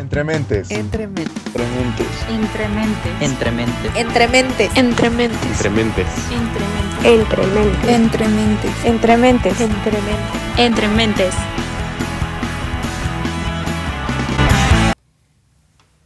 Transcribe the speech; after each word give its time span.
Entrementes. 0.00 0.70
Entrementes. 0.70 1.28
Entrementes. 1.50 2.06
Entrementes. 3.20 3.20
Entrementes. 3.20 4.74
Entrementes. 4.74 4.78
Entrementes. 4.78 6.06
Entrementes. 7.04 7.90
Entrementes. 7.90 8.84
Entrementes. 8.86 9.60
Entrementes. 9.60 10.56
Entrementes. 10.56 11.34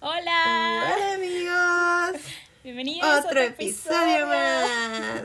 Hola. 0.01 0.93
Hola 0.97 1.15
amigos. 1.15 2.21
Bienvenidos 2.65 3.09
a 3.09 3.21
Otro 3.21 3.41
episodio 3.43 4.27
más. 4.27 5.23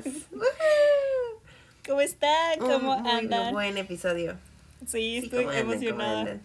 ¿Cómo 1.88 2.02
están? 2.02 2.60
¿Cómo 2.60 2.98
Un 2.98 3.02
muy 3.02 3.12
andan? 3.12 3.52
buen 3.52 3.78
episodio. 3.80 4.38
Sí, 4.86 5.18
estoy 5.18 5.46
¿cómo 5.46 5.50
andan? 5.50 5.64
¿Cómo 5.66 5.74
emocionada. 5.74 6.38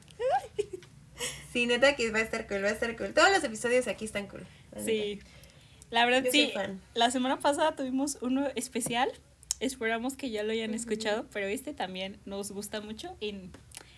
Sí, 1.55 1.67
neta 1.67 1.95
que 1.95 2.11
va 2.11 2.19
a 2.19 2.23
estar 2.23 2.49
cool, 2.49 2.65
va 2.65 2.69
a 2.71 2.73
estar 2.73 2.97
cool. 2.97 3.15
Todos 3.15 3.31
los 3.31 3.45
episodios 3.45 3.87
aquí 3.87 4.05
están 4.05 4.27
cool. 4.27 4.45
la 4.73 4.83
Sí. 4.83 5.21
La 5.89 6.05
verdad 6.05 6.25
Yo 6.25 6.33
sí, 6.33 6.53
la 6.95 7.13
semana 7.13 7.39
pasada 7.39 7.77
tuvimos 7.77 8.19
uno 8.23 8.49
especial. 8.57 9.09
Esperamos 9.61 10.17
que 10.17 10.31
ya 10.31 10.43
lo 10.43 10.51
hayan 10.51 10.75
escuchado, 10.75 11.29
pero 11.33 11.47
este 11.47 11.73
también 11.73 12.19
nos 12.25 12.51
gusta 12.51 12.81
mucho 12.81 13.17
y 13.21 13.37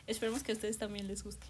esperemos 0.07 0.43
que 0.43 0.53
a 0.53 0.55
ustedes 0.55 0.77
también 0.77 1.09
les 1.09 1.25
guste. 1.25 1.47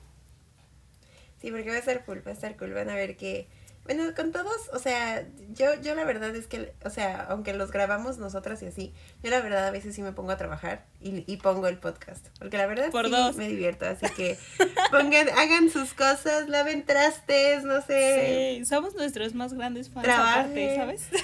Sí, 1.42 1.50
porque 1.50 1.70
va 1.70 1.74
a 1.74 1.80
estar 1.80 2.04
cool, 2.04 2.24
va 2.24 2.30
a 2.30 2.34
estar 2.34 2.56
cool. 2.56 2.72
Van 2.72 2.88
a 2.88 2.94
ver 2.94 3.16
que. 3.16 3.48
Bueno, 3.86 4.12
con 4.14 4.32
todos, 4.32 4.68
o 4.72 4.78
sea, 4.78 5.24
yo, 5.54 5.80
yo 5.80 5.94
la 5.94 6.04
verdad 6.04 6.34
es 6.36 6.46
que, 6.46 6.74
o 6.84 6.90
sea, 6.90 7.26
aunque 7.30 7.52
los 7.54 7.70
grabamos 7.70 8.18
nosotras 8.18 8.60
y 8.62 8.66
así, 8.66 8.92
yo 9.22 9.30
la 9.30 9.40
verdad 9.40 9.66
a 9.66 9.70
veces 9.70 9.94
sí 9.94 10.02
me 10.02 10.12
pongo 10.12 10.32
a 10.32 10.36
trabajar 10.36 10.84
y, 11.00 11.24
y 11.32 11.36
pongo 11.38 11.66
el 11.68 11.78
podcast. 11.78 12.26
Porque 12.38 12.56
la 12.58 12.66
verdad 12.66 12.90
Por 12.90 13.06
sí 13.06 13.10
dos. 13.12 13.36
me 13.36 13.48
divierto. 13.48 13.86
Así 13.86 14.06
que 14.16 14.36
pongan, 14.90 15.28
hagan 15.30 15.70
sus 15.70 15.94
cosas, 15.94 16.48
laven 16.48 16.84
trastes, 16.84 17.64
no 17.64 17.80
sé. 17.82 18.56
Sí, 18.58 18.64
somos 18.66 18.94
nuestros 18.94 19.34
más 19.34 19.54
grandes 19.54 19.88
fans 19.88 20.08
aparte, 20.08 20.76
¿sabes? 20.76 21.08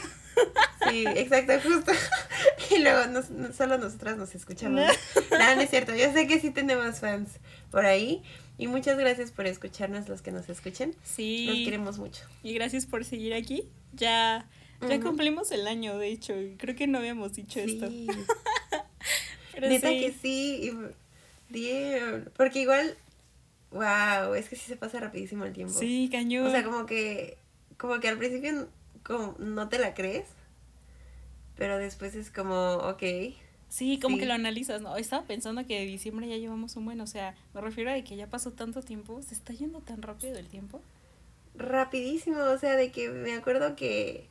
Sí, 0.88 1.04
exacto, 1.06 1.52
justo. 1.62 1.92
Y 2.70 2.78
luego 2.78 3.06
nos- 3.06 3.28
no- 3.30 3.52
solo 3.52 3.76
nosotras 3.76 4.16
nos 4.16 4.34
escuchamos. 4.34 4.80
No, 5.30 5.54
no 5.56 5.60
es 5.60 5.68
cierto. 5.70 5.94
Yo 5.94 6.10
sé 6.12 6.26
que 6.26 6.40
sí 6.40 6.50
tenemos 6.50 7.00
fans 7.00 7.28
por 7.70 7.84
ahí. 7.84 8.22
Y 8.62 8.68
muchas 8.68 8.96
gracias 8.96 9.32
por 9.32 9.46
escucharnos 9.46 10.08
los 10.08 10.22
que 10.22 10.30
nos 10.30 10.48
escuchen. 10.48 10.94
Sí. 11.02 11.46
Nos 11.48 11.56
queremos 11.64 11.98
mucho. 11.98 12.22
Y 12.44 12.54
gracias 12.54 12.86
por 12.86 13.04
seguir 13.04 13.34
aquí. 13.34 13.64
Ya, 13.92 14.48
ya 14.88 15.00
cumplimos 15.00 15.50
el 15.50 15.66
año, 15.66 15.98
de 15.98 16.08
hecho. 16.08 16.32
Creo 16.58 16.76
que 16.76 16.86
no 16.86 16.98
habíamos 16.98 17.32
dicho 17.32 17.58
esto. 17.58 17.88
Sí. 17.88 18.06
Pero 19.52 19.68
Neta 19.68 19.88
sí. 19.88 20.00
que 20.00 20.12
sí. 20.12 20.72
damn, 21.50 22.30
Porque 22.36 22.60
igual, 22.60 22.96
wow, 23.72 24.34
es 24.34 24.48
que 24.48 24.54
sí 24.54 24.62
se 24.68 24.76
pasa 24.76 25.00
rapidísimo 25.00 25.44
el 25.44 25.52
tiempo. 25.52 25.76
Sí, 25.76 26.08
cañón. 26.12 26.46
O 26.46 26.50
sea, 26.52 26.62
como 26.62 26.86
que, 26.86 27.38
como 27.76 27.98
que 27.98 28.06
al 28.06 28.18
principio 28.18 28.68
como, 29.02 29.34
no 29.40 29.68
te 29.68 29.80
la 29.80 29.92
crees, 29.92 30.28
pero 31.56 31.78
después 31.78 32.14
es 32.14 32.30
como, 32.30 32.76
ok. 32.76 33.02
Sí, 33.72 33.98
como 33.98 34.16
sí. 34.16 34.20
que 34.20 34.26
lo 34.26 34.34
analizas, 34.34 34.82
¿no? 34.82 34.96
Estaba 34.96 35.24
pensando 35.24 35.66
que 35.66 35.80
de 35.80 35.86
diciembre 35.86 36.28
ya 36.28 36.36
llevamos 36.36 36.76
un 36.76 36.84
buen, 36.84 37.00
o 37.00 37.06
sea, 37.06 37.34
me 37.54 37.62
refiero 37.62 37.90
a 37.90 38.02
que 38.02 38.16
ya 38.16 38.26
pasó 38.26 38.52
tanto 38.52 38.82
tiempo, 38.82 39.22
se 39.22 39.34
está 39.34 39.54
yendo 39.54 39.80
tan 39.80 40.02
rápido 40.02 40.38
el 40.38 40.46
tiempo. 40.46 40.82
Rapidísimo, 41.54 42.38
o 42.38 42.58
sea, 42.58 42.76
de 42.76 42.92
que 42.92 43.08
me 43.08 43.32
acuerdo 43.32 43.74
que 43.74 44.28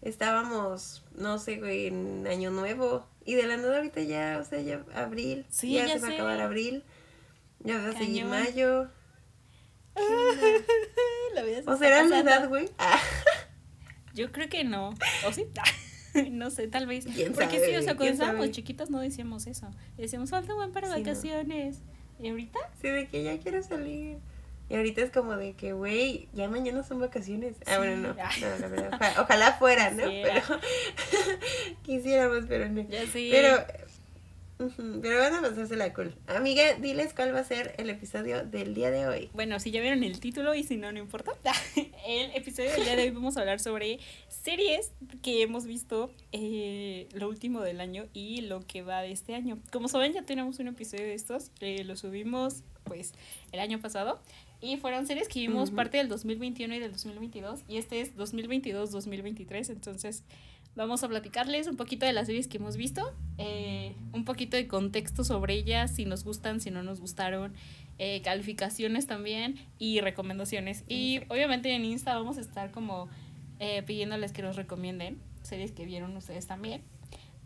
estábamos, 0.00 1.04
no 1.14 1.38
sé, 1.38 1.58
güey, 1.58 1.88
en 1.88 2.26
Año 2.26 2.50
Nuevo, 2.50 3.06
y 3.26 3.34
de 3.34 3.46
la 3.46 3.58
nada 3.58 3.76
ahorita 3.76 4.00
ya, 4.02 4.38
o 4.40 4.44
sea, 4.44 4.62
ya 4.62 4.82
abril, 4.94 5.44
Sí, 5.50 5.74
ya, 5.74 5.86
ya 5.86 5.94
se 5.94 6.00
va 6.00 6.08
a 6.08 6.14
acabar 6.14 6.40
abril, 6.40 6.82
ya 7.60 7.78
va 7.78 7.90
a 7.90 7.92
seguir 7.92 8.24
mayo. 8.24 8.88
la 11.34 11.42
vida 11.42 11.62
se 11.62 11.70
¿O 11.70 11.76
será 11.76 12.04
pasando. 12.04 12.16
edad, 12.30 12.48
güey? 12.48 12.70
Ah, 12.78 12.98
Yo 14.14 14.32
creo 14.32 14.48
que 14.48 14.64
no. 14.64 14.94
¿O 15.26 15.32
sí? 15.32 15.46
no 16.30 16.50
sé, 16.50 16.68
tal 16.68 16.86
vez. 16.86 17.04
¿Quién 17.06 17.32
Porque 17.32 17.58
sí, 17.60 17.76
o 17.76 17.82
sea, 17.82 17.96
cuando 17.96 18.12
estábamos 18.14 18.50
chiquitos 18.50 18.90
no 18.90 19.00
decíamos 19.00 19.46
eso. 19.46 19.68
Decíamos, 19.96 20.30
falta 20.30 20.54
buen 20.54 20.72
para 20.72 20.88
Sí, 20.88 20.92
no. 20.94 20.98
vacaciones. 21.00 21.78
¿Y 22.20 22.28
ahorita? 22.28 22.58
sí, 22.82 22.88
de 22.88 23.06
que 23.08 23.22
ya 23.22 23.38
quiero 23.38 23.62
salir. 23.62 24.18
Y 24.70 24.74
ahorita 24.76 25.00
es 25.00 25.10
como 25.10 25.34
de 25.36 25.54
que, 25.54 25.72
güey, 25.72 26.28
ya 26.34 26.46
mañana 26.48 26.82
son 26.82 27.00
vacaciones. 27.00 27.56
Ah, 27.66 27.78
bueno, 27.78 28.08
no, 28.08 28.14
Sí. 28.32 28.40
no, 28.42 28.58
la 28.58 28.68
verdad. 28.68 28.90
Ojalá, 28.94 29.22
ojalá 29.22 29.52
fuera, 29.54 29.90
¿no? 29.92 30.02
Quisiera. 30.04 30.42
Pero 30.46 30.60
quisiéramos, 31.82 32.44
pero 32.48 32.68
no. 32.68 32.82
Ya 32.88 33.06
sí. 33.06 33.28
Pero, 33.32 33.64
pero 34.58 35.18
van 35.18 35.34
a 35.34 35.40
pasársela 35.40 35.92
cool. 35.94 36.14
Amiga, 36.26 36.74
diles 36.74 37.14
cuál 37.14 37.34
va 37.34 37.40
a 37.40 37.44
ser 37.44 37.74
el 37.78 37.88
episodio 37.90 38.44
del 38.44 38.74
día 38.74 38.90
de 38.90 39.06
hoy. 39.06 39.30
Bueno, 39.32 39.60
si 39.60 39.70
ya 39.70 39.80
vieron 39.80 40.02
el 40.02 40.18
título 40.20 40.54
y 40.54 40.64
si 40.64 40.76
no, 40.76 40.90
no 40.92 40.98
importa. 40.98 41.32
El 42.06 42.30
episodio 42.34 42.70
del 42.72 42.84
día 42.84 42.96
de 42.96 43.02
hoy 43.04 43.10
vamos 43.10 43.36
a 43.36 43.40
hablar 43.40 43.60
sobre 43.60 43.98
series 44.28 44.92
que 45.22 45.42
hemos 45.42 45.66
visto 45.66 46.10
eh, 46.32 47.06
lo 47.12 47.28
último 47.28 47.60
del 47.60 47.80
año 47.80 48.06
y 48.14 48.40
lo 48.42 48.60
que 48.66 48.82
va 48.82 49.02
de 49.02 49.12
este 49.12 49.34
año. 49.34 49.58
Como 49.70 49.88
saben, 49.88 50.12
ya 50.14 50.22
tenemos 50.22 50.58
un 50.58 50.68
episodio 50.68 51.04
de 51.04 51.14
estos. 51.14 51.50
eh, 51.60 51.84
lo 51.84 51.96
subimos 51.96 52.62
pues 52.84 53.12
el 53.52 53.60
año 53.60 53.80
pasado. 53.80 54.20
Y 54.60 54.76
fueron 54.78 55.06
series 55.06 55.28
que 55.28 55.38
vimos 55.40 55.68
Ujú. 55.68 55.76
parte 55.76 55.98
del 55.98 56.08
2021 56.08 56.74
y 56.74 56.78
del 56.80 56.90
2022. 56.92 57.60
Y 57.68 57.76
este 57.76 58.00
es 58.00 58.16
2022-2023. 58.16 59.70
Entonces 59.70 60.24
vamos 60.76 61.02
a 61.02 61.08
platicarles 61.08 61.66
un 61.66 61.76
poquito 61.76 62.06
de 62.06 62.12
las 62.12 62.26
series 62.26 62.48
que 62.48 62.58
hemos 62.58 62.76
visto. 62.76 63.12
eh, 63.38 63.94
un 64.12 64.24
poquito 64.24 64.56
de 64.56 64.66
contexto 64.66 65.22
sobre 65.24 65.54
ellas, 65.54 65.94
si 65.94 66.04
nos 66.04 66.24
gustan, 66.24 66.60
si 66.60 66.70
no 66.72 66.82
nos 66.82 67.00
gustaron 67.00 67.54
eh, 67.98 68.20
calificaciones 68.22 69.06
también 69.06 69.56
y 69.78 70.00
recomendaciones. 70.00 70.82
Y 70.88 71.20
obviamente 71.28 71.72
en 71.74 71.84
Insta 71.84 72.14
vamos 72.16 72.36
a 72.38 72.40
estar 72.40 72.70
como 72.72 73.08
eh, 73.60 73.82
pidiéndoles 73.84 74.32
que 74.32 74.42
nos 74.42 74.56
recomienden 74.56 75.18
series 75.42 75.70
que 75.72 75.84
vieron 75.84 76.16
ustedes 76.16 76.46
también. 76.46 76.82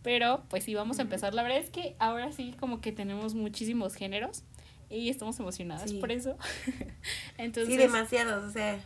Pero 0.02 0.42
pues 0.48 0.64
sí, 0.64 0.74
vamos 0.74 0.98
a 0.98 1.02
empezar. 1.02 1.32
La 1.34 1.42
verdad 1.42 1.58
es 1.58 1.70
que 1.70 1.94
ahora 1.98 2.32
sí 2.32 2.54
como 2.58 2.80
que 2.80 2.90
tenemos 2.92 3.34
muchísimos 3.34 3.94
géneros 3.94 4.42
y 4.90 5.08
estamos 5.10 5.38
emocionadas 5.40 5.90
Sí. 5.90 5.98
por 5.98 6.10
eso. 6.12 6.36
Entonces, 7.38 7.72
sí, 7.74 7.78
demasiados, 7.78 8.44
o 8.44 8.50
sea. 8.50 8.78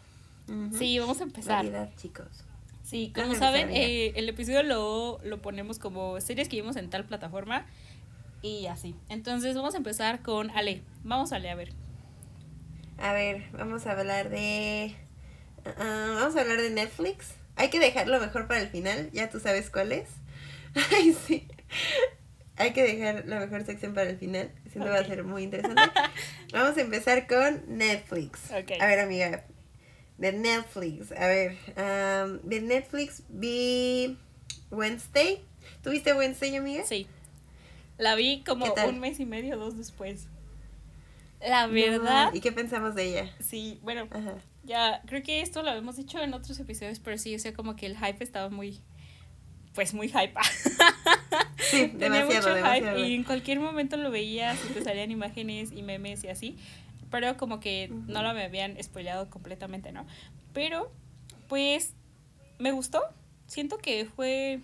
sí, 0.76 0.98
vamos 0.98 1.20
a 1.20 1.24
empezar. 1.24 1.56
Variedad, 1.64 1.90
chicos. 1.96 2.28
Sí, 2.86 3.12
como 3.12 3.32
a 3.32 3.34
saben, 3.34 3.70
eh, 3.72 4.12
el 4.14 4.28
episodio 4.28 4.62
lo, 4.62 5.18
lo 5.24 5.42
ponemos 5.42 5.80
como 5.80 6.20
series 6.20 6.48
que 6.48 6.54
vimos 6.54 6.76
en 6.76 6.88
tal 6.88 7.04
plataforma 7.04 7.66
y 8.42 8.66
así. 8.66 8.94
Entonces 9.08 9.56
vamos 9.56 9.74
a 9.74 9.78
empezar 9.78 10.22
con 10.22 10.50
Ale. 10.50 10.82
Vamos 11.02 11.32
Ale, 11.32 11.50
a 11.50 11.56
ver. 11.56 11.70
A 12.98 13.12
ver, 13.12 13.42
vamos 13.50 13.88
a 13.88 13.90
hablar 13.90 14.30
de. 14.30 14.94
ah, 15.64 16.16
vamos 16.20 16.36
a 16.36 16.40
hablar 16.42 16.60
de 16.60 16.70
Netflix. 16.70 17.34
Hay 17.56 17.70
que 17.70 17.80
dejarlo 17.80 18.20
mejor 18.20 18.46
para 18.46 18.60
el 18.60 18.68
final, 18.68 19.10
ya 19.12 19.30
tú 19.30 19.40
sabes 19.40 19.68
cuál 19.68 19.90
es. 19.90 20.08
Ay, 20.92 21.12
sí. 21.26 21.48
Hay 22.54 22.72
que 22.72 22.84
dejar 22.84 23.26
la 23.26 23.40
mejor 23.40 23.64
sección 23.66 23.94
para 23.94 24.10
el 24.10 24.16
final. 24.16 24.52
Siento 24.70 24.90
va 24.90 25.00
a 25.00 25.04
ser 25.04 25.24
muy 25.24 25.42
interesante. 25.42 25.82
Vamos 26.52 26.76
a 26.76 26.80
empezar 26.80 27.26
con 27.26 27.64
Netflix. 27.66 28.50
Ok. 28.52 28.80
A 28.80 28.86
ver, 28.86 29.00
amiga. 29.00 29.44
De 30.18 30.32
Netflix. 30.32 31.12
A 31.12 31.26
ver. 31.26 31.56
am, 31.76 32.40
de 32.42 32.60
Netflix 32.60 33.22
vi 33.28 34.16
Wednesday. 34.70 35.40
¿Tuviste 35.82 36.14
Wednesday, 36.14 36.56
amiga? 36.56 36.84
Sí. 36.86 37.06
La 37.98 38.14
vi 38.14 38.42
como 38.44 38.66
un 38.86 39.00
mes 39.00 39.20
y 39.20 39.26
medio, 39.26 39.56
dos 39.56 39.76
después. 39.76 40.26
La 41.40 41.66
verdad, 41.66 42.30
No, 42.32 42.36
¿Y 42.36 42.40
qué 42.40 42.50
pensamos 42.52 42.94
de 42.94 43.04
ella? 43.10 43.30
sí, 43.40 43.78
bueno, 43.82 44.08
Ajá. 44.10 44.34
ya 44.64 45.02
creo 45.06 45.22
que 45.22 45.42
esto 45.42 45.62
lo 45.62 45.68
habíamos 45.70 45.96
dicho 45.96 46.18
en 46.20 46.32
otros 46.32 46.58
episodios, 46.58 46.98
pero 46.98 47.18
sí, 47.18 47.34
o 47.34 47.38
sea, 47.38 47.52
como 47.52 47.76
que 47.76 47.84
el 47.86 47.96
hype 47.98 48.24
estaba 48.24 48.48
muy, 48.48 48.80
pues 49.74 49.92
muy 49.94 50.08
hype. 50.08 50.32
Sí, 51.58 51.88
Tenía 51.98 52.20
demasiado, 52.20 52.48
mucho 52.48 52.54
demasiado. 52.54 52.96
hype 52.98 53.08
y 53.08 53.14
en 53.14 53.24
cualquier 53.24 53.60
momento 53.60 53.96
lo 53.96 54.10
veías 54.10 54.58
y 54.70 54.72
te 54.72 54.82
salían 54.84 55.10
imágenes 55.10 55.72
y 55.72 55.82
memes 55.82 56.22
y 56.24 56.28
así, 56.28 56.56
pero 57.10 57.36
como 57.36 57.60
que 57.60 57.88
no 57.88 58.22
lo 58.22 58.34
me 58.34 58.44
habían 58.44 58.82
spoileado 58.82 59.28
completamente, 59.30 59.92
¿no? 59.92 60.06
Pero, 60.52 60.90
pues, 61.48 61.94
me 62.58 62.72
gustó. 62.72 63.02
Siento 63.46 63.78
que 63.78 64.06
fue, 64.06 64.60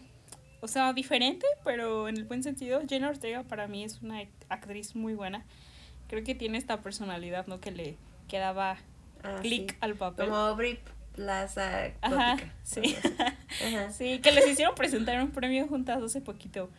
o 0.60 0.68
sea, 0.68 0.92
diferente, 0.92 1.46
pero 1.64 2.08
en 2.08 2.16
el 2.16 2.24
buen 2.24 2.42
sentido. 2.42 2.80
Jenna 2.88 3.08
Ortega 3.08 3.42
para 3.44 3.66
mí 3.66 3.84
es 3.84 4.02
una 4.02 4.22
actriz 4.48 4.94
muy 4.96 5.14
buena. 5.14 5.44
Creo 6.08 6.24
que 6.24 6.34
tiene 6.34 6.58
esta 6.58 6.80
personalidad, 6.82 7.46
¿no? 7.46 7.60
Que 7.60 7.70
le 7.70 7.96
quedaba 8.28 8.78
Ah, 9.24 9.38
clic 9.40 9.70
sí. 9.72 9.76
al 9.80 9.94
papel. 9.94 10.26
Como 10.26 10.36
Aubrey 10.36 10.80
Plaza. 11.14 11.92
Ajá, 12.00 12.36
sí. 12.64 12.96
Ajá. 13.66 13.90
Sí, 13.92 14.18
que 14.18 14.32
les 14.32 14.48
hicieron 14.48 14.74
presentar 14.74 15.22
un 15.22 15.30
premio 15.30 15.66
juntas 15.68 16.02
hace 16.02 16.20
poquito. 16.20 16.70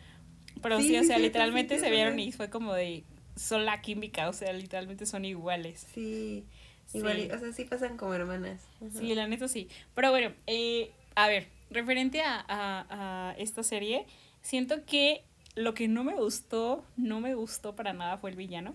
Pero 0.62 0.78
sí, 0.78 0.88
Sí, 0.88 0.96
o 0.98 1.04
sea, 1.04 1.18
literalmente 1.18 1.78
se 1.78 1.90
vieron 1.90 2.18
y 2.18 2.32
fue 2.32 2.50
como 2.50 2.74
de. 2.74 3.04
Son 3.36 3.64
la 3.64 3.80
química, 3.80 4.28
o 4.28 4.32
sea, 4.32 4.52
literalmente 4.52 5.06
son 5.06 5.24
iguales. 5.24 5.86
Sí. 5.94 6.44
Sí. 6.86 6.98
Igual, 6.98 7.18
y- 7.18 7.30
o 7.30 7.38
sea, 7.38 7.52
sí 7.52 7.64
pasan 7.64 7.96
como 7.96 8.14
hermanas. 8.14 8.62
Ajá. 8.76 8.98
Sí, 8.98 9.14
la 9.14 9.26
neta 9.26 9.48
sí. 9.48 9.68
Pero 9.94 10.10
bueno, 10.10 10.32
eh, 10.46 10.90
a 11.14 11.28
ver, 11.28 11.48
referente 11.70 12.20
a, 12.22 12.44
a, 12.46 13.30
a 13.30 13.32
esta 13.38 13.62
serie, 13.62 14.06
siento 14.42 14.84
que 14.84 15.24
lo 15.56 15.72
que 15.74 15.88
no 15.88 16.04
me 16.04 16.14
gustó, 16.14 16.84
no 16.96 17.20
me 17.20 17.34
gustó 17.34 17.74
para 17.74 17.92
nada 17.92 18.18
fue 18.18 18.30
el 18.30 18.36
villano. 18.36 18.74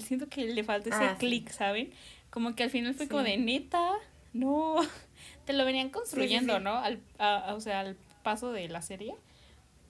Siento 0.00 0.28
que 0.28 0.46
le 0.46 0.64
falta 0.64 0.88
ese 0.88 0.98
Ah, 1.04 1.16
sí. 1.18 1.26
clic, 1.26 1.50
¿saben? 1.50 1.92
como 2.30 2.54
que 2.54 2.62
al 2.62 2.70
final 2.70 2.94
fue 2.94 3.06
Sí. 3.06 3.10
como 3.10 3.22
de 3.24 3.36
neta, 3.36 3.92
no, 4.32 4.76
te 5.44 5.52
lo 5.52 5.64
venían 5.64 5.90
construyendo, 5.90 6.56
sí. 6.58 6.62
¿no? 6.64 6.76
Al, 6.76 7.00
a- 7.18 7.54
o 7.56 7.60
sea, 7.60 7.80
al 7.80 7.96
paso 8.22 8.52
de 8.52 8.68
la 8.68 8.82
serie, 8.82 9.14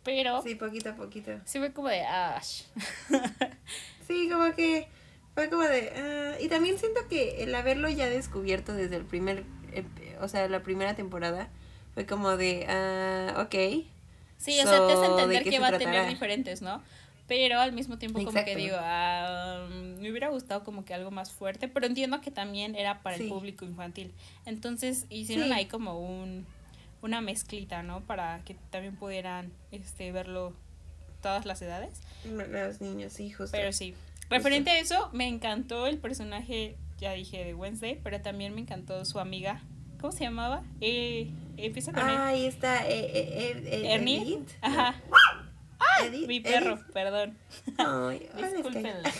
pero 0.02 0.42
Sí, 0.42 0.54
poquito 0.54 0.90
a 0.90 0.94
poquito. 0.94 1.32
sí 1.44 1.58
fue 1.58 1.72
como 1.72 1.88
de, 1.88 2.02
ah, 2.02 2.40
Sí, 4.06 4.28
como 4.30 4.54
que 4.54 4.88
fue 5.34 5.48
como 5.50 5.62
de... 5.62 5.92
ah, 5.96 6.40
y 6.40 6.48
también 6.48 6.78
siento 6.78 7.00
que 7.08 7.42
el 7.42 7.54
haberlo 7.54 7.88
ya 7.88 8.08
descubierto 8.08 8.72
desde 8.74 8.96
el 8.96 9.04
primer... 9.04 9.44
ep- 9.72 10.18
o 10.20 10.28
sea, 10.28 10.48
la 10.48 10.62
primera 10.62 10.94
temporada, 10.94 11.48
fue 11.94 12.06
como 12.06 12.36
de... 12.36 12.66
ah, 12.68 13.40
ok. 13.42 13.86
Sí, 14.38 14.58
o 14.60 14.66
sea, 14.66 14.86
te 14.86 14.92
hace 14.92 15.06
So, 15.06 15.16
¿de 15.16 15.22
entender 15.22 15.44
que 15.44 15.58
va 15.58 15.68
a 15.68 15.78
tener 15.78 16.08
diferentes, 16.08 16.62
¿no? 16.62 16.82
Pero 17.28 17.60
al 17.60 17.72
mismo 17.72 17.96
tiempo 17.96 18.18
como 18.24 18.44
que 18.44 18.56
digo, 18.56 18.76
ah, 18.80 19.68
me 19.70 20.10
hubiera 20.10 20.30
gustado 20.30 20.64
como 20.64 20.84
que 20.84 20.94
algo 20.94 21.12
más 21.12 21.30
fuerte, 21.30 21.68
pero 21.68 21.86
entiendo 21.86 22.20
que 22.20 22.32
también 22.32 22.74
era 22.74 23.02
para 23.02 23.14
el 23.16 23.28
público 23.28 23.64
infantil. 23.64 24.12
Entonces 24.46 25.06
hicieron 25.10 25.46
Sí. 25.48 25.52
ahí 25.52 25.66
como 25.66 26.00
un 26.00 26.44
una 27.02 27.20
mezclita, 27.20 27.82
¿no? 27.82 28.00
Para 28.02 28.40
que 28.44 28.54
también 28.70 28.96
pudieran 28.96 29.52
este 29.72 30.12
verlo 30.12 30.52
todas 31.22 31.46
las 31.46 31.60
edades. 31.62 32.00
Los 32.24 32.80
niños, 32.80 33.12
sí, 33.12 33.30
justo. 33.30 33.56
Pero 33.56 33.72
sí, 33.72 33.94
referente 34.28 34.70
a 34.70 34.78
eso, 34.78 35.10
me 35.12 35.28
encantó 35.28 35.86
el 35.86 35.98
personaje, 35.98 36.76
ya 36.98 37.12
dije, 37.12 37.44
de 37.44 37.54
Wednesday, 37.54 37.98
pero 38.02 38.20
también 38.20 38.54
me 38.54 38.60
encantó 38.60 39.04
su 39.04 39.18
amiga. 39.20 39.62
¿Cómo 40.00 40.12
se 40.12 40.24
llamaba? 40.24 40.62
Eh, 40.80 41.30
empieza 41.58 41.92
con 41.92 42.08
E. 42.08 42.12
Ahí 42.16 42.46
está 42.46 42.86
eh, 42.88 43.00
eh, 43.00 43.12
eh, 43.14 43.62
eh, 43.66 43.92
Ernie. 43.94 44.22
Edith. 44.22 44.50
Ajá. 44.62 44.94
Edith, 46.04 46.26
Mi 46.26 46.40
perro, 46.40 46.74
Edith. 46.76 46.92
perdón. 46.92 47.36
Ay. 47.76 48.28
Discúlpenla. 48.34 49.10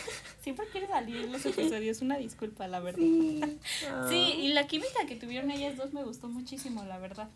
Siempre 0.41 0.67
quiere 0.73 0.87
salir 0.89 1.17
en 1.17 1.33
los 1.33 1.45
episodios, 1.45 2.01
una 2.01 2.17
disculpa, 2.17 2.67
la 2.67 2.81
verdad. 2.81 2.99
Sí. 3.01 3.41
Sí, 3.81 3.89
Ay. 3.89 4.47
y 4.47 4.53
la 4.55 4.67
química 4.67 5.05
que 5.07 5.17
tuvieron 5.17 5.51
ellas 5.51 5.77
dos 5.77 5.93
me 5.93 6.03
gustó 6.03 6.29
muchísimo, 6.29 6.83
la 6.85 6.99
verdad. 6.99 7.29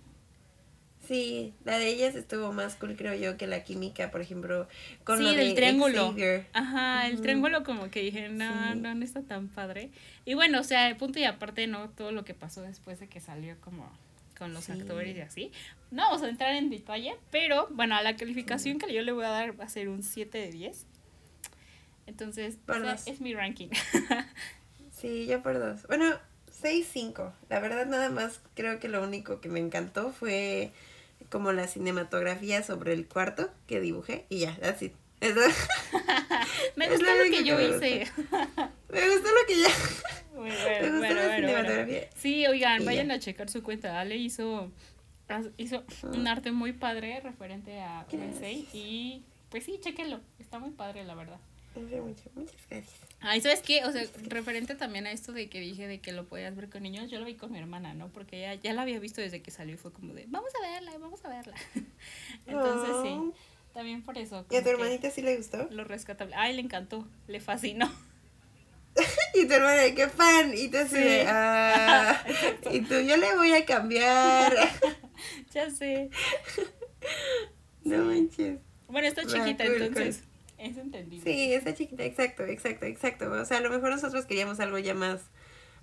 Sí, 1.07 1.53
la 1.65 1.79
de 1.79 1.89
ellas 1.89 2.15
estuvo 2.15 2.53
más 2.53 2.77
cool, 2.77 2.97
creo 2.97 3.15
yo, 3.15 3.37
que 3.37 3.47
la 3.47 3.63
química, 3.65 4.11
por 4.11 4.21
ejemplo, 4.21 4.67
con 5.05 5.19
sí, 5.19 5.25
lo 5.25 5.31
del 5.33 5.49
de 5.51 5.55
triángulo. 5.55 6.09
Xavier. 6.11 6.47
Ajá, 6.53 7.07
el 7.09 7.21
triángulo 7.21 7.63
como 7.65 7.91
que 7.91 8.01
dije, 8.01 8.29
no, 8.29 8.73
Sí. 8.73 8.79
no, 8.81 8.95
no 8.95 9.05
está 9.05 9.23
tan 9.23 9.49
padre. 9.49 9.91
Y 10.25 10.35
bueno, 10.35 10.61
o 10.61 10.65
sea, 10.65 10.97
punto 10.97 11.19
y 11.19 11.25
aparte, 11.25 11.67
¿no? 11.67 11.91
Todo 11.91 12.13
lo 12.13 12.25
que 12.25 12.35
pasó 12.35 12.63
después 12.63 13.01
de 13.01 13.09
que 13.09 13.21
salió 13.21 13.57
como 13.61 13.91
con 14.39 14.53
los 14.55 14.65
Sí. 14.65 14.73
actores 14.73 15.17
y 15.17 15.21
así. 15.21 15.53
No 15.91 16.03
vamos 16.05 16.23
a 16.23 16.29
entrar 16.29 16.55
en 16.55 16.71
detalle, 16.71 17.15
pero 17.31 17.69
bueno, 17.71 17.95
a 17.97 18.03
la 18.03 18.17
calificación 18.17 18.79
que 18.79 18.93
yo 18.93 19.03
le 19.03 19.13
voy 19.13 19.25
a 19.25 19.29
dar 19.31 19.59
va 19.61 19.65
a 19.65 19.69
ser 19.69 19.89
un 19.89 20.03
7 20.03 20.39
de 20.39 20.51
10. 20.51 20.87
Entonces, 22.07 22.59
es 23.07 23.21
mi 23.21 23.35
ranking. 23.35 23.69
Sí, 24.91 25.27
yo 25.27 25.43
por 25.43 25.59
dos. 25.59 25.87
Bueno, 25.87 26.07
seis, 26.51 26.89
cinco. 26.91 27.33
La 27.51 27.61
verdad, 27.61 27.85
nada 27.85 28.09
más 28.09 28.41
creo 28.55 28.79
que 28.81 28.89
lo 28.89 29.03
único 29.03 29.41
que 29.41 29.49
me 29.51 29.59
encantó 29.61 30.13
fue 30.13 30.73
como 31.35 31.51
la 31.51 31.67
cinematografía 31.67 32.63
sobre 32.63 32.93
el 32.93 33.09
cuarto 33.09 33.51
que 33.67 33.81
dibujé 33.81 34.25
y 34.29 34.39
ya, 34.39 34.57
así. 34.63 34.93
Eso. 35.21 35.41
me 36.77 36.85
Es 36.85 36.93
gustó 36.93 37.07
lo 37.13 37.25
que 37.25 37.31
que 37.31 37.45
yo 37.45 37.57
me 37.57 37.65
hice. 37.71 38.07
me 38.89 39.09
gustó 39.11 39.29
lo 39.31 39.47
que 39.49 39.61
ya. 39.61 39.69
Bueno, 40.35 40.55
Me 40.81 40.91
bueno, 40.99 41.15
la 41.17 41.27
bueno, 41.27 41.37
cinematografía. 41.37 42.09
Sí, 42.15 42.47
oigan, 42.47 42.83
Y 42.83 42.85
vayan 42.85 43.09
ya. 43.09 43.15
a 43.15 43.19
checar 43.19 43.51
su 43.51 43.65
cuenta. 43.65 43.99
Ale 43.99 44.15
hizo, 44.17 44.71
hizo 45.57 45.83
un 46.05 46.29
arte 46.29 46.53
muy 46.53 46.73
padre 46.73 47.19
referente 47.21 47.81
a. 47.81 48.07
Gracias. 48.13 48.69
Y 48.73 49.25
pues 49.49 49.65
sí, 49.65 49.79
chequenlo. 49.81 50.21
Está 50.39 50.61
muy 50.61 50.71
padre, 50.71 51.03
la 51.05 51.17
verdad. 51.17 51.41
Mucho. 51.77 52.31
Muchas 52.35 52.57
gracias. 52.71 52.95
Ah, 53.21 53.37
¿y 53.37 53.41
sabes 53.41 53.61
qué? 53.63 53.85
O 53.85 53.93
sea, 53.93 54.03
referente 54.29 54.75
también 54.75 55.07
a 55.07 55.13
esto 55.13 55.33
de 55.33 55.49
que 55.49 55.59
dije 55.61 55.89
de 55.89 56.01
que 56.01 56.13
lo 56.13 56.25
podías 56.27 56.55
ver 56.55 56.69
con 56.69 56.83
niños, 56.83 57.11
yo 57.11 57.19
lo 57.19 57.25
vi 57.25 57.35
con 57.35 57.51
mi 57.53 57.59
hermana, 57.59 57.95
¿no? 57.95 58.09
Porque 58.09 58.39
ella 58.39 58.55
ya 58.55 58.73
la 58.75 58.83
había 58.83 58.99
visto 59.01 59.21
desde 59.21 59.43
que 59.43 59.51
salió 59.51 59.75
y 59.75 59.79
fue 59.79 59.93
como 59.93 60.13
de, 60.15 60.27
vamos 60.29 60.51
a 60.63 60.71
verla, 60.71 60.93
vamos 60.99 61.25
a 61.25 61.29
verla. 61.29 61.55
Entonces 62.47 62.97
sí, 63.03 63.09
Oh. 63.09 63.35
también 63.73 64.03
por 64.03 64.19
eso. 64.19 64.45
¿Y 64.51 64.57
a 64.57 64.63
tu 64.63 64.69
hermanita 64.69 65.11
sí 65.11 65.23
le 65.23 65.37
gustó? 65.37 65.67
Lo 65.71 65.85
rescatable. 65.85 66.35
Ay, 66.37 66.55
le 66.55 66.61
encantó, 66.63 67.09
le 67.27 67.41
fascinó. 67.41 67.91
Y 69.35 69.47
tu 69.49 69.53
hermana, 69.55 69.83
qué 69.97 70.09
fan. 70.09 70.53
Y 70.57 70.69
tú 70.69 70.77
así 70.79 70.95
Sí. 70.95 71.19
ah, 71.27 72.25
y 72.73 72.81
tú, 72.83 73.01
yo 73.01 73.17
le 73.17 73.35
voy 73.35 73.53
a 73.53 73.65
cambiar. 73.65 74.55
ya 75.53 75.69
sé. 75.71 76.09
No 77.83 78.05
manches. 78.05 78.61
Bueno, 78.87 79.09
está 79.09 79.23
Ah, 79.23 79.27
chiquita, 79.27 79.65
cool, 79.67 79.83
entonces 79.83 80.23
es 80.65 80.77
entendible. 80.77 81.31
Sí, 81.31 81.53
está 81.53 81.75
chiquita, 81.75 82.05
exacto, 82.05 82.45
exacto, 82.45 82.87
exacto. 82.87 83.31
O 83.31 83.45
sea, 83.45 83.59
a 83.59 83.61
lo 83.61 83.71
mejor 83.71 83.91
nosotros 83.91 84.27
queríamos 84.27 84.61
algo 84.61 84.79
ya 84.79 84.95
más 84.95 85.21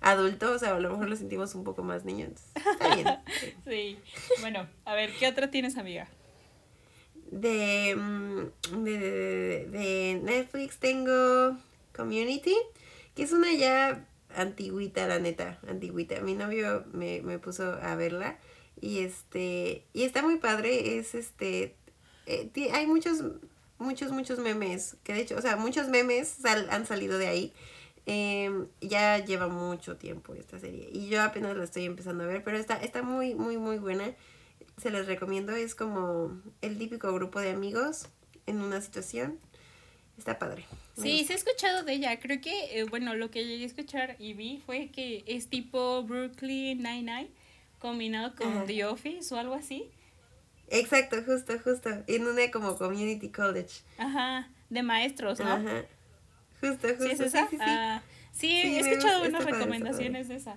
adulto, 0.00 0.52
o 0.52 0.58
sea, 0.58 0.74
a 0.74 0.80
lo 0.80 0.90
mejor 0.90 1.08
lo 1.08 1.16
sentimos 1.16 1.54
un 1.54 1.64
poco 1.64 1.82
más 1.82 2.04
niños. 2.04 2.32
Está 2.54 2.94
bien. 2.94 3.08
sí. 3.68 3.98
Bueno, 4.40 4.68
a 4.84 4.94
ver, 4.94 5.10
¿qué 5.18 5.28
otra 5.28 5.50
tienes, 5.50 5.76
amiga? 5.76 6.08
De, 7.30 7.94
mm, 7.96 8.84
de, 8.84 8.98
de, 8.98 9.66
de 9.70 10.20
Netflix 10.22 10.78
tengo 10.78 11.56
Community, 11.94 12.56
que 13.14 13.22
es 13.22 13.32
una 13.32 13.52
ya 13.54 14.04
antigüita, 14.36 15.06
la 15.06 15.18
neta, 15.18 15.58
antigüita. 15.68 16.20
Mi 16.20 16.34
novio 16.34 16.84
me, 16.92 17.22
me 17.22 17.38
puso 17.38 17.78
a 17.82 17.94
verla 17.94 18.38
y 18.80 18.98
este, 18.98 19.84
y 19.92 20.02
está 20.02 20.22
muy 20.22 20.36
padre, 20.36 20.98
es 20.98 21.14
este, 21.14 21.76
eh, 22.26 22.50
hay 22.72 22.86
muchos, 22.86 23.22
muchos, 23.82 24.12
muchos 24.12 24.38
memes, 24.38 24.96
que 25.04 25.12
de 25.14 25.20
hecho, 25.20 25.36
o 25.36 25.42
sea, 25.42 25.56
muchos 25.56 25.88
memes 25.88 26.28
sal- 26.28 26.68
han 26.70 26.86
salido 26.86 27.18
de 27.18 27.26
ahí. 27.26 27.52
Em, 28.04 28.66
ya 28.80 29.18
lleva 29.24 29.46
mucho 29.46 29.96
tiempo 29.96 30.34
esta 30.34 30.58
serie 30.58 30.88
y 30.92 31.06
yo 31.08 31.22
apenas 31.22 31.56
la 31.56 31.62
estoy 31.62 31.84
empezando 31.84 32.24
a 32.24 32.26
ver, 32.26 32.42
pero 32.42 32.56
está, 32.58 32.74
está 32.82 33.02
muy, 33.02 33.34
muy, 33.36 33.58
muy 33.58 33.78
buena. 33.78 34.12
Se 34.80 34.90
les 34.90 35.06
recomiendo, 35.06 35.54
es 35.54 35.76
como 35.76 36.40
el 36.62 36.78
típico 36.78 37.12
grupo 37.12 37.38
de 37.40 37.50
amigos 37.50 38.08
en 38.46 38.60
una 38.60 38.80
situación. 38.80 39.38
Está 40.18 40.38
padre. 40.38 40.64
Sí, 40.96 41.24
sí 41.24 41.32
he 41.32 41.36
escuchado 41.36 41.84
de 41.84 41.92
ella. 41.94 42.18
Creo 42.20 42.40
que, 42.40 42.78
eh, 42.80 42.84
bueno, 42.84 43.14
lo 43.14 43.30
que 43.30 43.44
llegué 43.46 43.62
a 43.64 43.66
escuchar 43.66 44.16
y 44.18 44.34
vi 44.34 44.60
fue 44.66 44.90
que 44.90 45.22
es 45.26 45.48
tipo 45.48 46.02
Brooklyn 46.02 46.78
Nine-Nine 46.78 47.30
combinado 47.78 48.34
con 48.34 48.48
Ajá. 48.48 48.64
The 48.66 48.84
Office 48.84 49.32
o 49.34 49.38
algo 49.38 49.54
así. 49.54 49.90
Exacto, 50.68 51.16
justo, 51.24 51.58
justo. 51.62 51.90
En 52.06 52.26
una 52.26 52.50
como 52.50 52.76
community 52.76 53.30
college. 53.30 53.82
Ajá, 53.98 54.48
de 54.70 54.82
maestros, 54.82 55.38
¿no? 55.40 55.52
Ajá. 55.52 55.84
Justo, 56.60 56.88
justo. 56.88 57.04
¿Sí 57.04 57.10
es 57.10 57.20
esa? 57.20 57.42
Sí, 57.42 57.48
sí, 57.50 57.56
sí. 57.56 57.62
Ah, 57.66 58.02
sí, 58.32 58.48
Sí, 58.62 58.76
he 58.76 58.80
escuchado 58.80 59.24
unas 59.24 59.44
padre, 59.44 59.58
recomendaciones 59.58 60.28
de 60.28 60.36
esa. 60.36 60.56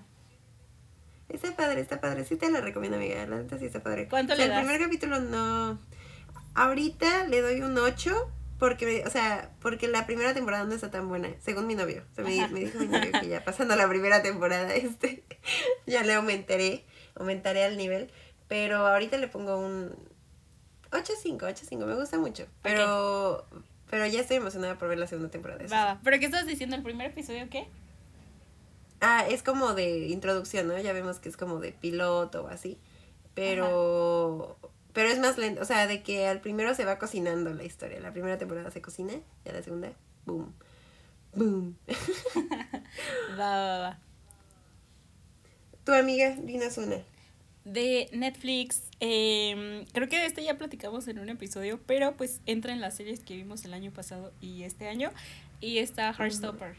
Está 1.29 1.55
padre, 1.55 1.81
está 1.81 1.99
padre. 1.99 2.23
Sí 2.23 2.35
te 2.35 2.49
la 2.49 2.61
recomiendo, 2.61 2.97
amiga. 2.97 3.25
La 3.25 3.37
neta 3.37 3.57
sí 3.57 3.65
está 3.65 3.81
padre. 3.81 4.07
¿Cuánto 4.07 4.33
O 4.33 4.35
sea, 4.35 4.45
le 4.45 4.51
das? 4.51 4.61
El 4.61 4.67
primer 4.67 4.85
capítulo 4.85 5.19
no... 5.19 5.79
Ahorita 6.53 7.25
le 7.27 7.41
doy 7.41 7.61
un 7.61 7.77
8 7.77 8.31
porque, 8.59 9.03
o 9.05 9.09
sea, 9.09 9.51
porque 9.59 9.87
la 9.87 10.05
primera 10.05 10.33
temporada 10.33 10.63
no 10.63 10.73
está 10.73 10.89
tan 10.89 11.09
buena, 11.09 11.29
según 11.43 11.67
mi 11.67 11.75
novio. 11.75 12.03
O 12.11 12.15
sea, 12.15 12.23
me, 12.23 12.47
me 12.47 12.61
dijo 12.61 12.79
mi 12.79 12.87
novio 12.87 13.11
que 13.19 13.27
ya 13.27 13.43
pasando 13.43 13.75
la 13.75 13.87
primera 13.89 14.21
temporada, 14.21 14.73
este, 14.75 15.23
ya 15.85 16.03
le 16.03 16.13
aumentaré, 16.13 16.85
aumentaré 17.15 17.65
al 17.65 17.75
nivel. 17.75 18.09
Pero 18.47 18.85
ahorita 18.85 19.17
le 19.17 19.27
pongo 19.27 19.57
un 19.57 19.95
8.5, 20.91 21.39
8.5, 21.39 21.85
me 21.85 21.95
gusta 21.95 22.17
mucho. 22.17 22.45
Pero, 22.61 23.45
pero 23.89 24.05
ya 24.05 24.21
estoy 24.21 24.37
emocionada 24.37 24.77
por 24.77 24.89
ver 24.89 24.97
la 24.97 25.07
segunda 25.07 25.29
temporada. 25.29 25.63
eso 25.63 25.73
Va, 25.73 25.85
va. 25.85 25.99
¿Pero 26.03 26.19
qué 26.19 26.25
estás 26.25 26.45
diciendo? 26.45 26.75
¿El 26.75 26.83
primer 26.83 27.11
episodio 27.11 27.49
qué? 27.49 27.67
Ah, 29.01 29.25
es 29.29 29.43
como 29.43 29.73
de 29.73 30.07
introducción, 30.07 30.67
¿no? 30.67 30.79
Ya 30.79 30.93
vemos 30.93 31.19
que 31.19 31.29
es 31.29 31.37
como 31.37 31.59
de 31.59 31.71
piloto 31.71 32.45
o 32.45 32.47
así. 32.47 32.79
Pero. 33.33 34.57
Pero 34.93 35.09
es 35.09 35.19
más 35.19 35.37
lento. 35.37 35.61
O 35.61 35.65
sea, 35.65 35.87
de 35.87 36.01
que 36.01 36.27
al 36.27 36.39
primero 36.39 36.73
se 36.73 36.85
va 36.85 36.97
cocinando 36.97 37.53
la 37.53 37.63
historia. 37.63 37.99
La 37.99 38.13
primera 38.13 38.37
temporada 38.37 38.71
se 38.71 38.81
cocina 38.81 39.13
y 39.43 39.49
a 39.49 39.53
la 39.53 39.61
segunda, 39.61 39.91
boom. 40.25 40.53
Boom. 41.33 41.77
Va, 43.37 43.57
va, 43.57 43.79
va. 43.79 43.99
Tu 45.83 45.91
amiga, 45.91 46.33
dinos 46.41 46.77
una. 46.77 46.95
De 47.65 48.09
Netflix, 48.13 48.83
eh, 48.99 49.85
creo 49.91 50.07
que 50.07 50.17
de 50.17 50.27
este 50.27 50.43
ya 50.43 50.55
platicamos 50.57 51.07
en 51.07 51.17
un 51.19 51.29
episodio, 51.29 51.79
pero 51.87 52.15
pues 52.15 52.39
entra 52.45 52.71
en 52.71 52.79
las 52.79 52.95
series 52.95 53.21
que 53.21 53.35
vimos 53.35 53.65
el 53.65 53.73
año 53.73 53.91
pasado 53.91 54.31
y 54.39 54.63
este 54.63 54.87
año. 54.87 55.11
Y 55.61 55.79
está 55.79 56.13
Heartstopper. 56.13 56.75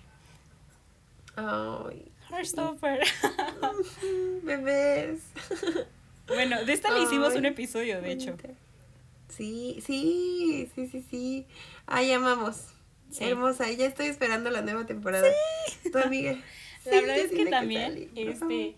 Ay. 1.34 2.10
Heartstopper. 2.30 3.00
Bebés. 4.42 5.20
bueno, 6.28 6.64
de 6.64 6.72
esta 6.72 6.92
le 6.92 7.02
hicimos 7.02 7.32
Ay, 7.32 7.38
un 7.38 7.46
episodio, 7.46 8.00
de 8.00 8.12
hecho. 8.12 8.36
Sí, 9.28 9.82
sí, 9.84 10.70
sí, 10.74 10.86
sí, 10.86 11.04
sí. 11.10 11.46
Ay, 11.86 12.12
amamos. 12.12 12.68
Sí. 13.10 13.24
Hermosa. 13.24 13.70
Ya 13.72 13.86
estoy 13.86 14.06
esperando 14.06 14.50
la 14.50 14.62
nueva 14.62 14.86
temporada. 14.86 15.28
Tu 15.90 15.98
amiga. 15.98 16.32
La 16.84 16.92
Sí, 16.92 16.98
verdad 17.00 17.18
es 17.18 17.32
que 17.32 17.46
también, 17.46 18.10
este, 18.14 18.76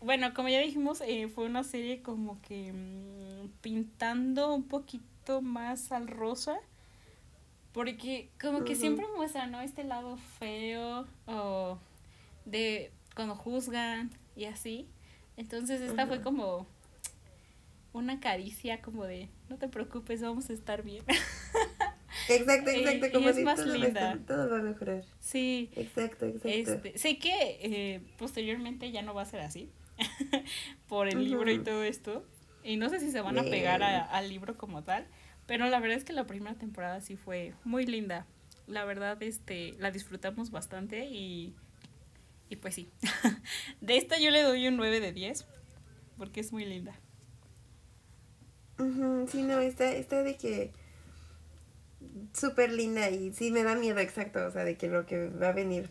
bueno, 0.00 0.32
como 0.34 0.48
ya 0.48 0.60
dijimos, 0.60 1.00
eh, 1.00 1.28
fue 1.28 1.46
una 1.46 1.64
serie 1.64 2.02
como 2.02 2.40
que 2.42 2.72
mm, 2.72 3.48
pintando 3.60 4.54
un 4.54 4.64
poquito 4.64 5.42
más 5.42 5.92
al 5.92 6.08
rosa, 6.08 6.58
porque 7.72 8.30
como 8.40 8.64
que 8.64 8.74
siempre 8.76 9.06
muestra, 9.16 9.46
¿no? 9.46 9.60
Este 9.60 9.84
lado 9.84 10.16
feo 10.38 11.06
o 11.26 11.78
de 12.44 12.90
cuando 13.14 13.34
juzgan 13.34 14.10
y 14.36 14.44
así. 14.46 14.88
Entonces 15.36 15.80
esta 15.80 16.06
fue 16.06 16.20
como 16.22 16.66
una 17.92 18.20
caricia 18.20 18.80
como 18.82 19.04
de, 19.04 19.28
no 19.48 19.56
te 19.56 19.68
preocupes, 19.68 20.20
vamos 20.22 20.50
a 20.50 20.52
estar 20.52 20.82
bien. 20.82 21.04
Exacto, 22.28 22.70
exacto, 22.70 23.06
Y- 23.06 23.08
y 23.08 23.12
como 23.12 23.28
es 23.30 23.36
si 23.36 23.42
más 23.42 23.56
todo, 23.56 23.68
va 23.68 23.72
a 23.74 23.78
linda. 23.78 24.18
todo 24.26 24.50
va 24.50 24.58
a 24.58 24.62
mejorar. 24.62 25.02
Sí, 25.20 25.70
Exacto, 25.76 26.26
exacto. 26.26 26.48
este, 26.48 26.98
sé 26.98 27.18
que 27.18 27.30
eh, 27.62 28.00
posteriormente 28.18 28.90
ya 28.90 29.00
no 29.02 29.14
va 29.14 29.22
a 29.22 29.26
ser 29.26 29.40
así 29.40 29.70
por 30.88 31.08
el 31.08 31.24
libro 31.24 31.50
y 31.50 31.58
todo 31.58 31.82
esto. 31.82 32.24
Y 32.62 32.76
no 32.76 32.88
sé 32.88 33.00
si 33.00 33.10
se 33.10 33.20
van 33.20 33.38
a 33.38 33.42
pegar 33.42 33.82
a- 33.82 33.88
Bien. 33.90 34.02
al 34.10 34.28
libro 34.28 34.56
como 34.56 34.82
tal, 34.82 35.06
pero 35.46 35.66
la 35.68 35.80
verdad 35.80 35.96
es 35.96 36.04
que 36.04 36.12
la 36.12 36.26
primera 36.26 36.54
temporada 36.56 37.00
sí 37.00 37.16
fue 37.16 37.54
muy 37.64 37.86
linda. 37.86 38.26
La 38.66 38.84
verdad, 38.84 39.22
este, 39.22 39.74
la 39.78 39.90
disfrutamos 39.90 40.50
bastante 40.50 41.06
y, 41.06 41.54
y 42.50 42.56
pues 42.56 42.74
sí. 42.74 42.90
De 43.80 43.96
esta 43.96 44.18
yo 44.18 44.30
le 44.30 44.42
doy 44.42 44.68
un 44.68 44.76
9 44.76 45.00
de 45.00 45.12
10 45.12 45.46
porque 46.18 46.40
es 46.40 46.52
muy 46.52 46.64
linda. 46.64 46.94
Sí, 49.28 49.42
no, 49.42 49.58
está, 49.60 49.90
está 49.92 50.22
de 50.22 50.36
que 50.36 50.72
súper 52.32 52.72
linda 52.72 53.10
y 53.10 53.32
sí 53.32 53.50
me 53.50 53.62
da 53.64 53.74
miedo 53.74 53.98
exacto, 53.98 54.46
o 54.46 54.50
sea, 54.50 54.64
de 54.64 54.76
que 54.76 54.88
lo 54.88 55.04
que 55.06 55.28
va 55.28 55.48
a 55.48 55.52
venir 55.52 55.90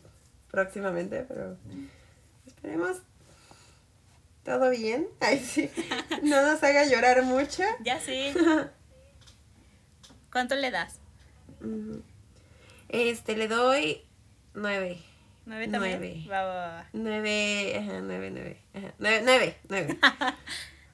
próximamente, 0.52 1.24
pero 1.28 1.58
esperemos 2.46 3.02
todo 4.48 4.70
bien. 4.70 5.10
Ay, 5.20 5.40
sí, 5.40 5.70
no 6.24 6.42
nos 6.42 6.64
haga 6.64 6.86
llorar 6.86 7.22
mucho. 7.24 7.64
Ya 7.82 8.00
sé. 8.00 8.34
¿Cuánto 10.32 10.56
le 10.56 10.72
das? 10.72 11.00
Ujú. 11.60 12.02
Este, 12.88 13.36
le 13.36 13.50
doy 13.50 14.04
nueve. 14.54 15.00
¿Nueve 15.46 15.68
también? 15.68 16.00
Nueve. 16.00 16.26
Va, 16.30 16.44
va, 16.44 16.56
va. 16.56 16.90
Nueve, 16.94 17.76
ajá, 17.78 18.00
nueve, 18.02 18.32
nueve. 18.32 18.62
Ajá, 18.74 18.94
nueve, 19.00 19.22
nueve, 19.26 19.58
nueve. 19.68 20.00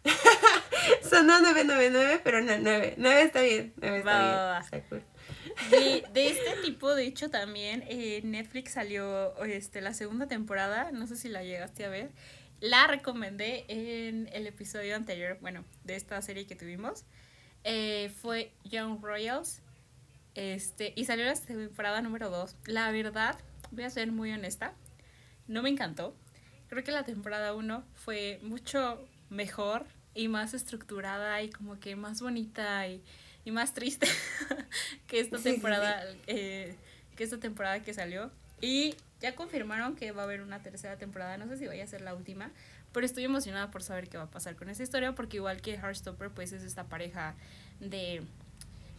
Sonó 1.10 1.40
nueve, 1.40 1.62
nueve, 1.64 1.90
nueve, 1.92 2.22
pero 2.24 2.42
no, 2.42 2.58
nueve. 2.58 2.96
Nueve 2.98 3.22
está 3.22 3.42
bien, 3.42 3.74
nueve 3.78 4.00
está 4.00 4.18
Va, 4.18 4.60
bien. 4.60 4.82
Está 4.82 4.90
cool. 4.90 5.04
De, 5.70 6.04
de 6.12 6.30
este 6.30 6.62
tipo, 6.64 6.96
de 6.96 7.06
hecho, 7.06 7.30
también 7.30 7.84
eh, 7.88 8.22
Netflix 8.24 8.74
salió 8.74 9.36
este, 9.46 9.82
la 9.82 9.94
segunda 9.94 10.28
temporada, 10.28 10.92
no 10.92 11.06
sé 11.06 11.16
si 11.16 11.30
la 11.30 11.44
llegaste 11.44 11.86
a 11.86 11.90
ver. 11.90 12.10
La 12.64 12.88
recomendé 12.88 13.66
en 13.68 14.30
el 14.32 14.48
episodio 14.48 14.96
anterior, 14.96 15.38
bueno, 15.42 15.66
de 15.84 15.98
esta 15.98 16.22
serie 16.22 16.48
que 16.48 16.56
tuvimos. 16.56 17.04
Eh, 17.66 18.10
fue 18.22 18.54
Young 18.64 19.04
Royals. 19.04 19.62
Este, 20.34 20.94
y 20.96 21.04
salió 21.04 21.26
la 21.26 21.36
temporada 21.36 22.02
número 22.02 22.30
2. 22.30 22.56
La 22.68 22.90
verdad, 22.92 23.38
voy 23.72 23.84
a 23.84 23.90
ser 23.90 24.14
muy 24.14 24.32
honesta, 24.32 24.74
no 25.46 25.62
me 25.62 25.68
encantó. 25.68 26.16
Creo 26.70 26.86
que 26.86 26.94
la 26.94 27.04
temporada 27.04 27.54
1 27.54 27.84
fue 27.96 28.40
mucho 28.44 29.06
mejor 29.30 29.86
y 30.14 30.30
más 30.30 30.54
estructurada 30.54 31.42
y 31.42 31.50
como 31.50 31.82
que 31.82 31.98
más 31.98 32.22
bonita 32.22 32.88
y, 32.88 33.04
y 33.44 33.52
más 33.52 33.74
triste 33.74 34.08
que 35.08 35.20
esta 35.20 35.38
temporada 35.38 36.02
eh, 36.28 36.78
que 37.18 37.26
esta 37.26 37.42
temporada 37.42 37.82
que 37.82 37.94
salió 37.94 38.32
y 38.62 38.96
ya 39.22 39.36
confirmaron 39.36 39.96
que 39.96 40.12
va 40.12 40.22
a 40.22 40.26
haber 40.26 40.42
una 40.42 40.62
tercera 40.62 40.98
temporada 40.98 41.38
no 41.38 41.48
sé 41.48 41.58
si 41.58 41.68
vaya 41.68 41.84
a 41.84 41.88
ser 41.88 42.02
la 42.02 42.14
última 42.14 42.52
pero 42.92 43.06
estoy 43.06 43.24
emocionada 43.24 43.72
por 43.72 43.82
saber 43.84 44.08
qué 44.10 44.18
va 44.18 44.24
a 44.26 44.30
pasar 44.32 44.56
con 44.56 44.70
esa 44.70 44.84
historia 44.84 45.14
porque 45.16 45.38
igual 45.38 45.62
que 45.62 45.74
Heartstopper 45.76 46.30
pues 46.30 46.52
es 46.54 46.64
esta 46.64 46.84
pareja 46.86 47.36
de 47.80 48.22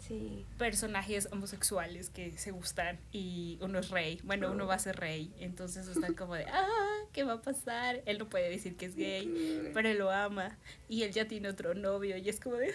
Sí. 0.06 0.44
personajes 0.58 1.28
homosexuales 1.32 2.10
que 2.10 2.36
se 2.36 2.50
gustan 2.50 2.98
y 3.10 3.56
uno 3.62 3.78
es 3.78 3.88
rey, 3.88 4.20
bueno, 4.22 4.50
uno 4.52 4.66
va 4.66 4.74
a 4.74 4.78
ser 4.78 4.96
rey, 4.96 5.32
entonces 5.40 5.88
están 5.88 6.12
como 6.12 6.34
de, 6.34 6.44
ah, 6.44 6.68
¿qué 7.14 7.24
va 7.24 7.32
a 7.34 7.40
pasar? 7.40 8.02
Él 8.04 8.18
no 8.18 8.28
puede 8.28 8.50
decir 8.50 8.76
que 8.76 8.84
es 8.84 8.96
gay, 8.96 9.70
pero 9.72 9.88
él 9.88 9.96
lo 9.96 10.10
ama 10.10 10.58
y 10.90 11.04
él 11.04 11.12
ya 11.12 11.26
tiene 11.26 11.48
otro 11.48 11.72
novio 11.72 12.18
y 12.18 12.28
es 12.28 12.38
como 12.38 12.56
de, 12.56 12.70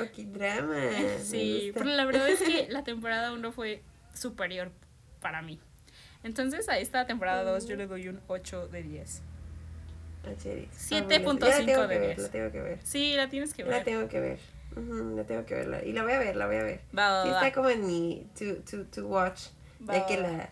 Oh, 0.00 0.04
qué 0.16 0.24
drama. 0.24 0.80
sí, 1.22 1.70
pero 1.74 1.84
la 1.86 2.06
verdad 2.06 2.26
es 2.30 2.40
que 2.40 2.68
la 2.70 2.82
temporada 2.82 3.32
1 3.34 3.52
fue 3.52 3.82
superior 4.14 4.72
para 5.20 5.42
mí. 5.42 5.58
Entonces 6.24 6.68
a 6.68 6.78
esta 6.78 7.06
temporada 7.06 7.42
2 7.44 7.66
yo 7.66 7.76
le 7.76 7.86
doy 7.86 8.08
un 8.08 8.20
8 8.26 8.68
de 8.68 8.82
10. 8.82 9.22
Ah, 10.24 10.30
chéveres. 10.42 10.68
7.5 10.90 11.24
Vámonos. 11.24 11.40
Ya 11.48 11.58
la 11.60 11.66
tengo 11.66 11.82
de 11.82 11.94
que 11.94 11.98
ver, 12.00 12.16
10. 12.16 12.18
La 12.18 12.28
tengo 12.32 12.52
que 12.52 12.60
ver. 12.60 12.78
Sí, 12.82 13.14
la 13.16 13.28
tienes 13.30 13.54
que 13.54 13.62
La 13.64 13.70
ver. 13.76 13.84
tengo 13.84 14.08
que 14.08 14.20
ver. 14.20 14.38
Ujú, 14.76 15.16
la 15.16 15.24
tengo 15.24 15.44
que 15.46 15.54
verla. 15.54 15.84
Y 15.84 15.92
la 15.92 16.02
voy 16.02 16.12
a 16.12 16.18
ver, 16.18 16.36
la 16.36 16.46
voy 16.46 16.56
a 16.56 16.62
ver. 16.62 16.80
Va, 16.96 17.22
Sí, 17.24 17.30
va. 17.30 17.34
está 17.36 17.52
como 17.52 17.68
en 17.70 17.86
mi 17.86 18.26
to, 18.38 18.56
to, 18.62 18.84
to 18.86 19.06
watch. 19.06 19.46
Va, 19.88 19.94
ya 19.94 20.06
que 20.06 20.16
la, 20.18 20.50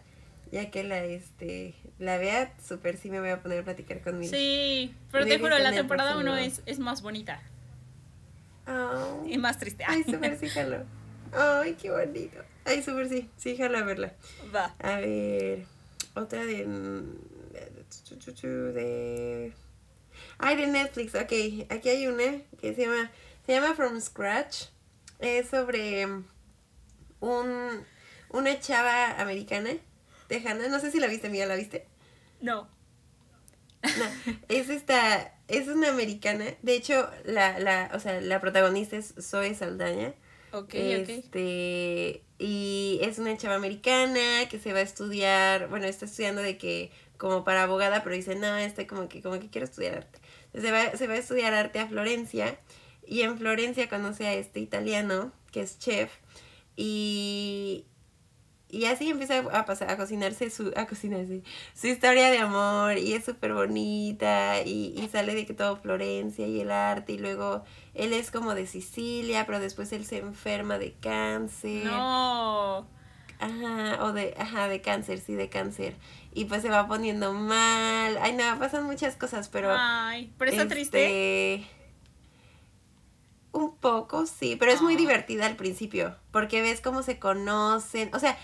ya 0.53 0.71
que 0.71 0.85
la, 0.85 1.05
este, 1.05 1.75
la 1.99 2.17
vea, 2.17 2.55
súper 2.65 2.97
sí 2.97 3.11
me 3.11 3.21
voy 3.21 3.31
a 3.31 3.43
poner 3.43 3.61
a 3.61 3.65
platicar 3.65 4.01
con 4.01 4.19
mi. 4.19 4.27
Sí, 4.29 4.95
pero 5.11 5.27
te 5.27 5.39
juro, 5.39 5.59
la 5.59 5.73
temporada 5.73 6.17
1 6.17 6.23
próximo. 6.33 6.47
es, 6.47 6.63
es 6.65 6.79
más 6.79 7.03
bonita 7.03 7.41
Oh. 8.69 9.23
y 9.27 9.39
más 9.39 9.59
triste. 9.59 9.85
Ay, 9.87 10.03
súper 10.11 10.37
sí. 10.39 10.49
Ay, 11.33 11.75
qué 11.75 11.91
bonito. 11.91 12.39
Ay, 12.67 12.83
súper 12.83 13.09
sí, 13.09 13.31
sí, 13.37 13.57
jalo 13.57 13.79
a 13.79 13.83
verla. 13.85 14.13
Va. 14.55 14.75
A 14.81 14.97
ver, 14.99 15.65
otra 16.15 16.45
de... 16.45 16.67
de... 18.75 19.53
Ay, 20.39 20.57
de 20.57 20.67
Netflix, 20.67 21.15
ok. 21.15 21.71
Aquí 21.71 21.89
hay 21.89 22.09
una 22.09 22.43
que 22.61 22.75
se 22.75 22.83
llama, 22.83 23.11
se 23.47 23.53
llama 23.53 23.75
From 23.75 24.01
Scratch. 24.01 24.67
Es 25.21 25.49
sobre 25.49 26.07
un, 27.21 27.85
una 28.31 28.61
chava 28.61 29.13
americana, 29.21 29.71
tejana. 30.27 30.69
No 30.69 30.81
sé 30.81 30.91
si 30.91 30.99
la 30.99 31.07
viste, 31.07 31.31
mía, 31.31 31.47
¿la 31.47 31.55
viste? 31.55 31.87
No. 32.41 32.69
No, 33.83 34.37
es 34.49 34.69
esta, 34.69 35.33
es 35.47 35.69
una 35.69 35.91
americana. 35.91 36.45
De 36.63 36.75
hecho, 36.75 37.09
la, 37.25 37.61
la, 37.61 37.91
o 37.95 38.01
sea, 38.01 38.21
la 38.21 38.41
protagonista 38.41 38.97
es 38.97 39.15
Zoe 39.21 39.55
Saldaña. 39.55 40.15
Ok, 40.53 40.65
ok. 40.65 40.75
Este, 40.75 42.23
y 42.38 42.99
es 43.03 43.19
una 43.19 43.37
chava 43.37 43.55
americana 43.55 44.49
que 44.49 44.59
se 44.59 44.73
va 44.73 44.81
a 44.81 44.83
estudiar, 44.83 45.69
bueno, 45.69 45.87
está 45.87 46.05
estudiando 46.05 46.43
de 46.43 46.57
que 46.59 46.91
como 47.17 47.45
para 47.45 47.62
abogada, 47.62 48.03
pero 48.03 48.15
dice, 48.15 48.35
no, 48.35 48.57
este 48.57 48.87
como 48.87 49.09
que, 49.09 49.23
como 49.23 49.41
que 49.41 49.49
quiero 49.49 49.67
estudiar 49.67 49.97
arte. 49.97 50.19
Se 50.55 50.71
va, 50.71 50.97
se 50.97 51.07
va 51.07 51.15
a 51.15 51.19
estudiar 51.19 51.55
arte 51.55 51.79
a 51.79 51.88
Florencia 51.88 52.59
y 53.07 53.23
en 53.23 53.38
Florencia 53.38 53.88
conoce 53.88 54.26
a 54.26 54.35
este 54.35 54.61
italiano 54.61 55.33
que 55.50 55.62
es 55.62 55.79
chef 55.79 56.11
y, 56.76 57.87
y 58.69 58.87
así 58.87 59.11
empieza 59.11 59.39
a 59.39 59.65
pasar, 59.65 59.91
a 59.91 59.97
cocinarse 59.97 60.51
su, 60.51 60.73
a 60.77 60.87
cocinarse 60.87 61.43
su 61.75 61.87
historia 61.87 62.31
de 62.31 62.39
amor 62.39 62.99
y 62.99 63.13
es 63.15 63.25
súper 63.25 63.55
bonita 63.55 64.63
y, 64.63 64.95
y 64.97 65.09
sale 65.09 65.35
de 65.35 65.47
que 65.47 65.55
todo 65.55 65.77
Florencia 65.77 66.47
y 66.47 66.61
el 66.61 66.71
arte 66.71 67.13
y 67.13 67.19
luego 67.19 67.65
él 67.95 68.13
es 68.13 68.31
como 68.31 68.55
de 68.55 68.67
Sicilia, 68.67 69.47
pero 69.47 69.61
después 69.61 69.93
él 69.93 70.05
se 70.05 70.19
enferma 70.19 70.79
de 70.79 70.93
cáncer. 71.01 71.85
No. 71.85 72.87
Ajá, 73.39 74.05
o 74.05 74.13
de, 74.13 74.35
ajá, 74.39 74.69
de 74.69 74.81
cáncer, 74.81 75.19
sí, 75.19 75.35
de 75.35 75.49
cáncer. 75.49 75.97
Y 76.33 76.47
pues 76.47 76.63
se 76.63 76.71
va 76.71 76.89
poniendo 76.89 77.33
mal. 77.33 78.19
Ay, 78.21 78.33
no, 78.33 78.59
pasan 78.59 78.85
muchas 78.85 79.17
cosas, 79.17 79.49
pero... 79.49 79.75
Ay, 79.77 80.33
pero 80.39 80.51
está 80.51 80.69
triste. 80.69 81.65
Un 83.53 83.76
poco, 83.76 84.26
sí, 84.26 84.57
pero 84.57 84.73
es 84.73 84.83
muy 84.83 84.97
divertida 84.97 85.47
al 85.47 85.57
principio, 85.57 86.17
porque 86.31 86.61
ves 86.61 86.81
cómo 86.81 87.03
se 87.03 87.19
conocen, 87.19 88.15
o 88.15 88.19
sea, 88.19 88.37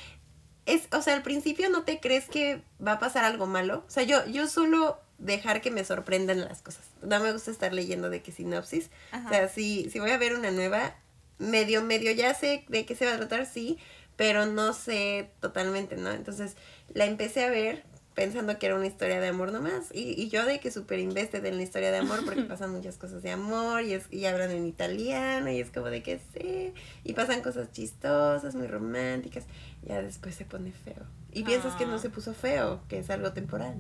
es, 0.65 0.89
o 0.93 1.03
sea, 1.03 1.15
al 1.15 1.23
principio 1.23 1.69
no 1.69 1.83
te 1.83 2.01
crees 2.01 2.29
que 2.29 2.63
va 2.85 2.93
a 2.93 2.99
pasar 2.99 3.25
algo 3.25 3.47
malo, 3.47 3.85
o 3.87 3.91
sea, 3.91 4.05
yo, 4.05 4.25
yo 4.27 4.47
suelo 4.47 4.99
dejar 5.19 5.61
que 5.61 5.71
me 5.71 5.85
sorprendan 5.85 6.41
las 6.41 6.63
cosas, 6.63 6.85
no 7.03 7.21
me 7.21 7.33
gusta 7.33 7.51
estar 7.51 7.73
leyendo 7.73 8.11
de 8.11 8.23
que 8.23 8.33
sinopsis, 8.33 8.91
Ajá. 9.11 9.27
o 9.27 9.29
sea, 9.29 9.49
si, 9.49 9.91
si 9.91 10.01
voy 10.01 10.11
a 10.11 10.19
ver 10.19 10.35
una 10.35 10.51
nueva, 10.51 10.95
medio, 11.39 11.83
medio 11.83 12.11
ya 12.13 12.33
sé 12.35 12.65
de 12.69 12.87
qué 12.87 12.95
se 12.95 13.05
va 13.05 13.15
a 13.15 13.19
tratar, 13.19 13.47
sí, 13.47 13.79
pero 14.17 14.47
no 14.47 14.73
sé 14.73 15.31
totalmente, 15.41 15.97
¿no? 15.97 16.11
Entonces, 16.11 16.57
la 16.95 17.07
empecé 17.07 17.45
a 17.45 17.51
ver 17.51 17.85
pensando 18.15 18.59
que 18.59 18.67
era 18.67 18.75
una 18.77 18.87
historia 18.87 19.21
de 19.21 19.29
amor 19.29 19.53
nomás. 19.53 19.87
Y, 19.93 20.21
y 20.21 20.29
yo 20.29 20.45
de 20.45 20.61
que 20.61 20.71
súper 20.71 20.99
invested 20.99 21.45
en 21.45 21.57
la 21.57 21.63
historia 21.63 21.91
de 21.91 21.99
amor 21.99 22.25
porque 22.25 22.43
pasan 22.49 22.71
muchas 22.71 22.97
cosas 22.99 23.23
de 23.23 23.31
amor 23.31 23.83
y, 23.83 23.95
es, 23.95 24.05
y 24.11 24.27
hablan 24.27 24.51
en 24.51 24.67
italiano 24.67 25.51
y 25.51 25.61
es 25.61 25.71
como 25.71 25.87
de 25.87 26.03
que 26.03 26.21
sí. 26.35 26.75
Y 27.05 27.13
pasan 27.15 27.41
cosas 27.43 27.71
chistosas, 27.73 28.55
muy 28.55 28.67
románticas. 28.67 29.45
Ya 29.83 30.01
después 30.03 30.35
se 30.35 30.45
pone 30.45 30.73
feo. 30.73 31.05
Y 31.33 31.45
piensas 31.45 31.75
que 31.77 31.87
no 31.87 31.95
Ah. 31.95 31.99
se 31.99 32.11
puso 32.11 32.35
feo, 32.35 32.81
que 32.89 32.99
es 32.99 33.09
algo 33.11 33.33
temporal. 33.33 33.77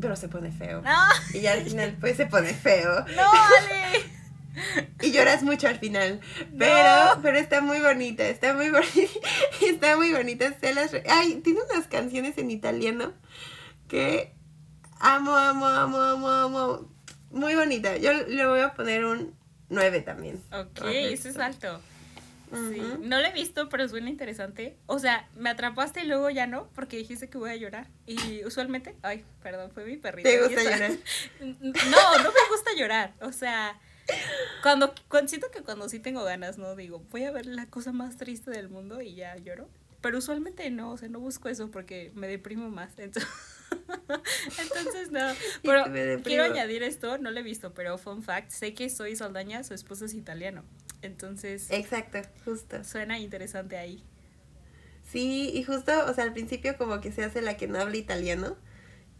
Pero 0.00 0.16
se 0.16 0.28
pone 0.28 0.50
feo. 0.50 0.80
No, 0.80 0.90
Y 1.34 1.40
ya 1.42 1.52
al 1.52 1.62
final 1.62 1.96
pues 2.00 2.16
se 2.16 2.26
pone 2.26 2.54
feo. 2.54 3.04
no, 3.14 3.22
Ale. 3.22 4.02
Y 5.02 5.12
lloras 5.12 5.42
mucho 5.42 5.68
al 5.68 5.78
final. 5.78 6.20
Pero, 6.58 7.20
pero 7.22 7.38
está 7.38 7.60
muy 7.60 7.78
bonita, 7.80 8.26
está 8.28 8.52
muy 8.54 8.68
bonita. 8.70 9.18
Está 9.62 9.96
muy 9.96 10.12
bonita. 10.12 10.52
Se 10.60 10.74
las 10.74 10.92
re- 10.92 11.04
Ay, 11.08 11.40
tiene 11.42 11.60
unas 11.72 11.86
canciones 11.86 12.36
en 12.38 12.50
italiano 12.50 13.12
que 13.88 14.32
amo, 14.98 15.36
amo, 15.36 15.66
amo, 15.66 15.98
amo, 16.00 16.28
amo. 16.28 16.88
Muy 17.30 17.54
bonita. 17.54 17.96
Yo 17.96 18.12
le 18.12 18.46
voy 18.46 18.60
a 18.60 18.74
poner 18.74 19.04
un 19.04 19.34
9 19.68 20.00
también. 20.00 20.42
Ok, 20.52 20.82
ese 20.84 21.30
es 21.30 21.38
alto. 21.38 21.80
Sí, 22.52 22.82
no 23.02 23.20
lo 23.20 23.26
he 23.26 23.32
visto, 23.32 23.68
pero 23.68 23.88
suena 23.88 24.10
interesante. 24.10 24.76
O 24.86 24.98
sea, 24.98 25.28
me 25.36 25.50
atrapaste 25.50 26.02
y 26.02 26.06
luego 26.06 26.30
ya 26.30 26.48
no, 26.48 26.68
porque 26.74 26.96
dijiste 26.96 27.30
que 27.30 27.38
voy 27.38 27.50
a 27.50 27.54
llorar. 27.56 27.86
Y 28.06 28.44
usualmente, 28.44 28.96
ay, 29.02 29.24
perdón, 29.40 29.70
fue 29.70 29.84
mi 29.84 29.96
perrito. 29.96 30.28
¿Te 30.28 30.40
gusta 30.44 30.64
llorar? 30.64 30.90
No, 31.40 32.18
no 32.18 32.24
me 32.32 32.48
gusta 32.50 32.72
llorar. 32.76 33.12
O 33.20 33.30
sea, 33.30 33.78
cuando, 34.62 34.94
cuando 35.08 35.28
siento 35.28 35.50
que 35.50 35.62
cuando 35.62 35.88
sí 35.88 35.98
tengo 35.98 36.24
ganas, 36.24 36.58
no 36.58 36.76
digo, 36.76 37.04
voy 37.10 37.24
a 37.24 37.30
ver 37.30 37.46
la 37.46 37.66
cosa 37.66 37.92
más 37.92 38.16
triste 38.16 38.50
del 38.50 38.68
mundo 38.68 39.00
y 39.00 39.14
ya 39.14 39.36
lloro. 39.36 39.68
Pero 40.00 40.18
usualmente 40.18 40.70
no, 40.70 40.92
o 40.92 40.96
sea, 40.96 41.08
no 41.08 41.20
busco 41.20 41.48
eso 41.48 41.70
porque 41.70 42.10
me 42.14 42.26
deprimo 42.26 42.70
más. 42.70 42.92
Entonces, 42.98 43.28
entonces 44.60 45.10
no. 45.10 45.20
Pero 45.62 45.84
quiero 46.22 46.44
añadir 46.44 46.82
esto, 46.82 47.18
no 47.18 47.30
lo 47.30 47.38
he 47.38 47.42
visto, 47.42 47.72
pero 47.72 47.98
fun 47.98 48.22
fact, 48.22 48.50
sé 48.50 48.74
que 48.74 48.90
soy 48.90 49.14
Saldaña, 49.14 49.62
su 49.62 49.74
esposo 49.74 50.06
es 50.06 50.14
italiano. 50.14 50.64
Entonces, 51.02 51.70
Exacto, 51.70 52.18
justo. 52.44 52.82
suena 52.84 53.18
interesante 53.18 53.76
ahí. 53.76 54.02
Sí, 55.10 55.50
y 55.54 55.62
justo, 55.64 55.92
o 56.06 56.14
sea, 56.14 56.24
al 56.24 56.32
principio 56.32 56.76
como 56.76 57.00
que 57.00 57.12
se 57.12 57.24
hace 57.24 57.42
la 57.42 57.56
que 57.56 57.66
no 57.68 57.78
habla 57.80 57.96
italiano 57.96 58.56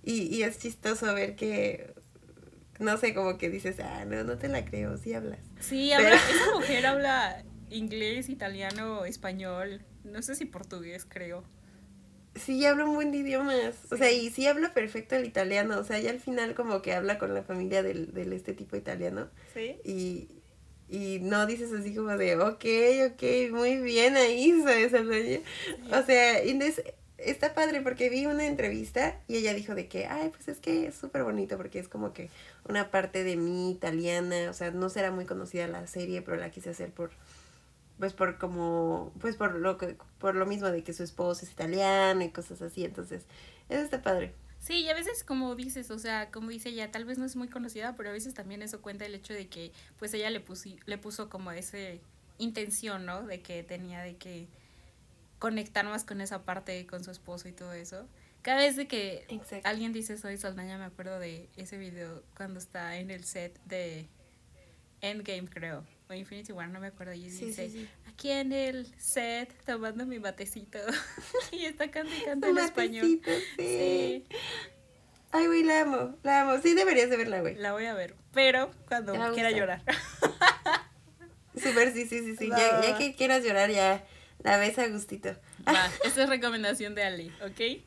y, 0.03 0.23
y 0.35 0.43
es 0.43 0.59
chistoso 0.59 1.13
ver 1.15 1.37
que, 1.37 1.95
no 2.81 2.97
sé, 2.97 3.15
como 3.15 3.39
que 3.39 3.49
dices, 3.51 3.79
ah, 3.81 4.05
no, 4.05 4.25
no 4.25 4.37
te 4.39 4.49
la 4.49 4.65
creo, 4.65 4.97
sí 4.97 5.15
hablas. 5.15 5.39
Sí, 5.61 5.93
Pero- 5.97 6.09
habla, 6.09 6.17
esa 6.31 6.55
mujer 6.55 6.87
habla 6.87 7.45
inglés, 7.71 8.29
italiano, 8.29 9.05
español, 9.05 9.83
no 10.03 10.23
sé 10.23 10.35
si 10.35 10.45
portugués, 10.47 11.07
creo. 11.09 11.45
Sí, 12.35 12.65
habla 12.65 12.85
un 12.85 12.95
buen 12.95 13.11
de 13.11 13.19
idiomas, 13.19 13.75
o 13.91 13.97
sea, 13.97 14.11
y 14.13 14.31
sí 14.31 14.47
habla 14.47 14.73
perfecto 14.73 15.17
el 15.17 15.25
italiano, 15.25 15.79
o 15.79 15.85
sea, 15.85 15.99
ya 15.99 16.11
al 16.11 16.21
final 16.21 16.55
como 16.55 16.81
que 16.81 16.93
habla 16.95 17.19
con 17.19 17.35
la 17.35 17.43
familia 17.43 17.83
del, 17.83 18.13
del 18.15 18.33
este 18.33 18.53
tipo 18.55 18.77
italiano 18.77 19.29
¿Sí? 19.53 19.77
y, 19.85 20.29
y 20.89 21.19
no 21.23 21.47
dices 21.47 21.73
así 21.73 21.93
como 21.95 22.17
de, 22.17 22.37
ok, 22.37 22.65
ok, 23.13 23.53
muy 23.53 23.79
bien 23.79 24.17
ahí, 24.17 24.53
¿sabes? 24.65 24.93
O 24.95 26.03
sea, 26.07 26.45
Inés, 26.45 26.81
está 27.19 27.53
padre 27.53 27.81
porque 27.83 28.09
vi 28.09 28.27
una 28.27 28.47
entrevista 28.47 29.21
y 29.27 29.37
ella 29.37 29.53
dijo 29.53 29.75
de 29.75 29.89
que, 29.89 30.07
ay, 30.07 30.31
pues 30.31 30.47
es 30.49 30.59
que 30.59 30.87
es 30.87 30.95
súper 30.95 31.25
bonito 31.25 31.57
porque 31.57 31.81
es 31.81 31.89
como 31.89 32.13
que 32.13 32.31
una 32.69 32.91
parte 32.91 33.25
de 33.25 33.37
mí 33.37 33.71
italiana, 33.71 34.51
o 34.51 34.55
sea, 34.55 34.71
no 34.71 34.89
será 34.91 35.11
muy 35.11 35.27
conocida 35.27 35.67
la 35.69 35.87
serie, 35.87 36.23
pero 36.23 36.37
la 36.37 36.51
quise 36.51 36.71
hacer 36.71 36.93
por, 36.93 37.11
pues 37.99 38.13
por 38.15 38.39
como, 38.39 39.13
pues 39.21 39.37
por 39.37 39.55
lo 39.57 39.79
que, 39.79 39.97
por 40.19 40.35
lo 40.37 40.47
mismo 40.47 40.69
de 40.71 40.83
que 40.85 40.93
su 40.95 41.03
esposo 41.05 41.45
es 41.45 41.53
italiano 41.53 42.23
y 42.25 42.31
cosas 42.31 42.63
así, 42.63 42.85
entonces, 42.85 43.27
eso 43.69 43.83
está 43.83 44.03
padre. 44.03 44.35
Sí, 44.59 44.81
y 44.83 44.89
a 44.91 44.95
veces 44.95 45.25
como 45.25 45.55
dices, 45.57 45.91
o 45.91 45.99
sea, 45.99 46.31
como 46.31 46.51
dice 46.51 46.69
ella, 46.69 46.91
tal 46.91 47.05
vez 47.07 47.19
no 47.19 47.25
es 47.25 47.35
muy 47.37 47.49
conocida, 47.49 47.97
pero 47.97 48.11
a 48.11 48.13
veces 48.13 48.35
también 48.35 48.63
eso 48.63 48.83
cuenta 48.83 49.07
el 49.07 49.15
hecho 49.15 49.33
de 49.33 49.49
que 49.49 49.73
pues 49.99 50.13
ella 50.15 50.29
le, 50.31 50.45
pusi- 50.45 50.79
le 50.87 50.99
puso 50.99 51.31
como 51.31 51.51
ese 51.53 52.01
intención, 52.39 53.07
¿no? 53.07 53.23
De 53.27 53.41
que 53.43 53.63
tenía 53.63 54.01
de 54.03 54.17
que 54.17 54.49
conectar 55.39 55.85
más 55.87 56.05
con 56.05 56.21
esa 56.21 56.45
parte 56.45 56.87
con 56.87 57.05
su 57.05 57.11
esposo 57.11 57.49
y 57.49 57.53
todo 57.53 57.73
eso. 57.73 58.07
Cada 58.43 58.59
vez 58.59 58.77
de 58.77 58.87
que 58.89 59.27
Exacto. 59.29 59.69
alguien 59.69 59.93
dice 59.93 60.17
soy 60.17 60.37
Saldaña, 60.39 60.79
me 60.79 60.85
acuerdo 60.87 61.19
de 61.19 61.49
ese 61.57 61.77
video 61.77 62.23
cuando 62.37 62.59
está 62.59 62.97
en 62.97 63.11
el 63.11 63.25
set 63.25 63.59
de 63.67 64.07
Endgame, 65.03 65.49
creo, 65.49 65.85
o 66.09 66.15
Infinity 66.15 66.53
War, 66.53 66.69
no 66.69 66.81
me 66.81 66.87
acuerdo, 66.89 67.13
y 67.15 67.31
Sí, 67.31 67.47
dice, 67.47 67.69
sí, 67.69 67.81
sí. 67.81 67.89
aquí 68.09 68.31
en 68.31 68.53
el 68.53 68.87
set 68.99 69.53
tomando 69.65 70.07
mi 70.07 70.19
matecito, 70.19 70.79
y 71.53 71.65
está 71.67 71.91
cantando 71.91 72.47
en 72.51 72.59
español. 72.59 73.21
sí. 73.59 74.25
Ay, 75.33 75.47
güey, 75.47 75.63
la 75.63 75.83
amo, 75.83 76.17
la 76.25 76.41
amo. 76.41 76.61
Sí, 76.61 76.75
deberías 76.75 77.09
de 77.09 77.17
verla, 77.17 77.41
güey. 77.41 77.55
la 77.55 77.73
voy 77.73 77.85
a 77.85 77.95
ver, 77.95 78.17
pero 78.33 78.71
cuando 78.89 79.13
quiera 79.33 79.51
llorar. 79.53 79.83
Súper, 81.55 81.93
sí, 81.93 82.07
sí, 82.07 82.21
sí, 82.25 82.37
sí. 82.37 82.49
Ya, 82.49 82.81
ya 82.83 82.99
que 82.99 83.15
quieras 83.15 83.45
llorar, 83.45 83.71
ya 83.71 84.05
la 84.43 84.57
ves 84.57 84.79
a 84.79 84.89
gustito. 84.89 85.37
Va, 85.69 85.89
esa 86.05 86.23
es 86.25 86.29
recomendación 86.29 86.95
de 86.95 87.05
Ali, 87.05 87.33
¿ok? 87.43 87.83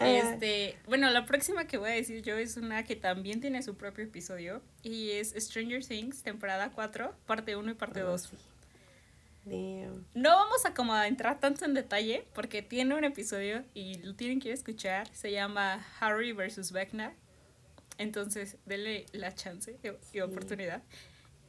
Este, 0.00 0.76
bueno, 0.86 1.10
la 1.10 1.26
próxima 1.26 1.66
que 1.66 1.78
voy 1.78 1.90
a 1.90 1.94
decir 1.94 2.22
yo 2.22 2.36
es 2.36 2.56
una 2.56 2.84
que 2.84 2.96
también 2.96 3.40
tiene 3.40 3.62
su 3.62 3.76
propio 3.76 4.04
episodio 4.04 4.62
y 4.82 5.10
es 5.10 5.34
Stranger 5.36 5.84
Things, 5.84 6.22
temporada 6.22 6.70
4, 6.74 7.14
parte 7.26 7.56
1 7.56 7.70
y 7.70 7.74
parte 7.74 8.00
2. 8.00 8.22
Sí. 8.22 8.36
Damn. 9.44 10.06
No 10.14 10.30
vamos 10.30 10.64
a 10.64 10.72
como 10.72 10.96
entrar 11.02 11.38
tanto 11.38 11.64
en 11.66 11.74
detalle 11.74 12.24
porque 12.34 12.62
tiene 12.62 12.94
un 12.94 13.04
episodio 13.04 13.62
y 13.74 13.98
lo 13.98 14.14
tienen 14.14 14.40
que 14.40 14.48
ir 14.48 14.52
a 14.52 14.54
escuchar, 14.54 15.08
se 15.14 15.30
llama 15.32 15.84
Harry 16.00 16.32
versus 16.32 16.72
Vecna. 16.72 17.12
Entonces, 17.98 18.56
denle 18.64 19.06
la 19.12 19.34
chance 19.34 19.78
y, 20.12 20.20
oportunidad. 20.20 20.82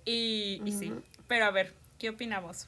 Y, 0.04 0.62
y 0.64 0.72
sí, 0.74 0.94
pero 1.28 1.46
a 1.46 1.52
ver, 1.52 1.74
¿qué 1.98 2.10
opinamos? 2.10 2.68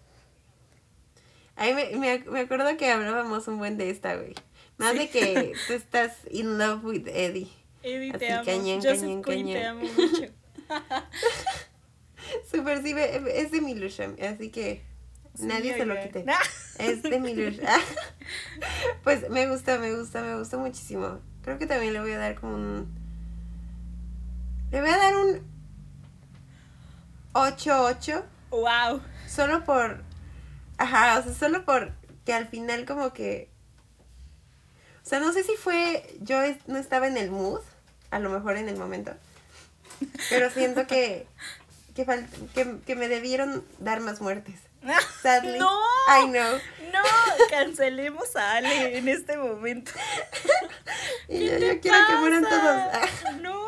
Ay, 1.56 1.74
me, 1.74 1.98
me, 1.98 2.20
me 2.20 2.40
acuerdo 2.40 2.76
que 2.78 2.90
hablábamos 2.90 3.48
un 3.48 3.58
buen 3.58 3.78
de 3.78 3.90
esta, 3.90 4.16
güey. 4.16 4.34
Más 4.78 4.92
Sí. 4.94 4.98
de 5.00 5.10
que 5.10 5.54
tú 5.68 5.74
estás 5.74 6.14
in 6.32 6.58
love 6.58 6.84
with 6.84 7.08
Eddie. 7.08 7.50
Eddie, 7.84 8.12
te 8.14 8.32
Así, 8.32 8.34
amo. 8.34 8.46
cañón, 8.46 8.78
Joseph 8.78 9.22
cañón, 9.26 9.54
te 9.54 9.66
amo 9.66 9.82
mucho. 9.82 10.24
Súper, 12.52 12.84
sí, 12.84 12.94
es 12.98 13.52
de 13.52 13.62
Milusham, 13.62 14.16
así 14.22 14.50
que 14.50 14.84
nadie 15.40 15.76
se 15.76 15.86
lo 15.86 15.96
quite. 16.02 16.26
Es 16.80 17.02
de 17.02 17.20
Milusham. 17.20 17.66
pues 19.04 19.30
me 19.30 19.48
gusta, 19.48 19.80
me 19.80 19.96
gusta, 19.96 20.22
me 20.22 20.38
gusta 20.38 20.58
muchísimo. 20.58 21.20
Creo 21.44 21.58
que 21.58 21.66
también 21.66 21.94
le 21.94 22.02
voy 22.02 22.12
a 22.12 22.18
dar 22.18 22.36
como 22.36 22.56
un... 22.56 22.88
Le 24.72 24.82
voy 24.82 24.90
a 24.90 24.98
dar 24.98 25.16
un 25.16 25.42
8-8. 27.34 28.24
wow. 28.52 29.02
Solo 29.28 29.64
por. 29.64 30.04
Ajá, 30.78 31.20
o 31.20 31.24
sea, 31.24 31.34
solo 31.34 31.64
por 31.66 31.94
que 32.26 32.34
al 32.34 32.48
final, 32.48 32.86
como 32.86 33.14
que. 33.14 33.50
O 35.08 35.10
sea, 35.10 35.22
no 35.22 35.32
sé 35.32 35.42
si 35.46 35.56
fue. 35.56 36.04
Yo 36.20 36.38
no 36.66 36.78
estaba 36.78 37.08
en 37.08 37.16
el 37.16 37.32
mood, 37.32 37.62
a 38.12 38.20
lo 38.20 38.30
mejor 38.30 38.58
en 38.58 38.68
el 38.68 38.76
momento. 38.76 39.14
Pero 40.30 40.50
siento 40.52 40.86
que. 40.86 41.26
Que, 41.96 42.06
fal- 42.06 42.28
que, 42.54 42.76
que 42.86 42.96
me 42.98 43.08
debieron 43.08 43.64
dar 43.80 44.02
más 44.02 44.20
muertes. 44.20 44.56
Sadly. 45.24 45.60
No. 45.60 45.72
I 46.10 46.26
know. 46.28 46.58
No, 46.92 47.04
cancelemos 47.50 48.36
a 48.36 48.58
Ale 48.58 48.98
en 48.98 49.08
este 49.08 49.38
momento. 49.38 49.94
Y 51.30 51.40
¿Qué 51.40 51.60
yo, 51.76 51.80
quiero 51.80 51.98
que 52.08 52.16
mueran 52.18 52.44
todos. 52.44 52.82
No. 53.42 53.66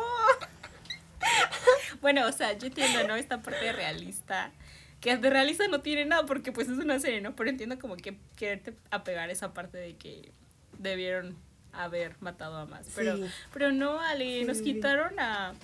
Bueno, 2.02 2.26
o 2.26 2.32
sea, 2.32 2.52
yo 2.52 2.66
entiendo, 2.66 3.08
¿no? 3.08 3.16
Esta 3.16 3.40
parte 3.40 3.72
realista. 3.72 4.52
Que 5.00 5.16
de 5.16 5.30
realista 5.30 5.66
no 5.68 5.80
tiene 5.80 6.04
nada 6.04 6.26
porque 6.26 6.52
pues 6.52 6.68
es 6.68 6.76
una 6.76 6.98
serie, 7.00 7.22
¿no? 7.22 7.34
Pero 7.34 7.48
entiendo 7.48 7.78
como 7.78 7.96
que 7.96 8.18
quererte 8.36 8.74
apegar 8.90 9.30
esa 9.30 9.54
parte 9.54 9.78
de 9.78 9.96
que 9.96 10.32
debieron 10.82 11.36
haber 11.72 12.16
matado 12.20 12.56
a 12.56 12.66
más. 12.66 12.86
Pero, 12.94 13.16
Sí. 13.16 13.24
pero 13.52 13.72
no, 13.72 14.00
Ale, 14.00 14.40
Sí, 14.40 14.44
nos 14.44 14.60
quitaron 14.60 15.18
a, 15.20 15.54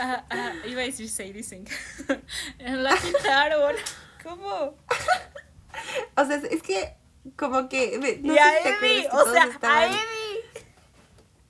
a, 0.00 0.24
a- 0.30 0.66
Iba 0.66 0.82
a 0.82 0.84
decir 0.84 1.08
Sadie 1.10 1.42
Sink. 1.42 1.68
La 2.58 2.96
quitaron. 2.96 3.74
¿Cómo? 4.22 4.76
O 6.16 6.24
sea, 6.24 6.36
es 6.50 6.62
que. 6.62 6.94
Como 7.36 7.68
que. 7.68 7.98
me- 7.98 8.16
no 8.18 8.34
y 8.34 8.38
a 8.38 8.50
si 8.58 8.62
que 8.80 9.08
o 9.12 9.32
sea, 9.32 9.42
a 9.44 9.46
estaban- 9.48 9.90
Eddie. 9.92 10.64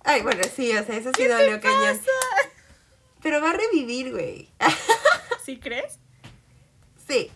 Ay, 0.04 0.22
bueno, 0.22 0.42
sí, 0.54 0.70
o 0.76 0.84
sea, 0.84 0.96
eso 0.96 1.08
sí 1.10 1.14
¿Qué 1.22 1.26
te 1.28 1.32
dolió 1.34 1.60
cañón. 1.60 2.00
Pero 3.22 3.40
va 3.42 3.50
a 3.50 3.54
revivir, 3.54 4.12
güey. 4.12 4.48
¿Sí 5.44 5.58
crees? 5.58 5.98
Sí. 7.08 7.30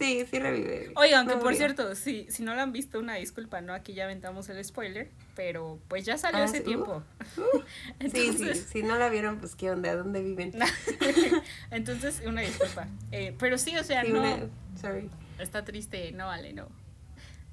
Sí, 0.00 0.26
sí 0.30 0.38
revive. 0.38 0.92
Oigan, 0.96 1.28
que 1.28 1.36
por 1.36 1.54
cierto, 1.54 1.94
si, 1.94 2.26
si 2.30 2.42
no 2.42 2.54
lo 2.54 2.62
han 2.62 2.72
visto, 2.72 2.98
una 2.98 3.14
disculpa, 3.16 3.60
¿no? 3.60 3.74
Aquí 3.74 3.92
ya 3.92 4.04
aventamos 4.04 4.48
el 4.48 4.64
spoiler, 4.64 5.10
pero 5.36 5.78
pues 5.88 6.04
ya 6.06 6.16
salió 6.18 6.40
Ah, 6.40 6.44
hace 6.44 6.58
sí, 6.58 6.64
tiempo. 6.64 7.02
Uh, 7.36 7.42
sí, 7.60 7.64
Entonces, 8.00 8.58
sí, 8.58 8.80
si 8.80 8.82
no 8.82 8.96
la 8.96 9.08
vieron, 9.10 9.38
pues 9.38 9.54
qué 9.56 9.70
onda, 9.70 9.94
¿dónde 9.94 10.22
viven? 10.22 10.52
entonces 11.70 12.22
una 12.26 12.40
disculpa. 12.40 12.88
Eh, 13.12 13.34
pero 13.38 13.58
sí, 13.58 13.76
o 13.76 13.84
sea, 13.84 14.02
Sí, 14.02 14.10
no, 14.12 14.20
una- 14.20 14.48
sorry. 14.80 15.10
está 15.38 15.64
triste, 15.64 16.12
no 16.12 16.26
vale, 16.26 16.52
no. 16.52 16.68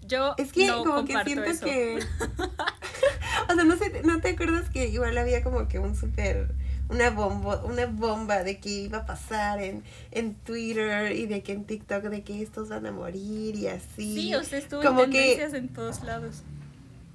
Yo 0.01 0.35
Es 0.37 0.53
que 0.53 0.67
no 0.67 0.83
como 0.85 1.03
que 1.05 1.21
siento 1.25 1.43
eso. 1.43 1.65
que... 1.65 1.99
o 3.49 3.53
sea, 3.55 3.63
no 3.65 3.75
sé, 3.75 4.01
¿no 4.03 4.21
te 4.21 4.29
acuerdas 4.29 4.69
que 4.69 4.87
igual 4.87 5.17
había 5.17 5.43
como 5.43 5.67
que 5.67 5.79
un 5.79 5.95
súper... 5.97 6.49
Una 6.89 7.09
bomba, 7.09 7.61
una 7.65 7.85
bomba 7.85 8.43
de 8.43 8.59
que 8.59 8.69
iba 8.69 8.99
a 8.99 9.05
pasar 9.05 9.61
en, 9.61 9.83
en 10.11 10.35
Twitter 10.35 11.11
y 11.11 11.25
de 11.25 11.43
que 11.43 11.51
en 11.51 11.65
TikTok 11.65 12.03
de 12.03 12.23
que 12.23 12.41
estos 12.41 12.69
van 12.69 12.85
a 12.85 12.91
morir 12.91 13.55
y 13.55 13.67
así. 13.67 14.15
Sí, 14.15 14.35
o 14.35 14.43
sea, 14.43 14.59
estuvo 14.59 14.81
como 14.81 15.03
en 15.03 15.11
que- 15.11 15.19
tendencias 15.35 15.53
en 15.53 15.67
todos 15.69 16.03
lados. 16.03 16.43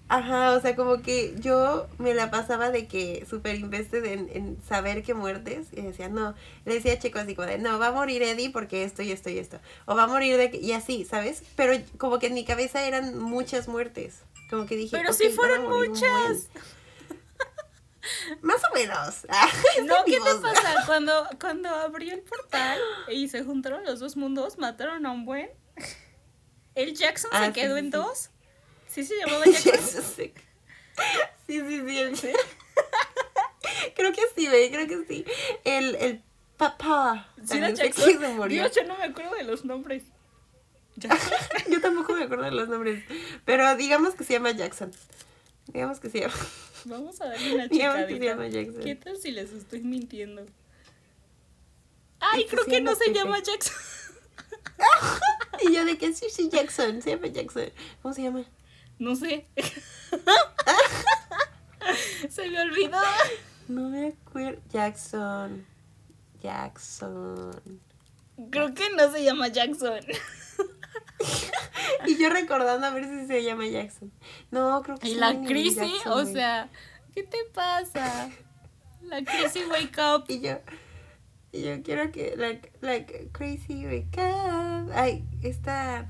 Ajá, 0.08 0.52
o 0.52 0.60
sea, 0.60 0.76
como 0.76 1.00
que 1.00 1.34
yo 1.40 1.86
me 1.96 2.12
la 2.12 2.30
pasaba 2.30 2.70
de 2.70 2.86
que 2.86 3.24
súper 3.30 3.54
invested 3.56 4.04
en, 4.04 4.28
en 4.34 4.58
saber 4.68 5.02
qué 5.02 5.14
muertes. 5.14 5.68
Y 5.72 5.80
decía, 5.80 6.10
no, 6.10 6.34
le 6.66 6.74
decía 6.74 6.92
a 6.92 6.98
Checo 6.98 7.18
así 7.18 7.34
como 7.34 7.48
de, 7.48 7.56
no, 7.56 7.78
va 7.78 7.86
a 7.86 7.92
morir 7.92 8.22
Eddie 8.22 8.50
porque 8.50 8.84
esto 8.84 9.00
y 9.00 9.10
esto 9.10 9.30
y 9.30 9.38
esto. 9.38 9.58
O 9.86 9.94
va 9.96 10.02
a 10.02 10.06
morir 10.08 10.36
de 10.36 10.50
que, 10.50 10.58
y 10.58 10.72
así, 10.72 11.06
¿sabes? 11.06 11.42
Pero 11.56 11.72
como 11.96 12.18
que 12.18 12.26
en 12.26 12.34
mi 12.34 12.44
cabeza 12.44 12.86
eran 12.86 13.18
muchas 13.18 13.68
muertes. 13.68 14.18
Como 14.50 14.66
que 14.66 14.76
dije, 14.76 14.94
Pero 14.98 15.12
"Ok, 15.12 15.16
sí 15.16 15.30
fueron 15.30 15.62
morir 15.66 15.90
un 15.92 15.98
buen". 15.98 16.12
muchas. 16.12 16.48
Más 18.42 18.60
o 18.70 18.74
menos. 18.74 19.26
Ah, 19.28 19.48
No, 19.84 20.04
¿qué 20.04 20.18
te 20.20 20.34
pasa? 20.40 20.82
Cuando, 20.86 21.28
cuando 21.40 21.68
abrió 21.68 22.14
el 22.14 22.22
portal 22.22 22.80
y 23.08 23.28
se 23.28 23.44
juntaron 23.44 23.84
los 23.84 24.00
dos 24.00 24.16
mundos, 24.16 24.58
mataron 24.58 25.06
a 25.06 25.12
un 25.12 25.24
buen. 25.24 25.50
¿El 26.74 26.94
Jackson 26.94 27.30
Ah, 27.34 27.40
se 27.40 27.46
sí, 27.46 27.52
quedó 27.52 27.74
sí, 27.74 27.78
en 27.80 27.84
sí. 27.86 27.90
dos? 27.90 28.30
¿Sí 28.88 29.04
se 29.04 29.16
llamaba 29.18 29.44
Jackson? 29.44 30.02
Sí. 30.16 30.34
Sí, 31.46 31.60
sí, 31.60 32.16
sí. 32.16 32.32
creo 33.94 34.12
que 34.12 34.20
sí, 34.34 34.46
güey, 34.48 34.70
creo 34.70 34.86
que 34.86 35.04
sí. 35.06 35.24
El, 35.64 35.94
el 35.96 36.22
papá. 36.56 37.28
¿Sí 37.46 37.58
era 37.58 37.70
Jackson? 37.70 38.18
se 38.20 38.28
murió. 38.28 38.62
Dios, 38.62 38.76
yo 38.76 38.84
no 38.84 38.96
me 38.98 39.04
acuerdo 39.04 39.34
de 39.34 39.44
los 39.44 39.64
nombres. 39.64 40.02
Jackson. 40.96 41.32
Yo 41.70 41.80
tampoco 41.80 42.12
me 42.14 42.24
acuerdo 42.24 42.44
de 42.44 42.50
los 42.52 42.68
nombres. 42.68 43.04
Pero 43.44 43.74
digamos 43.76 44.14
que 44.14 44.24
se 44.24 44.34
llama 44.34 44.50
Jackson. 44.50 44.92
Digamos 45.68 46.00
que 46.00 46.10
se 46.10 46.20
llama. 46.20 46.34
Vamos 46.84 47.20
a 47.20 47.26
darle 47.26 47.54
una 47.54 47.66
Jackson. 47.68 48.82
¿Qué 48.82 48.94
tal 48.94 49.16
si 49.16 49.30
les 49.30 49.52
estoy 49.52 49.80
mintiendo? 49.80 50.46
Ay, 52.20 52.46
creo 52.46 52.64
que 52.64 52.80
no 52.80 52.94
se 52.94 53.12
llama 53.12 53.42
Jackson. 53.42 53.76
Y 55.64 55.74
yo 55.74 55.84
de 55.84 55.96
que 55.96 56.12
sí, 56.12 56.26
sí, 56.28 56.48
Jackson. 56.50 57.02
Se 57.02 57.10
llama 57.10 57.28
Jackson. 57.28 57.70
¿Cómo 58.00 58.14
se 58.14 58.22
llama? 58.22 58.44
No 58.98 59.14
sé. 59.14 59.46
se 62.28 62.48
me 62.48 62.62
olvidó. 62.62 62.98
No 63.68 63.88
me 63.88 64.08
acuerdo. 64.08 64.60
Jackson. 64.72 65.64
Jackson. 66.42 67.80
Creo 68.50 68.74
que 68.74 68.90
no 68.90 69.12
se 69.12 69.22
llama 69.22 69.48
Jackson. 69.48 70.00
Yo 72.22 72.30
recordando 72.30 72.86
a 72.86 72.90
ver 72.90 73.04
si 73.06 73.26
se 73.26 73.42
llama 73.42 73.66
Jackson. 73.66 74.12
No, 74.52 74.80
creo 74.82 74.96
que 74.96 75.08
Y 75.08 75.14
la 75.16 75.32
Jackson, 75.32 75.90
o 76.12 76.24
sea, 76.24 76.70
¿qué 77.12 77.24
te 77.24 77.38
pasa? 77.52 78.30
La 79.02 79.24
Chrissy 79.24 79.64
Wake 79.68 79.98
Up. 79.98 80.26
Y 80.28 80.40
yo, 80.40 80.60
y 81.50 81.62
yo 81.62 81.82
quiero 81.82 82.12
que, 82.12 82.36
like, 82.36 82.70
like, 82.80 83.30
crazy 83.32 83.86
wake 83.86 84.16
up. 84.18 84.92
Ay, 84.94 85.24
esta. 85.42 86.08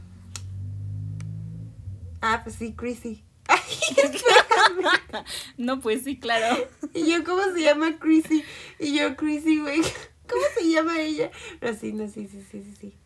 Ah, 2.21 2.43
pues 2.45 2.57
sí, 2.57 2.75
Chrissy. 2.75 3.25
Ay, 3.49 3.59
espérame. 3.97 5.25
No, 5.57 5.81
pues 5.81 6.05
sí, 6.05 6.21
claro. 6.21 6.69
Y 6.93 7.11
yo, 7.11 7.25
¿cómo 7.25 7.43
se 7.55 7.63
llama 7.63 7.99
Chrissy? 7.99 8.45
Y 8.79 8.99
yo, 8.99 9.17
Chrissy, 9.17 9.61
güey. 9.61 9.81
¿Cómo 10.29 10.43
se 10.55 10.69
llama 10.69 11.01
ella? 11.01 11.31
Pero 11.59 11.75
sí, 11.75 11.95
no, 11.95 12.07
sí, 12.07 12.29
sí, 12.29 12.45
sí, 12.51 12.75
sí. 12.79 12.99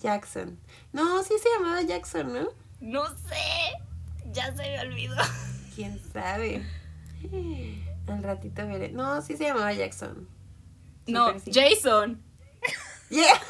Jackson. 0.00 0.58
No, 0.92 1.22
sí 1.22 1.34
se 1.40 1.48
llamaba 1.50 1.82
Jackson, 1.82 2.32
¿no? 2.32 2.48
No 2.80 3.08
sé. 3.08 3.72
Ya 4.32 4.46
se 4.54 4.62
me 4.62 4.80
olvidó. 4.80 5.16
¿Quién 5.74 6.00
sabe? 6.12 6.66
Al 8.08 8.22
ratito 8.22 8.66
veré. 8.66 8.90
No, 8.90 9.22
sí 9.22 9.36
se 9.36 9.44
llamaba 9.44 9.72
Jackson. 9.72 10.28
No, 11.06 11.38
sí. 11.38 11.50
Jason. 11.52 12.22
Yeah. 13.10 13.40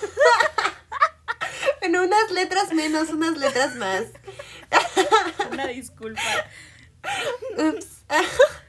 bueno, 1.81 2.03
unas 2.03 2.31
letras 2.31 2.73
menos, 2.73 3.11
unas 3.11 3.37
letras 3.37 3.77
más. 3.77 4.05
Una 5.51 5.67
disculpa. 5.67 6.21
Ups. 7.59 8.05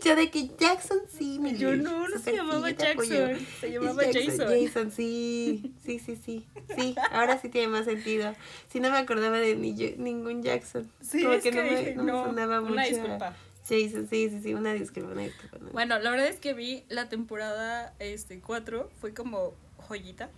yo 0.00 0.16
de 0.16 0.30
que 0.30 0.48
Jackson 0.58 0.98
sí, 1.16 1.38
mi 1.38 1.56
Yo 1.56 1.74
no, 1.76 2.08
no 2.08 2.18
se 2.18 2.32
llamaba. 2.34 2.70
Jackson. 2.70 3.38
Se 3.60 3.70
llamaba 3.70 4.02
Es 4.04 4.16
Jason. 4.16 4.48
Jason, 4.48 4.90
sí. 4.92 5.74
Sí, 5.84 5.98
sí, 5.98 6.16
sí. 6.16 6.46
Sí, 6.76 6.94
ahora 7.12 7.38
sí 7.40 7.48
tiene 7.48 7.68
más 7.68 7.84
sentido. 7.84 8.34
Sí, 8.68 8.80
no 8.80 8.90
me 8.90 8.98
acordaba 8.98 9.38
de 9.38 9.56
ni 9.56 9.74
yo- 9.76 9.96
ningún 9.96 10.42
Jackson. 10.42 10.90
Sí, 11.00 11.22
Como 11.22 11.34
es 11.34 11.42
que, 11.42 11.52
no, 11.52 11.62
me, 12.04 12.12
sonaba 12.24 12.60
mucho. 12.60 12.72
una 12.72 12.84
disculpa. 12.84 13.36
Jason, 13.68 14.08
sí, 14.08 14.28
sí, 14.30 14.40
sí, 14.42 14.54
una 14.54 14.72
disculpa, 14.72 15.10
una 15.12 15.22
disculpa. 15.22 15.58
no. 15.58 15.70
Bueno, 15.70 15.98
la 15.98 16.10
verdad 16.10 16.26
es 16.26 16.36
que 16.40 16.54
vi 16.54 16.84
la 16.88 17.08
temporada 17.08 17.94
este 17.98 18.40
4, 18.40 18.90
fue 19.00 19.14
como 19.14 19.54
joyita. 19.76 20.30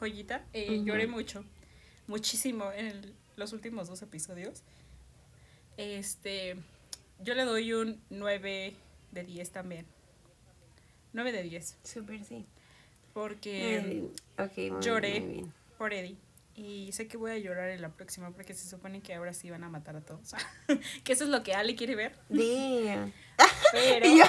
Joyita. 0.00 0.44
Eh. 0.52 0.82
Lloré 0.84 1.06
mucho. 1.06 1.44
Muchísimo 2.06 2.70
en 2.72 2.86
el- 2.86 3.14
los 3.36 3.52
últimos 3.52 3.88
dos 3.88 4.02
episodios. 4.02 4.62
Este. 5.76 6.56
Yo 7.20 7.34
le 7.34 7.44
doy 7.44 7.72
un 7.72 8.00
9 8.10 8.74
de 9.12 9.24
10 9.24 9.50
también. 9.50 9.86
9 11.12 11.32
de 11.32 11.42
10. 11.42 11.78
Súper, 11.82 12.24
sí. 12.24 12.46
Porque 13.12 14.10
ok, 14.38 14.56
muy, 14.56 14.82
lloré. 14.82 15.20
muy 15.20 15.32
bien. 15.34 15.52
por 15.78 15.92
Eddie. 15.92 16.16
Y 16.56 16.92
sé 16.92 17.08
que 17.08 17.16
voy 17.16 17.32
a 17.32 17.38
llorar 17.38 17.70
en 17.70 17.82
la 17.82 17.88
próxima 17.88 18.30
porque 18.30 18.54
se 18.54 18.68
supone 18.68 19.00
que 19.00 19.14
ahora 19.14 19.32
sí 19.32 19.50
van 19.50 19.64
a 19.64 19.68
matar 19.68 19.96
a 19.96 20.00
todos. 20.00 20.34
que 21.04 21.12
eso 21.12 21.24
es 21.24 21.30
lo 21.30 21.42
que 21.42 21.54
Ale 21.54 21.74
quiere 21.74 21.94
ver. 21.94 22.16
Damn. 22.28 23.12
Pero. 23.72 24.06
Y 24.14 24.18
yo, 24.18 24.24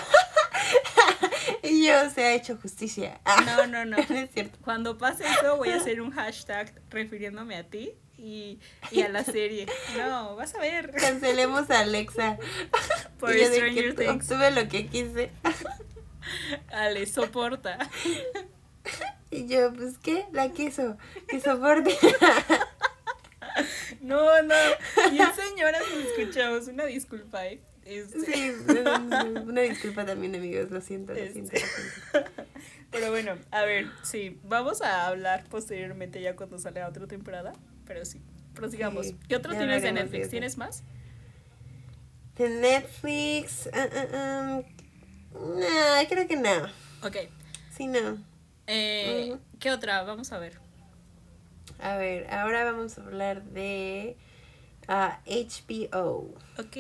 y 1.62 1.86
yo 1.86 2.10
se 2.10 2.24
ha 2.24 2.34
hecho 2.34 2.58
justicia. 2.58 3.22
No, 3.46 3.68
no, 3.68 3.86
no. 3.86 3.98
no 3.98 4.16
es 4.16 4.32
cierto. 4.32 4.58
Cuando 4.64 4.98
pase 4.98 5.26
eso, 5.28 5.58
voy 5.58 5.70
a 5.70 5.76
hacer 5.76 6.02
un 6.02 6.10
hashtag 6.12 6.74
refiriéndome 6.90 7.56
a 7.56 7.64
ti 7.64 7.94
y, 8.18 8.60
y 8.92 9.02
a 9.02 9.10
la 9.10 9.24
serie. 9.24 9.68
No, 9.98 10.36
vas 10.36 10.56
a 10.56 10.60
ver. 10.60 10.92
Cancelemos 10.92 11.70
a 11.70 11.80
Alexa. 11.80 12.38
Por 13.20 13.36
Y 13.36 13.40
que 13.40 13.46
Stranger 13.48 13.96
Things. 13.96 14.32
Obtuve 14.32 14.52
lo 14.52 14.68
que 14.68 14.88
quise. 14.88 15.32
Ale, 16.70 17.06
soporta. 17.06 17.78
Y 19.32 19.48
yo, 19.48 19.74
pues, 19.74 19.98
¿qué? 19.98 20.26
La 20.32 20.52
queso. 20.52 20.98
Que 21.28 21.40
soporte. 21.40 21.98
No, 24.02 24.42
no. 24.44 24.56
Bien, 25.12 25.28
señoras, 25.34 25.82
nos 25.90 26.06
escuchamos. 26.06 26.68
Una 26.68 26.86
disculpa, 26.86 27.48
¿eh? 27.48 27.62
Este, 27.86 28.20
Sí, 28.26 28.54
una 29.46 29.62
disculpa 29.62 30.06
también, 30.06 30.36
amigos. 30.36 30.72
Lo 30.72 30.82
siento, 30.82 31.14
lo 31.14 31.20
siento. 31.20 31.54
Lo 31.54 31.60
siento. 31.60 32.32
Pero 32.92 33.10
bueno, 33.12 33.38
a 33.52 33.64
ver, 33.64 33.88
sí. 34.04 34.40
Vamos 34.44 34.82
a 34.82 35.08
hablar 35.08 35.46
posteriormente 35.50 36.22
ya 36.22 36.36
cuando 36.36 36.60
salga 36.60 36.88
otra 36.88 37.08
temporada. 37.08 37.54
Pero 37.86 38.06
sí, 38.06 38.22
prosigamos. 38.54 39.08
Sí, 39.08 39.18
¿Qué 39.28 39.36
otro 39.36 39.54
ya 39.54 39.60
tienes 39.60 39.84
de 39.84 39.92
Netflix? 39.92 40.22
eso. 40.22 40.32
¿Tienes 40.32 40.58
más? 40.58 40.84
De 42.36 42.50
Netflix. 42.50 43.70
ah, 43.74 43.88
ah, 43.94 44.08
ah, 44.14 44.62
nah, 45.34 46.08
creo 46.10 46.28
que 46.28 46.36
no. 46.36 46.66
Ok. 47.04 47.18
Sí, 47.76 47.88
no. 47.88 48.18
Eh. 48.68 49.36
¿Qué 49.60 49.72
otra? 49.72 50.04
Vamos 50.04 50.32
a 50.32 50.40
ver. 50.40 50.60
A 51.80 51.98
ver, 51.98 52.32
ahora 52.32 52.64
vamos 52.64 52.98
a 52.98 53.02
hablar 53.04 53.44
de 53.44 54.18
ah, 54.88 55.20
HBO. 55.26 56.34
Ok. 56.58 56.76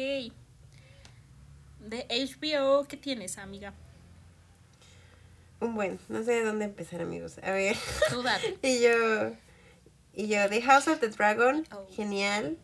De 1.79 2.07
HBO, 2.09 2.85
¿qué 2.87 2.97
tienes, 2.97 3.37
amiga? 3.37 3.73
Un 5.59 5.75
buen, 5.75 5.99
no 6.09 6.23
sé 6.23 6.31
de 6.31 6.43
dónde 6.43 6.65
empezar, 6.65 7.01
amigos. 7.01 7.37
A 7.43 7.51
ver. 7.51 7.75
Tú 8.09 8.23
date. 8.23 8.57
y 8.67 8.81
yo. 8.81 9.31
Y 10.15 10.27
yo, 10.27 10.47
The 10.49 10.61
House 10.61 10.87
of 10.87 10.99
the 10.99 11.09
Dragon, 11.09 11.65
Oh. 11.71 11.85
genial. 11.95 12.57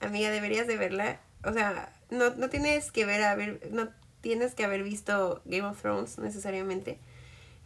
Amiga, 0.00 0.30
deberías 0.30 0.66
de 0.66 0.76
verla. 0.76 1.20
O 1.44 1.52
sea, 1.52 1.92
no, 2.10 2.30
no 2.30 2.50
tienes 2.50 2.92
que 2.92 3.06
ver, 3.06 3.22
a 3.22 3.34
ver, 3.34 3.60
no 3.70 3.88
tienes 4.20 4.54
que 4.54 4.64
haber 4.64 4.82
visto 4.82 5.40
Game 5.46 5.66
of 5.66 5.80
Thrones 5.80 6.18
necesariamente. 6.18 6.98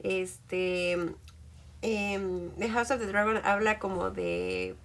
Este. 0.02 0.92
em, 1.82 2.50
the 2.58 2.68
House 2.68 2.90
of 2.90 3.00
the 3.00 3.06
Dragon 3.06 3.40
habla 3.44 3.78
como 3.78 4.10
de 4.10 4.76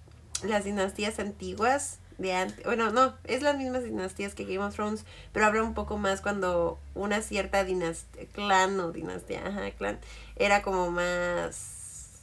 las 0.44 0.64
dinastías 0.64 1.18
antiguas. 1.18 1.98
De 2.18 2.32
antes, 2.32 2.64
bueno, 2.64 2.90
no, 2.90 3.14
es 3.24 3.42
las 3.42 3.58
mismas 3.58 3.84
dinastías 3.84 4.34
que 4.34 4.44
Game 4.46 4.64
of 4.64 4.74
Thrones, 4.74 5.04
pero 5.34 5.44
habla 5.44 5.62
un 5.62 5.74
poco 5.74 5.98
más 5.98 6.22
cuando 6.22 6.78
una 6.94 7.20
cierta 7.20 7.62
dinastía, 7.62 8.24
clan 8.32 8.80
o 8.80 8.90
dinastía, 8.90 9.46
ajá, 9.46 9.70
clan, 9.72 9.98
era 10.36 10.62
como 10.62 10.90
más, 10.90 12.22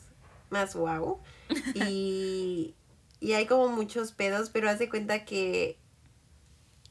más 0.49 0.73
wow. 0.73 1.19
Y, 1.75 2.75
y 3.19 3.33
hay 3.33 3.45
como 3.45 3.67
muchos 3.69 4.11
pedos, 4.11 4.49
pero 4.49 4.69
haz 4.69 4.79
de 4.79 4.89
cuenta 4.89 5.25
que 5.25 5.77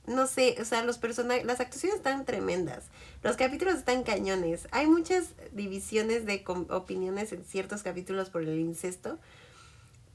no 0.06 0.26
sé, 0.26 0.56
o 0.60 0.64
sea, 0.64 0.82
los 0.84 0.98
personajes, 0.98 1.44
las 1.44 1.60
actuaciones 1.60 1.98
están 1.98 2.24
tremendas. 2.24 2.86
Los 3.22 3.36
capítulos 3.36 3.74
están 3.76 4.02
cañones. 4.02 4.66
Hay 4.72 4.86
muchas 4.88 5.34
divisiones 5.52 6.26
de 6.26 6.42
opiniones 6.70 7.32
en 7.32 7.44
ciertos 7.44 7.82
capítulos 7.84 8.28
por 8.28 8.42
el 8.42 8.58
incesto, 8.58 9.18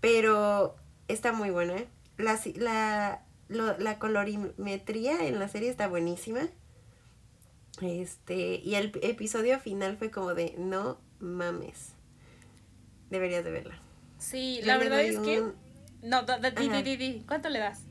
pero 0.02 0.76
está 1.08 1.34
muy 1.34 1.52
buena. 1.52 1.76
La, 2.18 2.40
la, 2.56 3.24
lo- 3.50 3.78
la 3.80 4.00
colorimetría 4.00 5.28
en 5.28 5.40
la 5.40 5.50
serie 5.50 5.70
está 5.70 5.88
buenísima. 5.88 6.42
Este, 7.82 8.56
y 8.64 8.76
el 8.76 8.92
episodio 9.04 9.60
final 9.60 9.98
fue 9.98 10.10
como 10.12 10.34
de 10.34 10.56
no 10.58 11.00
mames. 11.20 11.94
Deberías 13.10 13.44
de 13.44 13.52
verla. 13.52 13.82
Sí, 14.18 14.60
Yo 14.62 14.68
la 14.68 14.78
verdad 14.78 15.02
es 15.02 15.20
que. 15.20 15.42
un- 15.42 15.56
No, 16.02 16.24
da- 16.24 16.38
da- 16.40 16.52
di, 16.52 16.70
di, 16.70 16.82
di, 16.84 16.98
di. 16.98 17.24
¿Cuánto 17.28 17.50
le 17.50 17.60
das? 17.60 17.82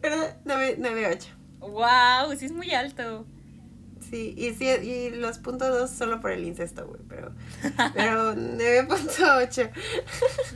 ¿Verdad? 0.00 0.36
9-8. 0.44 1.26
¡Wow! 1.60 2.34
Sí, 2.38 2.46
es 2.46 2.52
muy 2.52 2.72
alto. 2.72 3.26
Sí, 4.08 4.34
y, 4.36 4.54
sí, 4.54 4.66
y 4.66 5.10
los 5.10 5.38
puntos 5.38 5.68
dos 5.68 5.90
solo 5.90 6.20
por 6.20 6.32
el 6.32 6.44
incesto, 6.44 6.86
güey, 6.88 7.00
pero, 7.08 7.32
pero 7.94 8.34
9.8. 8.34 9.70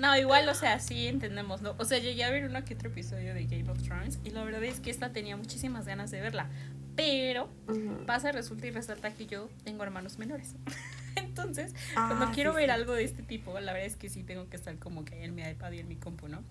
No, 0.00 0.16
igual, 0.16 0.48
o 0.48 0.54
sea, 0.54 0.80
sí 0.80 1.06
entendemos, 1.06 1.62
¿no? 1.62 1.74
O 1.78 1.84
sea, 1.84 1.98
llegué 1.98 2.24
a 2.24 2.30
ver 2.30 2.44
uno 2.46 2.64
que 2.64 2.74
otro 2.74 2.88
episodio 2.88 3.32
de 3.34 3.44
Game 3.44 3.70
of 3.70 3.80
Thrones 3.82 4.18
y 4.24 4.30
la 4.30 4.42
verdad 4.44 4.64
es 4.64 4.80
que 4.80 4.90
esta 4.90 5.12
tenía 5.12 5.36
muchísimas 5.36 5.86
ganas 5.86 6.10
de 6.10 6.20
verla. 6.20 6.48
Pero 6.96 7.48
Ujú. 7.68 8.04
pasa, 8.06 8.32
resulta 8.32 8.66
y 8.66 8.70
resalta 8.70 9.12
que 9.14 9.26
yo 9.26 9.48
tengo 9.64 9.82
hermanos 9.82 10.18
menores. 10.18 10.54
Entonces, 11.16 11.72
cuando 12.06 12.26
Ah, 12.26 12.32
quiero 12.34 12.50
sí, 12.52 12.56
ver 12.58 12.66
sí. 12.66 12.70
algo 12.72 12.92
de 12.94 13.04
este 13.04 13.22
tipo, 13.22 13.58
la 13.60 13.72
verdad 13.72 13.86
es 13.86 13.96
que 13.96 14.08
sí 14.08 14.22
tengo 14.22 14.48
que 14.48 14.56
estar 14.56 14.76
como 14.78 15.04
que 15.04 15.24
en 15.24 15.34
mi 15.34 15.42
iPad 15.42 15.72
y 15.72 15.80
en 15.80 15.88
mi 15.88 15.96
compu, 15.96 16.28
¿no? 16.28 16.42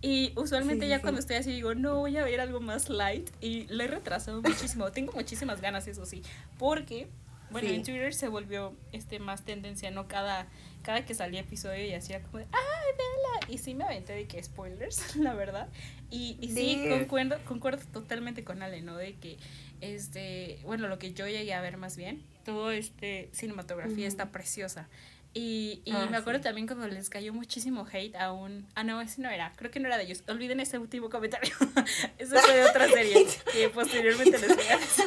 Y 0.00 0.32
usualmente 0.36 0.86
Sí, 0.86 0.90
ya 0.90 1.00
cuando 1.00 1.20
estoy 1.20 1.36
así 1.36 1.52
digo, 1.52 1.74
no, 1.74 1.96
voy 1.98 2.16
a 2.16 2.24
ver 2.24 2.40
algo 2.40 2.60
más 2.60 2.88
light. 2.88 3.30
Y 3.40 3.66
lo 3.68 3.84
he 3.84 3.86
retrasado 3.86 4.42
muchísimo. 4.42 4.90
Tengo 4.92 5.12
muchísimas 5.12 5.60
ganas, 5.60 5.86
eso 5.86 6.04
sí. 6.06 6.22
Porque, 6.58 7.08
bueno, 7.50 7.68
en 7.68 7.84
Twitter 7.84 8.12
se 8.12 8.26
volvió 8.28 8.74
este 8.90 9.20
más 9.20 9.44
tendencia, 9.44 9.90
¿no? 9.92 10.08
Cada, 10.08 10.48
cada 10.82 11.04
que 11.04 11.14
salía 11.14 11.40
episodio 11.40 11.84
y 11.86 11.92
hacía 11.94 12.20
como 12.22 12.38
de, 12.38 12.46
¡ay, 12.46 12.92
véala! 12.98 13.52
Y 13.54 13.58
sí 13.58 13.74
me 13.74 13.84
aventé 13.84 14.12
de 14.14 14.26
que 14.26 14.42
spoilers, 14.42 15.14
la 15.16 15.34
verdad. 15.34 15.68
Y, 16.10 16.36
y 16.40 16.48
sí, 16.48 16.80
Sí. 16.82 16.88
concuerdo, 16.88 17.38
concuerdo 17.44 17.84
totalmente 17.92 18.42
con 18.42 18.62
Ale, 18.62 18.82
¿no? 18.82 18.96
De 18.96 19.14
que, 19.14 19.38
este, 19.82 20.58
bueno, 20.64 20.88
lo 20.88 20.98
que 20.98 21.12
yo 21.12 21.26
llegué 21.28 21.52
a 21.52 21.60
ver 21.60 21.76
más 21.76 21.96
bien, 21.98 22.22
todo 22.44 22.70
este 22.70 23.28
cinematografía 23.32 23.96
Ujú. 23.96 24.06
está 24.06 24.32
preciosa. 24.32 24.88
Y, 25.34 25.80
y 25.86 25.92
Ah, 25.92 26.06
me 26.10 26.18
acuerdo 26.18 26.40
sí. 26.40 26.44
también 26.44 26.66
cuando 26.66 26.86
les 26.88 27.08
cayó 27.08 27.32
muchísimo 27.32 27.86
hate 27.90 28.14
a 28.16 28.32
un... 28.32 28.66
Ah, 28.74 28.84
no, 28.84 29.00
ese 29.00 29.22
no 29.22 29.30
era. 29.30 29.52
Creo 29.56 29.70
que 29.70 29.80
no 29.80 29.86
era 29.88 29.96
de 29.96 30.04
ellos. 30.04 30.22
Olviden 30.28 30.60
ese 30.60 30.78
último 30.78 31.08
comentario. 31.08 31.54
Ese 32.18 32.38
fue 32.38 32.54
de 32.54 32.64
otra 32.64 32.86
serie 32.88 33.26
que 33.50 33.68
posteriormente 33.70 34.38
les 34.38 34.54
voy 34.54 34.66
a 34.66 34.76
decir. 34.78 35.04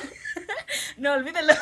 No, 0.97 1.13
olvídenlo. 1.13 1.53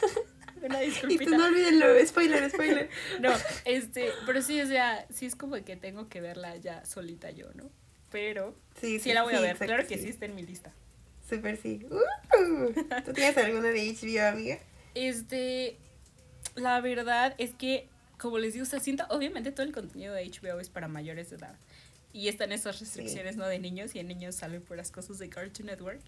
Una 0.62 0.82
Y 0.82 0.86
tú 0.88 1.06
disculpita. 1.06 1.36
no 1.36 1.44
olvídenlo, 1.46 1.86
spoiler, 2.06 2.50
spoiler. 2.50 2.88
No, 3.20 3.30
este, 3.66 4.10
pero 4.26 4.40
sí, 4.42 4.60
o 4.60 4.66
sea, 4.66 5.06
sí 5.12 5.26
es 5.26 5.36
como 5.36 5.62
que 5.62 5.76
tengo 5.76 6.08
que 6.08 6.20
verla 6.20 6.56
ya 6.56 6.84
solita 6.86 7.30
yo, 7.30 7.52
¿no? 7.54 7.70
Pero 8.10 8.56
Sí, 8.80 8.98
sí 9.00 9.12
la 9.12 9.22
voy 9.22 9.34
a 9.34 9.40
ver, 9.40 9.56
claro 9.58 9.86
que 9.86 9.96
sí. 9.98 10.04
sí 10.04 10.08
está 10.08 10.24
en 10.24 10.34
mi 10.34 10.42
lista. 10.46 10.72
Súper 11.28 11.56
sí. 11.56 11.80
Uh, 11.90 12.72
¿Tú 13.04 13.12
tienes 13.12 13.36
alguna 13.36 13.68
de 13.68 13.92
HBO, 13.92 14.28
amiga? 14.28 14.58
Este, 14.94 15.76
la 16.56 16.80
verdad 16.80 17.34
es 17.38 17.54
que, 17.54 17.88
como 18.18 18.38
les 18.38 18.54
digo, 18.54 18.64
se 18.64 18.80
siento, 18.80 19.04
obviamente 19.10 19.52
todo 19.52 19.66
el 19.66 19.72
contenido 19.72 20.14
de 20.14 20.24
HBO 20.28 20.58
es 20.60 20.70
para 20.70 20.88
mayores 20.88 21.30
de 21.30 21.36
edad. 21.36 21.56
Y 22.12 22.28
están 22.28 22.52
esas 22.52 22.80
restricciones, 22.80 23.36
¿no? 23.36 23.46
De 23.46 23.58
niños, 23.58 23.94
y 23.94 23.98
en 23.98 24.08
niños 24.08 24.34
salen 24.34 24.62
puras 24.62 24.90
cosas 24.90 25.18
de 25.18 25.28
Cartoon 25.28 25.66
Network. 25.66 26.00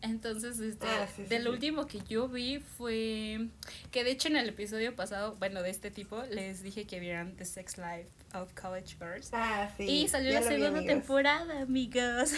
Entonces, 0.00 0.58
este, 0.58 0.86
Ah, 0.86 1.06
sí, 1.14 1.22
sí, 1.24 1.28
del 1.28 1.42
sí. 1.42 1.48
último 1.48 1.86
que 1.86 2.00
yo 2.08 2.26
vi 2.26 2.58
fue, 2.58 3.48
que 3.92 4.02
de 4.02 4.10
hecho 4.10 4.28
en 4.28 4.36
el 4.36 4.48
episodio 4.48 4.96
pasado, 4.96 5.36
bueno, 5.38 5.62
de 5.62 5.70
este 5.70 5.90
tipo, 5.90 6.22
les 6.30 6.62
dije 6.62 6.86
que 6.86 6.98
vieran 6.98 7.36
The 7.36 7.44
Sex 7.44 7.76
Life 7.76 8.08
of 8.34 8.52
College 8.54 8.96
Girls. 8.98 9.28
Ah, 9.32 9.70
sí. 9.76 9.84
y 9.84 10.08
salió 10.08 10.32
ya 10.32 10.40
la 10.40 10.50
lo 10.50 10.56
vi, 10.56 10.62
segunda 10.62 10.86
temporada, 10.86 11.60
amigos. 11.60 12.32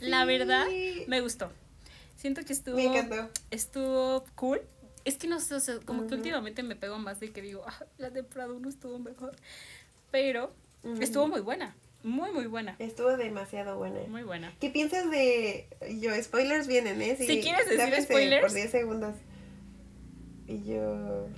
La 0.00 0.24
verdad, 0.26 0.66
me 1.08 1.20
gustó. 1.20 1.50
Siento 2.18 2.44
que 2.44 2.52
estuvo 2.52 2.74
Me 2.76 2.84
encantó. 2.84 3.30
estuvo 3.52 4.24
cool. 4.34 4.60
Es 5.04 5.16
que 5.16 5.28
no 5.28 5.38
sé, 5.40 5.54
o 5.54 5.60
sea, 5.60 5.78
como 5.84 6.06
que 6.08 6.14
últimamente 6.16 6.62
me 6.64 6.74
pego 6.74 6.98
más 6.98 7.20
de 7.20 7.30
que 7.30 7.40
digo, 7.40 7.62
ah, 7.66 7.84
la 7.96 8.10
temporada 8.10 8.52
1 8.52 8.68
estuvo 8.68 8.98
mejor. 8.98 9.36
Pero 10.10 10.52
estuvo 11.00 11.28
muy 11.28 11.40
buena. 11.40 11.76
Muy, 12.02 12.32
muy 12.32 12.46
buena. 12.46 12.74
Estuvo 12.80 13.16
demasiado 13.16 13.78
buena. 13.78 14.00
Muy 14.08 14.24
buena. 14.24 14.52
¿Qué 14.60 14.68
piensas 14.70 15.08
de... 15.10 15.68
Yo, 16.00 16.10
spoilers 16.22 16.66
vienen, 16.66 17.00
¿eh? 17.02 17.14
Sí, 17.16 17.26
Si 17.26 17.40
quieres 17.40 17.68
decir 17.68 18.02
spoilers. 18.02 18.42
Por 18.46 18.52
10 18.52 18.70
segundos. 18.70 19.14
Y 20.48 20.64
yo... 20.64 21.28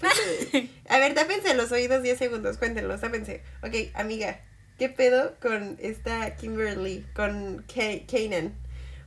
Pues, 0.00 0.12
A 0.88 0.98
ver, 0.98 1.14
tápense 1.14 1.54
los 1.54 1.70
oídos 1.70 2.02
10 2.02 2.18
segundos, 2.18 2.56
cuéntenlos, 2.58 3.00
tápense. 3.00 3.42
Ok, 3.62 3.94
amiga, 3.94 4.40
¿qué 4.78 4.88
pedo 4.88 5.36
con 5.40 5.76
esta 5.80 6.34
Kimberly, 6.36 7.04
con 7.14 7.64
Ka- 7.72 8.04
Kanan? 8.10 8.54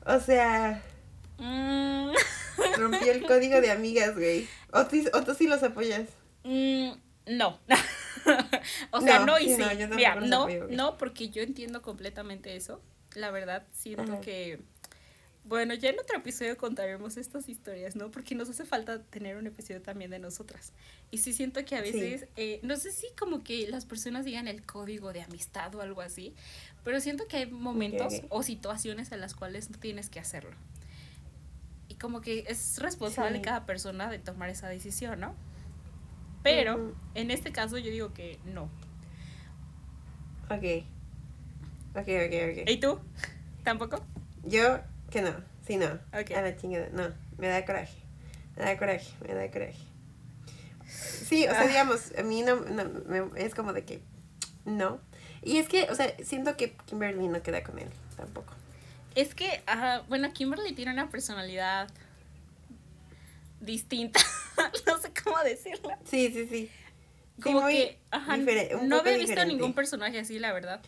O 0.08 0.20
sea, 0.20 0.82
Mm, 1.40 2.12
rompió 2.78 3.12
el 3.12 3.24
código 3.28 3.62
de 3.62 3.70
amigas, 3.70 4.16
güey. 4.16 4.48
O, 4.74 4.86
tú- 4.88 5.08
o 5.14 5.22
tú 5.24 5.36
sí 5.36 5.48
los 5.48 5.62
apoyas. 5.62 6.10
mm, 6.44 6.90
no. 7.28 7.60
o 8.92 9.02
sea, 9.02 9.20
no, 9.20 9.26
No, 9.28 9.40
y 9.40 9.50
sí, 9.54 9.58
no, 9.58 9.72
yo 9.74 9.88
Mira, 9.90 10.16
no, 10.16 10.44
apoyo, 10.44 10.68
no, 10.70 10.98
porque 10.98 11.30
yo 11.30 11.44
entiendo 11.44 11.82
completamente 11.84 12.56
eso. 12.56 12.82
La 13.14 13.30
verdad, 13.32 13.68
siento 13.72 14.14
Ajá. 14.14 14.22
que. 14.22 14.60
Bueno, 15.48 15.74
ya 15.76 15.90
en 15.92 16.00
otro 16.00 16.18
episodio 16.18 16.58
contaremos 16.58 17.16
estas 17.16 17.48
historias, 17.48 17.96
¿no? 17.96 18.12
Porque 18.12 18.36
nos 18.36 18.50
hace 18.50 18.66
falta 18.66 19.02
tener 19.02 19.38
un 19.38 19.48
episodio 19.48 19.82
también 19.82 20.12
de 20.12 20.20
nosotras. 20.20 20.74
Y 21.10 21.20
sí 21.20 21.32
siento 21.32 21.64
que 21.64 21.76
a 21.78 21.84
Sí. 21.86 21.92
veces, 21.94 22.28
eh, 22.36 22.60
no 22.64 22.76
sé 22.76 22.92
si 22.92 23.08
como 23.18 23.44
que 23.46 23.66
las 23.70 23.86
personas 23.86 24.26
digan 24.26 24.50
el 24.50 24.66
código 24.66 25.14
de 25.14 25.22
amistad 25.22 25.74
o 25.76 25.82
algo 25.82 26.02
así, 26.02 26.36
pero 26.84 27.00
siento 27.00 27.28
que 27.30 27.38
hay 27.38 27.46
momentos 27.46 28.16
ok. 28.16 28.26
o 28.30 28.44
situaciones 28.44 29.14
en 29.14 29.22
las 29.22 29.36
cuales 29.36 29.70
no 29.70 29.78
tienes 29.80 30.10
que 30.10 30.20
hacerlo. 30.20 30.52
Y 31.88 31.96
como 31.96 32.20
que 32.20 32.44
es 32.50 32.80
responsable 32.80 33.38
Sí. 33.38 33.44
cada 33.44 33.66
persona 33.66 34.10
de 34.10 34.20
tomar 34.20 34.50
esa 34.50 34.68
decisión, 34.68 35.22
¿no? 35.22 35.34
Pero 36.44 36.76
Ujú. 36.76 36.96
en 37.16 37.32
este 37.32 37.54
caso 37.54 37.78
yo 37.78 37.90
digo 37.90 38.14
que 38.14 38.38
no. 38.44 38.64
Ok. 40.50 40.84
Ok, 41.96 42.08
ok, 42.10 42.34
ok. 42.64 42.70
¿Y 42.70 42.80
tú? 42.82 43.00
¿Tampoco? 43.64 44.06
Yo, 44.44 44.80
que 45.12 45.22
no, 45.22 45.34
sí, 45.66 45.78
no. 45.78 45.88
Ok. 46.20 46.32
A 46.36 46.42
la 46.42 46.56
chingada, 46.56 46.90
no. 46.92 47.14
Me 47.38 47.48
da 47.48 47.66
coraje. 47.66 47.98
Me 48.56 48.64
da 48.64 48.78
coraje, 48.78 49.10
me 49.28 49.34
da 49.34 49.50
coraje. 49.52 49.78
Sí, 50.88 51.46
o 51.48 51.52
sea, 51.52 51.62
Ah. 51.62 51.68
digamos, 51.68 52.12
a 52.18 52.24
mí 52.24 52.42
no, 52.42 52.56
no 52.58 52.86
me- 53.08 53.42
es 53.42 53.54
como 53.54 53.74
de 53.74 53.84
que 53.84 54.02
no. 54.66 55.00
Y 55.44 55.58
es 55.58 55.68
que, 55.68 55.84
o 55.84 55.96
sea, 55.96 56.14
siento 56.24 56.58
que 56.58 56.74
Kimberly 56.88 57.28
no 57.28 57.42
queda 57.44 57.64
con 57.64 57.78
él 57.80 57.90
tampoco. 58.16 58.54
Es 59.16 59.36
que, 59.36 59.62
ajá, 59.66 60.04
bueno, 60.08 60.32
Kimberly 60.34 60.74
tiene 60.74 60.92
una 60.94 61.10
personalidad 61.10 61.90
distinta. 63.60 64.20
no 64.88 64.98
sé 65.00 65.12
cómo 65.24 65.38
decirla. 65.44 65.98
Sí, 66.06 66.32
sí, 66.32 66.48
sí. 66.48 66.72
Como 67.42 67.68
que, 67.68 68.00
ajá, 68.12 68.38
no 68.38 68.44
había 68.44 69.14
visto 69.14 69.28
diferente. 69.30 69.46
ningún 69.46 69.74
personaje 69.74 70.20
así, 70.20 70.40
la 70.40 70.54
verdad. 70.54 70.82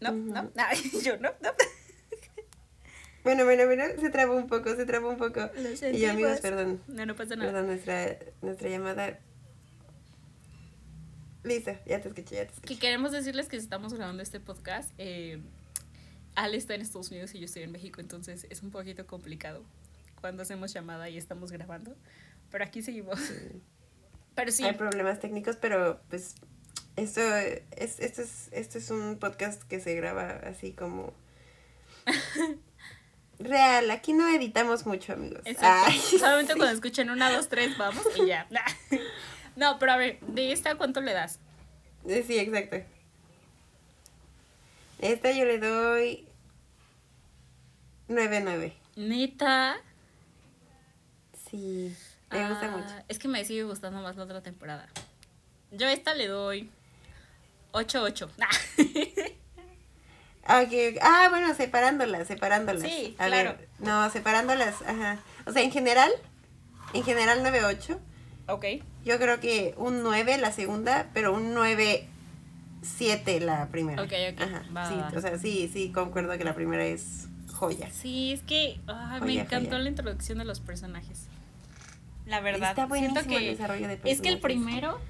No, 0.00 0.10
Ujú. 0.12 0.32
no, 0.32 0.52
Ay, 0.56 0.78
yo 1.04 1.16
no, 1.18 1.30
no. 1.40 1.50
Bueno, 3.24 3.44
bueno, 3.44 3.66
bueno, 3.66 3.84
se 4.00 4.08
trabó 4.08 4.36
un 4.36 4.46
poco, 4.46 4.74
se 4.74 4.86
trabó 4.86 5.10
un 5.10 5.18
poco. 5.18 5.50
Lo 5.56 5.70
Y 5.70 5.98
yo, 5.98 6.10
amigos, 6.12 6.40
perdón. 6.40 6.80
No, 6.86 7.04
no 7.04 7.14
pasa 7.14 7.36
nada. 7.36 7.50
Perdón, 7.50 7.66
nuestra, 7.66 8.16
nuestra 8.40 8.70
llamada. 8.70 9.18
Listo, 11.44 11.72
ya 11.86 12.00
te 12.00 12.08
escuché, 12.08 12.36
ya 12.36 12.46
te 12.46 12.54
escuché. 12.54 12.74
Que 12.74 12.78
queremos 12.80 13.12
decirles 13.12 13.48
que 13.48 13.56
estamos 13.56 13.92
grabando 13.92 14.22
este 14.22 14.40
podcast. 14.40 14.92
Eh, 14.96 15.42
Ale 16.36 16.56
está 16.56 16.74
en 16.74 16.80
Estados 16.80 17.10
Unidos 17.10 17.34
y 17.34 17.40
yo 17.40 17.44
estoy 17.44 17.64
en 17.64 17.72
México, 17.72 18.00
entonces 18.00 18.46
es 18.48 18.62
un 18.62 18.70
poquito 18.70 19.06
complicado 19.06 19.62
cuando 20.20 20.42
hacemos 20.42 20.72
llamada 20.72 21.10
y 21.10 21.18
estamos 21.18 21.52
grabando. 21.52 21.96
Pero 22.50 22.64
aquí 22.64 22.80
seguimos. 22.82 23.20
Pero 24.34 24.52
sí, 24.52 24.64
Hay 24.64 24.74
problemas 24.74 25.20
técnicos, 25.20 25.56
pero 25.56 26.00
pues 26.08 26.36
esto 27.02 27.20
es, 27.76 28.00
esto 28.00 28.22
es, 28.22 28.48
esto 28.52 28.78
es 28.78 28.90
un 28.90 29.18
podcast 29.18 29.62
que 29.64 29.80
se 29.80 29.94
graba 29.94 30.28
así 30.44 30.72
como 30.72 31.12
real. 33.38 33.90
Aquí 33.90 34.12
no 34.12 34.28
editamos 34.28 34.86
mucho, 34.86 35.12
amigos. 35.12 35.42
Exacto. 35.44 35.90
Ay, 35.92 35.98
Solamente 35.98 36.52
sí. 36.54 36.58
cuando 36.58 36.74
escuchen 36.74 37.10
una, 37.10 37.30
dos, 37.30 37.48
tres, 37.48 37.76
vamos 37.78 38.04
y 38.16 38.26
ya. 38.26 38.46
No, 39.56 39.78
pero 39.80 39.90
a 39.92 39.96
ver, 39.96 40.20
de 40.20 40.52
esta, 40.52 40.76
¿cuánto 40.76 41.00
le 41.00 41.12
das? 41.12 41.40
Eh, 42.06 42.22
Sí, 42.24 42.38
exacto. 42.38 42.76
Esta 45.00 45.32
yo 45.32 45.44
le 45.44 45.58
doy 45.58 46.26
9-9. 48.08 48.72
Neta. 48.96 49.76
Sí, 51.50 51.92
me 52.30 52.48
gusta 52.48 52.66
Ah, 52.66 52.76
mucho. 52.76 52.94
Es 53.08 53.18
que 53.18 53.26
me 53.26 53.44
sigue 53.44 53.64
gustando 53.64 54.00
más 54.00 54.16
la 54.16 54.24
otra 54.24 54.42
temporada. 54.42 54.86
Yo 55.72 55.86
a 55.88 55.92
esta 55.92 56.14
le 56.14 56.28
doy 56.28 56.70
8-8. 57.72 58.28
Ok, 60.50 60.72
ok. 60.72 60.98
Ah, 61.02 61.26
bueno, 61.28 61.54
separándolas, 61.54 62.26
separándolas. 62.26 62.82
Sí, 62.82 63.14
A 63.18 63.26
claro. 63.26 63.50
ver, 63.58 63.68
no, 63.80 64.08
separándolas, 64.10 64.80
ajá. 64.80 65.18
O 65.44 65.52
sea, 65.52 65.60
en 65.62 65.70
general, 65.70 66.10
en 66.94 67.04
general 67.04 67.40
9-8. 67.44 67.98
ok. 68.48 68.64
Yo 69.04 69.18
creo 69.18 69.40
que 69.40 69.74
un 69.76 70.02
9 70.02 70.38
la 70.38 70.50
segunda, 70.50 71.10
pero 71.12 71.34
un 71.34 71.54
9-7 71.54 73.40
la 73.40 73.68
primera. 73.68 74.02
Ok, 74.02 74.12
ok. 74.32 74.40
Ajá, 74.40 74.62
Va, 74.74 74.88
sí, 74.88 74.94
va. 74.94 75.12
o 75.16 75.20
sea, 75.20 75.38
sí, 75.38 75.68
sí, 75.70 75.90
concuerdo 75.92 76.36
que 76.38 76.44
la 76.44 76.54
primera 76.54 76.84
es 76.86 77.28
joya. 77.52 77.90
Sí, 77.92 78.32
es 78.32 78.40
que 78.42 78.80
ay, 78.86 79.20
me 79.20 79.26
Joya, 79.26 79.42
encantó 79.42 79.70
joya. 79.72 79.78
la 79.82 79.88
introducción 79.90 80.38
de 80.38 80.44
los 80.46 80.60
personajes. 80.60 81.26
La 82.24 82.40
verdad. 82.40 82.70
Está 82.70 82.86
buenísimo 82.86 83.20
siento 83.20 83.34
el 83.36 83.40
que 83.42 83.50
desarrollo 83.50 83.88
de 83.88 84.00
Es 84.04 84.20
que 84.22 84.28
el 84.30 84.40
personajes. 84.40 84.40
primero, 84.40 85.00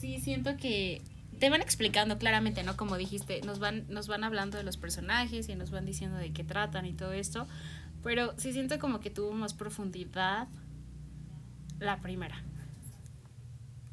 sí 0.00 0.20
siento 0.20 0.56
que 0.56 1.02
te 1.38 1.50
van 1.50 1.60
explicando 1.60 2.18
claramente, 2.18 2.62
¿no? 2.62 2.76
Como 2.76 2.96
dijiste, 2.96 3.40
nos 3.42 3.58
van, 3.58 3.84
nos 3.88 4.08
van 4.08 4.24
hablando 4.24 4.56
de 4.58 4.64
los 4.64 4.76
personajes 4.76 5.48
y 5.48 5.54
nos 5.54 5.70
van 5.70 5.84
diciendo 5.86 6.16
de 6.16 6.32
qué 6.32 6.44
tratan 6.44 6.86
y 6.86 6.92
todo 6.92 7.12
esto. 7.12 7.46
Pero 8.02 8.34
sí 8.38 8.52
siento 8.52 8.78
como 8.78 9.00
que 9.00 9.10
tuvo 9.10 9.32
más 9.32 9.54
profundidad 9.54 10.48
la 11.78 12.00
primera. 12.00 12.42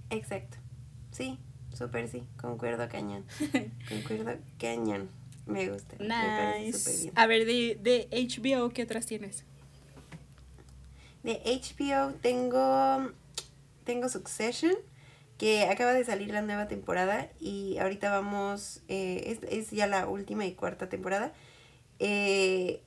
Exacto. 0.10 0.58
Sí, 1.12 1.38
súper 1.73 2.08
sí, 2.08 2.23
concuerdo 2.39 2.88
cañón. 2.89 3.23
concuerdo 3.89 4.38
cañón. 4.60 5.10
Me 5.45 5.69
gusta. 5.69 5.95
Me 5.99 6.08
parece 6.08 6.77
súper 6.77 6.93
Nice. 6.93 7.01
bien. 7.04 7.13
A 7.17 7.27
ver, 7.27 7.45
de, 7.45 7.80
de 7.82 8.08
HBO, 8.12 8.69
¿qué 8.69 8.84
otras 8.84 9.06
tienes? 9.06 9.43
De 11.23 11.41
HBO 11.45 12.13
tengo 12.21 13.12
tengo 13.84 14.10
Succession, 14.10 14.73
que 15.41 15.63
acaba 15.63 15.91
de 15.93 16.06
salir 16.06 16.30
la 16.30 16.43
nueva 16.43 16.67
temporada 16.67 17.27
y 17.39 17.80
ahorita 17.80 18.12
vamos, 18.12 18.84
eh, 18.89 19.23
es, 19.25 19.39
es, 19.51 19.71
ya 19.71 19.88
la 19.88 20.06
última 20.06 20.45
y 20.45 20.54
cuarta 20.54 20.88
temporada. 20.88 21.34
Eh, 21.97 22.84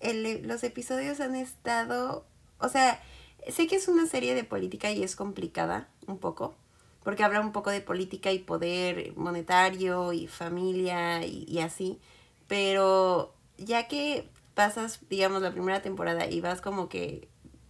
el, 0.00 0.48
los 0.48 0.64
episodios 0.64 1.20
han 1.20 1.34
estado, 1.34 2.24
o 2.56 2.70
sea, 2.70 2.98
sé 3.46 3.66
que 3.66 3.76
es 3.76 3.88
una 3.88 4.06
serie 4.06 4.34
de 4.34 4.42
política 4.42 4.90
y 4.90 5.02
es 5.02 5.16
complicada 5.16 5.90
un 6.06 6.16
poco, 6.16 6.54
porque 7.02 7.24
habla 7.24 7.42
un 7.42 7.52
poco 7.52 7.68
de 7.68 7.82
política 7.82 8.32
y 8.32 8.38
poder 8.38 9.14
monetario 9.14 10.14
y 10.14 10.28
familia 10.28 11.26
y, 11.26 11.44
y 11.46 11.58
así, 11.58 12.00
pero 12.48 13.34
ya 13.58 13.86
que 13.86 14.30
pasas, 14.54 15.00
digamos, 15.10 15.42
la 15.42 15.52
primera 15.52 15.82
temporada 15.82 16.26
y 16.26 16.40
vas 16.40 16.62
como 16.62 16.88
que 16.88 17.28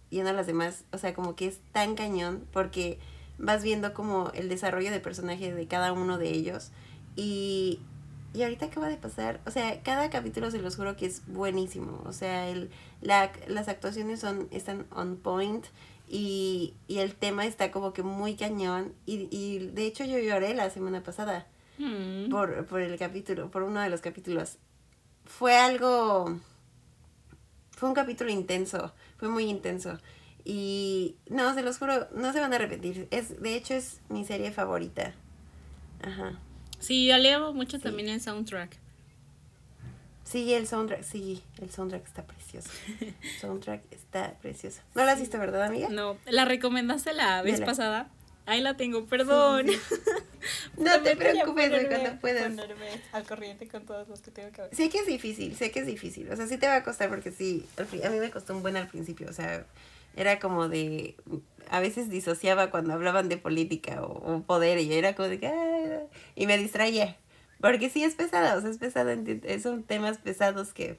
viendo 0.09 0.29
a 0.29 0.33
las 0.33 0.47
demás, 0.47 0.85
o 0.93 0.97
sea, 0.97 1.13
como 1.13 1.35
que 1.35 1.47
es 1.47 1.59
tan 1.73 1.95
cañón 1.95 2.47
porque 2.53 2.99
vas 3.37 3.63
viendo 3.63 3.93
como 3.93 4.31
el 4.33 4.49
desarrollo 4.49 4.91
de 4.91 4.99
personaje 4.99 5.53
de 5.53 5.67
cada 5.67 5.93
uno 5.93 6.17
de 6.17 6.29
ellos 6.29 6.71
y, 7.15 7.79
y 8.33 8.43
ahorita 8.43 8.67
acaba 8.67 8.87
de 8.87 8.97
pasar, 8.97 9.41
o 9.45 9.51
sea, 9.51 9.81
cada 9.83 10.09
capítulo 10.09 10.51
se 10.51 10.59
los 10.59 10.75
juro 10.75 10.95
que 10.95 11.05
es 11.05 11.21
buenísimo, 11.27 12.01
o 12.05 12.13
sea, 12.13 12.47
el, 12.49 12.69
la, 13.01 13.31
las 13.47 13.67
actuaciones 13.67 14.19
son, 14.19 14.47
están 14.51 14.85
on 14.91 15.17
point 15.17 15.65
y, 16.07 16.73
y 16.87 16.99
el 16.99 17.15
tema 17.15 17.45
está 17.45 17.71
como 17.71 17.93
que 17.93 18.03
muy 18.03 18.35
cañón 18.35 18.93
y, 19.05 19.27
y 19.35 19.59
de 19.67 19.85
hecho 19.85 20.03
yo 20.05 20.19
lloré 20.19 20.53
la 20.53 20.69
semana 20.69 21.03
pasada 21.03 21.47
Mm. 21.79 22.29
por, 22.29 22.67
por 22.67 22.81
el 22.81 22.97
capítulo, 22.99 23.49
por 23.49 23.63
uno 23.63 23.81
de 23.81 23.89
los 23.89 23.99
capítulos. 23.99 24.57
Fue 25.25 25.57
algo, 25.57 26.37
fue 27.71 27.89
un 27.89 27.95
capítulo 27.95 28.29
intenso, 28.29 28.93
fue 29.17 29.27
muy 29.27 29.45
intenso. 29.45 29.97
Y 30.45 31.15
no, 31.29 31.53
se 31.53 31.61
los 31.61 31.77
juro, 31.77 32.07
no 32.13 32.33
se 32.33 32.39
van 32.39 32.51
a 32.53 32.57
arrepentir. 32.57 33.07
Es, 33.11 33.41
de 33.41 33.55
hecho, 33.55 33.73
es 33.73 33.99
mi 34.09 34.25
serie 34.25 34.51
favorita. 34.51 35.13
Ajá. 36.01 36.37
Sí, 36.79 37.07
yo 37.07 37.17
leo 37.17 37.53
mucho 37.53 37.79
también 37.79 38.09
el 38.09 38.19
soundtrack. 38.19 38.77
Sí, 40.25 40.53
el 40.53 40.67
soundtrack, 40.67 41.03
sí, 41.03 41.43
el 41.61 41.69
soundtrack 41.69 42.05
está 42.05 42.23
precioso. 42.23 42.69
El 42.99 43.13
soundtrack 43.41 43.81
está 43.91 44.33
precioso. 44.41 44.81
¿No 44.95 45.05
lo 45.05 45.11
has 45.11 45.19
visto, 45.19 45.37
verdad, 45.37 45.63
amiga? 45.63 45.89
No, 45.89 46.17
la 46.25 46.45
recomendaste 46.45 47.13
la 47.13 47.41
vez 47.41 47.61
pasada. 47.61 48.09
Ahí 48.45 48.59
la 48.59 48.75
tengo, 48.75 49.05
perdón. 49.05 49.67
Sí, 49.69 49.77
No 50.77 51.01
te 51.01 51.15
preocupes 51.15 51.69
ponerme- 51.71 51.87
cuando 51.87 52.19
puedas. 52.19 52.43
Ponerme 52.49 53.01
al 53.13 53.23
corriente 53.23 53.67
con 53.69 53.85
todos 53.85 54.09
los 54.09 54.19
que 54.19 54.31
tengo 54.31 54.51
que 54.51 54.61
ver. 54.63 54.75
Sé 54.75 54.89
que 54.89 54.99
es 54.99 55.05
difícil, 55.07 55.55
sé 55.55 55.71
que 55.71 55.79
es 55.79 55.85
difícil. 55.85 56.29
O 56.29 56.35
sea, 56.35 56.47
sí 56.47 56.57
te 56.57 56.67
va 56.67 56.75
a 56.77 56.83
costar 56.83 57.07
porque 57.07 57.31
sí, 57.31 57.65
a 57.77 58.09
mí 58.09 58.17
me 58.19 58.29
costó 58.31 58.53
un 58.53 58.61
buen 58.61 58.75
al 58.75 58.87
principio. 58.89 59.29
O 59.29 59.33
sea, 59.33 59.65
era 60.15 60.39
como 60.39 60.69
de, 60.69 61.15
a 61.69 61.79
veces 61.79 62.09
disociaba 62.09 62.69
cuando 62.69 62.93
hablaban 62.93 63.29
de 63.29 63.37
política 63.37 64.03
o, 64.03 64.41
poder 64.43 64.79
y 64.79 64.93
era 64.93 65.15
como 65.15 65.27
de, 65.29 65.39
que, 65.39 65.47
"Ah", 65.47 66.03
y 66.35 66.47
me 66.47 66.57
distraía. 66.57 67.17
Porque 67.61 67.89
sí 67.89 68.03
es 68.03 68.15
pesada, 68.15 68.55
o 68.57 68.61
sea, 68.61 68.69
es 68.69 68.77
pesada, 68.77 69.13
enti- 69.15 69.59
son 69.59 69.83
temas 69.83 70.17
pesados 70.17 70.73
que 70.73 70.97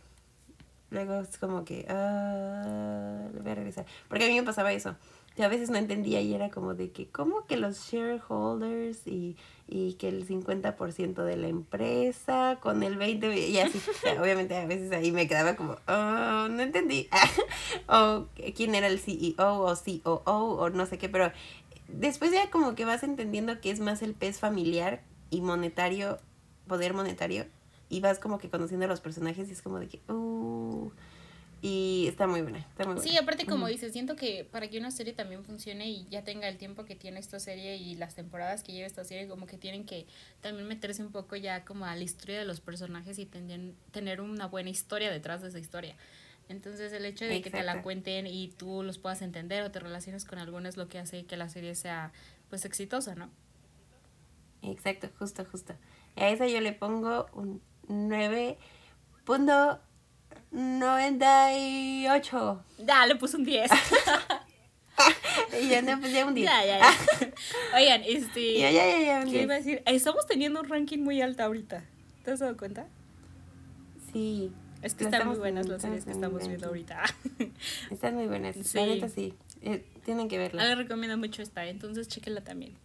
luego 0.91 1.21
es 1.21 1.37
como 1.39 1.65
que, 1.65 1.85
ah, 1.89 3.29
voy 3.41 3.51
a 3.53 3.55
regresar. 3.55 3.85
Porque 4.09 4.25
a 4.25 4.29
mí 4.29 4.35
me 4.35 4.43
pasaba 4.45 4.73
eso. 4.73 4.97
Que 5.35 5.43
a 5.43 5.49
veces 5.49 5.71
no 5.71 5.79
entendía 5.79 6.21
y 6.21 6.33
era 6.33 6.51
como 6.51 6.75
de 6.75 6.91
que, 6.91 7.09
¿cómo 7.09 7.47
que 7.47 7.57
los 7.57 7.91
shareholders 7.91 9.07
y, 9.07 9.37
y 9.67 9.95
que 9.95 10.09
el 10.09 10.27
50% 10.27 11.25
de 11.25 11.37
la 11.37 11.49
empresa 11.49 12.59
con 12.61 12.83
el 12.83 12.99
20% 12.99 13.51
y 13.51 13.59
así? 13.59 13.81
Obviamente 14.21 14.57
a 14.57 14.67
veces 14.67 14.93
ahí 14.93 15.11
me 15.11 15.27
quedaba 15.27 15.57
como, 15.57 15.77
oh, 15.89 16.49
no 16.49 16.63
entendí. 16.63 17.09
o 17.89 18.27
quién 18.55 18.75
era 18.75 18.87
el 18.87 19.01
CEO 19.01 19.35
o 19.39 19.75
COO 19.75 20.23
o 20.25 20.71
no 20.71 20.87
sé 20.87 20.99
qué, 20.99 21.09
pero 21.09 21.33
después 21.89 22.33
ya 22.33 22.51
como 22.51 22.75
que 22.75 22.85
vas 22.85 23.03
entendiendo 23.03 23.61
que 23.61 23.71
es 23.71 23.81
más 23.81 24.03
el 24.03 24.15
pez 24.15 24.39
familiar 24.39 25.03
y 25.31 25.41
monetario, 25.41 26.19
poder 26.69 26.95
monetario, 26.95 27.47
y 27.89 28.01
vas 28.01 28.21
como 28.21 28.39
que 28.39 28.51
conociendo 28.51 28.87
a 28.87 28.89
los 28.89 29.01
personajes 29.01 29.49
y 29.49 29.53
es 29.53 29.63
como 29.63 29.81
de 29.81 29.89
que, 29.89 30.01
uh, 30.13 30.91
y 31.65 32.07
está 32.09 32.27
muy 32.27 32.43
buena, 32.43 32.59
está 32.59 32.85
muy 32.85 32.97
buena. 32.97 33.11
Sí, 33.11 33.17
aparte 33.17 33.47
como 33.47 33.65
Ujú. 33.65 33.73
dices, 33.73 33.93
siento 33.95 34.17
que 34.17 34.45
para 34.45 34.69
que 34.69 34.77
una 34.77 34.91
serie 34.91 35.15
también 35.15 35.45
funcione 35.45 35.89
y 35.89 36.07
ya 36.11 36.23
tenga 36.23 36.47
el 36.47 36.59
tiempo 36.59 36.85
que 36.85 36.95
tiene 36.95 37.19
esta 37.19 37.41
serie 37.41 37.77
y 37.77 37.95
las 37.95 38.15
temporadas 38.15 38.63
que 38.63 38.73
lleva 38.73 38.87
esta 38.87 39.03
serie, 39.03 39.29
como 39.29 39.47
que 39.47 39.57
tienen 39.57 39.87
que 39.87 40.07
también 40.43 40.69
meterse 40.69 41.03
un 41.03 41.11
poco 41.11 41.37
ya 41.37 41.65
como 41.65 41.87
a 41.87 41.97
la 41.97 42.03
historia 42.03 42.39
de 42.39 42.45
los 42.45 42.61
personajes 42.61 43.19
y 43.19 43.25
tener, 43.25 43.73
tener 43.93 44.21
una 44.21 44.47
buena 44.47 44.69
historia 44.69 45.11
detrás 45.11 45.41
de 45.41 45.49
esa 45.49 45.59
historia. 45.59 45.97
Entonces 46.51 46.93
el 46.93 47.07
hecho 47.07 47.25
de 47.25 47.41
que 47.41 47.49
te 47.49 47.63
la 47.63 47.81
cuenten 47.83 48.27
y 48.27 48.49
tú 48.49 48.83
los 48.83 48.99
puedas 48.99 49.23
entender 49.23 49.63
o 49.63 49.71
te 49.71 49.81
relaciones 49.81 50.27
con 50.27 50.39
alguno 50.39 50.69
es 50.69 50.77
lo 50.77 50.89
que 50.89 50.99
hace 50.99 51.25
que 51.25 51.39
la 51.39 51.49
serie 51.49 51.75
sea 51.75 52.13
pues 52.51 52.67
exitosa, 52.67 53.15
¿no? 53.15 53.31
Exacto, 54.61 55.09
justo, 55.19 55.47
justo. 55.51 55.75
A 56.17 56.29
esa 56.29 56.47
yo 56.47 56.61
le 56.61 56.73
pongo 56.75 57.27
un 57.33 57.63
9.98. 60.53 62.61
Ya, 62.87 63.07
le 63.07 63.17
puse 63.17 63.37
un 63.37 63.45
10. 63.45 63.71
Y 65.61 65.69
ya 65.69 65.83
no, 65.83 66.01
ya 66.07 66.25
un 66.25 66.35
10. 66.35 66.49
ya, 66.49 66.65
ya, 66.65 66.79
ya. 66.79 66.93
Oigan, 67.77 68.03
este... 68.05 68.59
Ya, 68.61 68.71
ya, 68.71 68.87
ya, 68.87 68.99
ya, 69.01 69.19
un 69.25 69.31
¿Qué 69.33 69.43
iba 69.43 69.55
a 69.55 69.59
10. 69.59 69.65
decir? 69.67 69.83
Estamos 69.87 70.25
teniendo 70.27 70.61
un 70.61 70.69
ranking 70.69 70.99
muy 70.99 71.21
alto 71.21 71.43
ahorita. 71.43 71.83
¿Te 72.25 72.31
has 72.31 72.39
dado 72.39 72.57
cuenta? 72.57 72.87
Sí. 74.13 74.53
Es 74.83 74.95
que 74.95 75.03
están 75.05 75.27
muy 75.27 75.37
buenas 75.37 75.67
en- 75.67 75.73
las 75.73 75.83
series 75.83 76.05
que 76.05 76.13
estamos 76.13 76.41
estamos 76.41 76.43
en 76.45 76.49
viendo 76.51 76.69
ahorita. 76.69 77.03
Están 77.91 78.15
muy 78.15 78.27
buenas. 78.27 78.55
Sí. 78.55 78.79
La 78.79 78.87
neta 78.87 79.09
sí. 79.09 79.35
Eh, 79.63 79.85
tienen 80.05 80.29
que 80.29 80.39
verla. 80.39 80.65
Les 80.65 80.79
recomiendo 80.79 81.19
mucho 81.19 81.43
esta, 81.43 81.67
entonces 81.67 82.07
chequenla 82.07 82.45
también. 82.45 82.77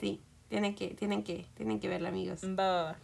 Sí. 0.00 0.20
Tienen 0.48 0.74
que, 0.74 0.88
tienen 0.94 1.24
que, 1.24 1.44
tienen 1.56 1.78
que 1.80 1.88
verla, 1.88 2.08
amigos. 2.08 2.40
Va, 2.44 2.54
va, 2.54 2.82
va. 2.84 2.96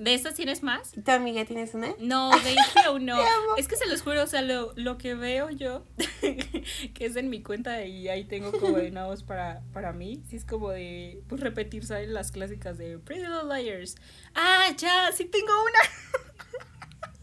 ¿De 0.00 0.14
estas 0.14 0.34
tienes 0.34 0.62
más? 0.62 0.92
¿Tu 0.92 1.10
amiga 1.10 1.44
tienes 1.44 1.74
una? 1.74 1.88
No, 1.98 2.30
de 2.30 2.56
HBO 2.74 2.98
no. 2.98 3.18
Es 3.58 3.68
que 3.68 3.76
se 3.76 3.86
los 3.86 4.00
juro, 4.00 4.22
o 4.22 4.26
sea, 4.26 4.40
lo, 4.40 4.72
lo 4.74 4.96
que 4.96 5.14
veo 5.14 5.50
yo, 5.50 5.84
que 6.94 7.04
es 7.04 7.16
en 7.16 7.28
mi 7.28 7.42
cuenta 7.42 7.84
y 7.84 8.08
ahí 8.08 8.24
tengo 8.24 8.50
como 8.50 8.78
de 8.78 8.90
nuevos 8.90 9.22
para, 9.22 9.62
para 9.74 9.92
mí, 9.92 10.22
sí 10.26 10.36
es 10.36 10.46
como 10.46 10.70
de, 10.70 11.22
pues 11.28 11.42
repetir, 11.42 11.84
¿sabes? 11.84 12.08
Las 12.08 12.32
clásicas 12.32 12.78
de 12.78 12.98
Pretty 12.98 13.26
Little 13.26 13.54
Liars. 13.54 13.96
Ah, 14.34 14.68
ya, 14.74 15.12
sí 15.12 15.26
tengo 15.26 15.52
una. 15.62 15.78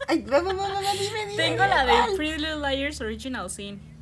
Ay, 0.06 0.22
va, 0.22 0.40
dime, 0.40 1.26
dime. 1.30 1.36
Tengo 1.36 1.66
la 1.66 1.84
de. 1.84 2.16
Pretty 2.16 2.38
Little 2.38 2.60
Liars 2.60 3.00
Original 3.00 3.50
Sin. 3.50 3.97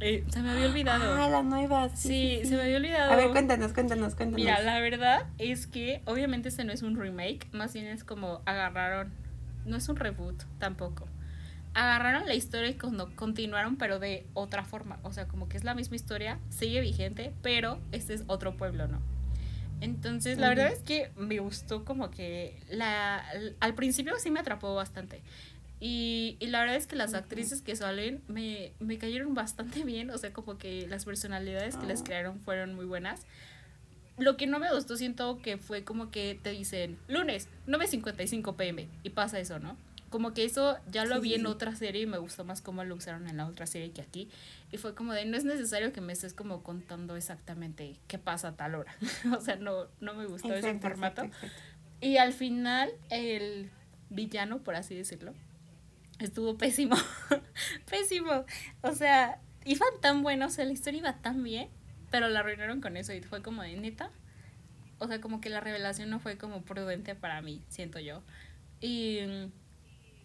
Eh, 0.00 0.24
se 0.28 0.40
me 0.42 0.50
había 0.50 0.66
olvidado. 0.66 1.14
Ah, 1.14 1.28
la 1.28 1.42
nueva. 1.42 1.88
Sí, 1.90 2.38
Sí, 2.40 2.48
se 2.48 2.56
me 2.56 2.62
había 2.62 2.78
olvidado. 2.78 3.12
A 3.12 3.16
ver, 3.16 3.30
cuéntanos, 3.30 3.72
cuéntanos, 3.72 4.14
cuéntanos. 4.14 4.40
Mira, 4.44 4.60
la 4.60 4.80
verdad 4.80 5.26
es 5.38 5.66
que 5.66 6.00
obviamente 6.06 6.48
este 6.48 6.64
no 6.64 6.72
es 6.72 6.82
un 6.82 6.98
remake, 6.98 7.46
más 7.52 7.74
bien 7.74 7.86
es 7.86 8.02
como 8.04 8.40
agarraron, 8.46 9.12
no 9.66 9.76
es 9.76 9.88
un 9.88 9.96
reboot 9.96 10.42
tampoco. 10.58 11.06
Agarraron 11.74 12.26
la 12.26 12.34
historia 12.34 12.70
y 12.70 12.74
continuaron, 12.74 13.76
pero 13.76 13.98
de 13.98 14.26
otra 14.34 14.64
forma. 14.64 14.98
O 15.02 15.12
sea, 15.12 15.28
como 15.28 15.48
que 15.48 15.56
es 15.56 15.64
la 15.64 15.74
misma 15.74 15.96
historia, 15.96 16.38
sigue 16.48 16.80
vigente, 16.80 17.32
pero 17.42 17.78
este 17.92 18.14
es 18.14 18.24
otro 18.26 18.56
pueblo, 18.56 18.88
¿no? 18.88 19.00
Entonces, 19.80 20.38
la 20.38 20.48
Ujú. 20.48 20.56
verdad 20.56 20.72
es 20.72 20.80
que 20.80 21.10
me 21.16 21.38
gustó 21.38 21.84
como 21.84 22.10
que 22.10 22.58
la 22.68 23.24
al 23.60 23.74
principio 23.74 24.14
sí 24.18 24.30
me 24.30 24.40
atrapó 24.40 24.74
bastante. 24.74 25.22
Y, 25.80 26.36
y 26.40 26.48
la 26.48 26.60
verdad 26.60 26.76
es 26.76 26.86
que 26.86 26.94
las 26.94 27.14
actrices 27.14 27.62
que 27.62 27.74
salen 27.74 28.22
me, 28.28 28.72
me 28.80 28.98
cayeron 28.98 29.32
bastante 29.34 29.82
bien, 29.84 30.10
o 30.10 30.18
sea, 30.18 30.32
como 30.32 30.58
que 30.58 30.86
las 30.88 31.04
personalidades 31.06 31.76
que 31.76 31.86
les 31.86 32.00
Ah. 32.00 32.04
crearon 32.04 32.38
fueron 32.40 32.74
muy 32.74 32.84
buenas. 32.84 33.22
Lo 34.18 34.36
que 34.36 34.46
no 34.46 34.58
me 34.58 34.70
gustó 34.74 34.96
siento 34.98 35.40
que 35.40 35.56
fue 35.56 35.82
como 35.82 36.10
que 36.10 36.38
te 36.42 36.50
dicen 36.50 36.98
lunes 37.08 37.48
9.55 37.66 38.54
pm 38.56 38.88
y 39.02 39.10
pasa 39.10 39.38
eso, 39.40 39.58
¿no? 39.58 39.78
Como 40.10 40.34
que 40.34 40.44
eso 40.44 40.76
ya 40.90 41.04
lo 41.06 41.14
Sí, 41.16 41.20
vi 41.22 41.28
sí, 41.30 41.34
en 41.36 41.40
sí. 41.42 41.46
otra 41.46 41.74
serie 41.76 42.02
y 42.02 42.06
me 42.06 42.18
gustó 42.18 42.44
más 42.44 42.60
cómo 42.60 42.84
lo 42.84 42.96
usaron 42.96 43.28
en 43.28 43.36
la 43.38 43.46
otra 43.46 43.66
serie 43.66 43.92
que 43.92 44.02
aquí. 44.02 44.28
Y 44.72 44.76
fue 44.76 44.94
como 44.94 45.14
de, 45.14 45.24
no 45.24 45.36
es 45.38 45.44
necesario 45.44 45.92
que 45.92 46.00
me 46.02 46.12
estés 46.12 46.34
como 46.34 46.62
contando 46.64 47.16
exactamente 47.16 47.96
qué 48.08 48.18
pasa 48.18 48.48
a 48.48 48.56
tal 48.56 48.74
hora. 48.74 48.94
o 49.38 49.40
sea, 49.40 49.56
no, 49.56 49.86
no 50.00 50.12
me 50.14 50.26
gustó 50.26 50.48
ese 50.52 50.58
Exacto, 50.68 50.88
formato. 50.88 51.22
exacto, 51.22 51.46
exacto. 51.46 51.62
Y 52.02 52.16
al 52.18 52.32
final, 52.34 52.90
el 53.08 53.70
villano, 54.10 54.58
por 54.58 54.74
así 54.74 54.94
decirlo, 54.96 55.32
estuvo 56.20 56.56
pésimo. 56.56 56.96
pésimo. 57.90 58.44
O 58.82 58.92
sea, 58.92 59.40
iban 59.64 59.88
tan 60.00 60.22
buenos, 60.22 60.52
o 60.52 60.56
sea, 60.56 60.64
la 60.64 60.72
historia 60.72 60.98
iba 60.98 61.16
tan 61.18 61.42
bien, 61.42 61.68
pero 62.10 62.28
la 62.28 62.40
arruinaron 62.40 62.80
con 62.80 62.96
eso 62.96 63.12
y 63.12 63.20
fue 63.22 63.42
como 63.42 63.62
de 63.62 63.76
neta. 63.76 64.10
O 64.98 65.08
sea, 65.08 65.20
como 65.20 65.40
que 65.40 65.48
la 65.48 65.60
revelación 65.60 66.10
no 66.10 66.20
fue 66.20 66.36
como 66.36 66.62
prudente 66.62 67.14
para 67.14 67.40
mí, 67.40 67.62
siento 67.68 67.98
yo. 68.00 68.22
Y, 68.80 69.20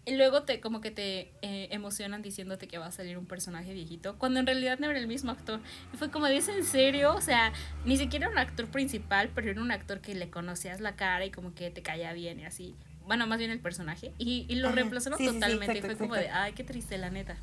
y 0.06 0.16
luego 0.18 0.44
te 0.44 0.60
como 0.60 0.82
que 0.82 0.92
te 0.92 1.32
eh, 1.42 1.70
emocionan 1.72 2.22
diciéndote 2.22 2.68
que 2.68 2.78
va 2.78 2.88
a 2.88 2.92
salir 2.92 3.18
un 3.18 3.26
personaje 3.26 3.74
viejito, 3.74 4.18
cuando 4.18 4.42
en 4.42 4.46
realidad 4.46 4.78
no 4.80 4.90
era 4.90 5.00
el 5.00 5.08
mismo 5.08 5.32
actor. 5.32 5.62
Y 5.94 5.98
fue 5.98 6.12
como, 6.12 6.28
¿es 6.28 6.50
en 6.50 6.66
serio? 6.66 7.16
O 7.16 7.22
sea, 7.22 7.54
ni 7.86 7.96
siquiera 7.96 8.26
era 8.26 8.34
un 8.34 8.38
actor 8.38 8.68
principal, 8.68 9.32
pero 9.34 9.50
era 9.50 9.62
un 9.62 9.72
actor 9.72 10.02
que 10.02 10.14
le 10.14 10.30
conocías 10.30 10.82
la 10.82 10.96
cara 10.96 11.26
y 11.26 11.32
como 11.32 11.56
que 11.56 11.72
te 11.72 11.82
caía 11.82 12.12
bien 12.12 12.40
y 12.42 12.46
así. 12.46 12.76
Bueno, 13.08 13.28
más 13.28 13.38
bien 13.38 13.52
el 13.52 13.60
personaje. 13.60 14.14
Y, 14.18 14.46
y 14.50 14.56
lo 14.56 14.68
Ajá, 14.68 14.76
reemplazaron 14.76 15.18
sí, 15.18 15.26
sí, 15.26 15.30
sí, 15.30 15.36
totalmente. 15.36 15.74
exacto, 15.74 15.92
y 15.94 15.96
fue 15.96 16.08
como 16.08 16.16
de, 16.16 16.30
ay, 16.30 16.54
qué 16.54 16.64
triste, 16.64 16.98
la 16.98 17.10
neta. 17.10 17.36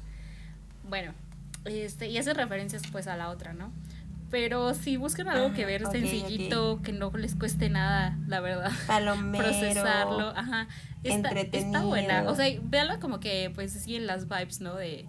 Bueno, 0.89 1.13
este, 1.65 2.09
y 2.09 2.19
hace 2.19 2.35
referencias 2.35 2.83
pues 2.91 3.07
a 3.07 3.17
la 3.17 3.31
otra, 3.31 3.53
¿no? 3.53 3.71
Pero 4.31 4.73
si 4.75 4.97
buscan 4.97 5.29
algo 5.29 5.53
que 5.55 5.67
ver 5.67 5.87
sencillito, 5.87 6.81
que 6.83 6.93
no 6.93 7.11
les 7.11 7.35
cueste 7.35 7.69
nada, 7.69 8.17
la 8.27 8.41
verdad. 8.41 8.73
Palomero. 8.87 9.45
procesarlo, 9.45 10.29
ajá. 10.31 10.69
Está, 11.05 11.29
está 11.29 11.29
entretenido. 11.29 11.87
buena. 11.87 12.25
O 12.31 12.35
sea, 12.35 12.47
véanlo 12.63 12.99
como 12.99 13.21
que 13.21 13.51
pues 13.55 13.73
siguen 13.73 14.07
las 14.07 14.29
vibes, 14.29 14.61
¿no? 14.63 14.75
De, 14.75 15.05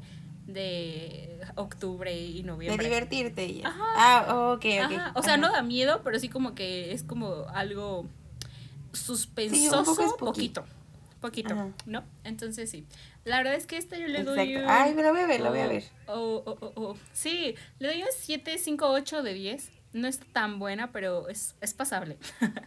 de 0.46 1.40
octubre 1.56 2.14
y 2.16 2.42
De 2.42 2.44
noviembre. 2.44 2.84
divertirte 2.86 3.46
y 3.46 3.62
ya. 3.62 3.70
Ajá. 3.70 3.84
Ah, 3.96 4.26
ok, 4.54 4.66
ok. 4.86 4.92
Ajá. 4.92 5.12
O 5.16 5.24
sea, 5.24 5.38
no 5.38 5.52
da 5.52 5.62
miedo, 5.64 6.02
pero 6.04 6.20
sí 6.20 6.28
como 6.28 6.54
que 6.54 6.92
es 6.92 7.04
como 7.04 7.46
algo 7.54 8.06
suspensoso, 8.94 10.16
poquito. 10.18 10.66
Poquito, 11.20 11.54
Ajá. 11.54 11.70
¿no? 11.86 12.04
Entonces 12.24 12.70
sí. 12.70 12.86
La 13.24 13.38
verdad 13.38 13.56
es 13.56 13.66
que 13.66 13.78
esta 13.78 13.98
yo 13.98 14.08
le 14.08 14.24
doy 14.24 14.58
un... 14.58 14.66
Ay, 14.68 14.94
me 14.94 15.04
lo 15.04 15.12
voy 15.12 15.22
a 15.22 15.28
ver, 15.28 15.40
lo 15.40 15.50
voy 15.50 15.60
a 15.60 15.68
ver. 15.68 15.84
oh, 16.08 16.44
oh, 16.46 16.58
oh, 16.60 16.74
oh. 16.76 16.98
Sí, 17.14 17.56
le 17.80 17.88
doy 17.88 18.04
un 18.04 18.10
7, 18.18 18.58
5, 18.58 18.86
8 18.90 19.24
de 19.24 19.34
10. 19.34 19.72
No 19.94 20.08
está 20.08 20.26
tan 20.34 20.60
buena, 20.60 20.92
pero 20.92 21.30
es, 21.30 21.56
es 21.62 21.74
pasable. 21.74 22.18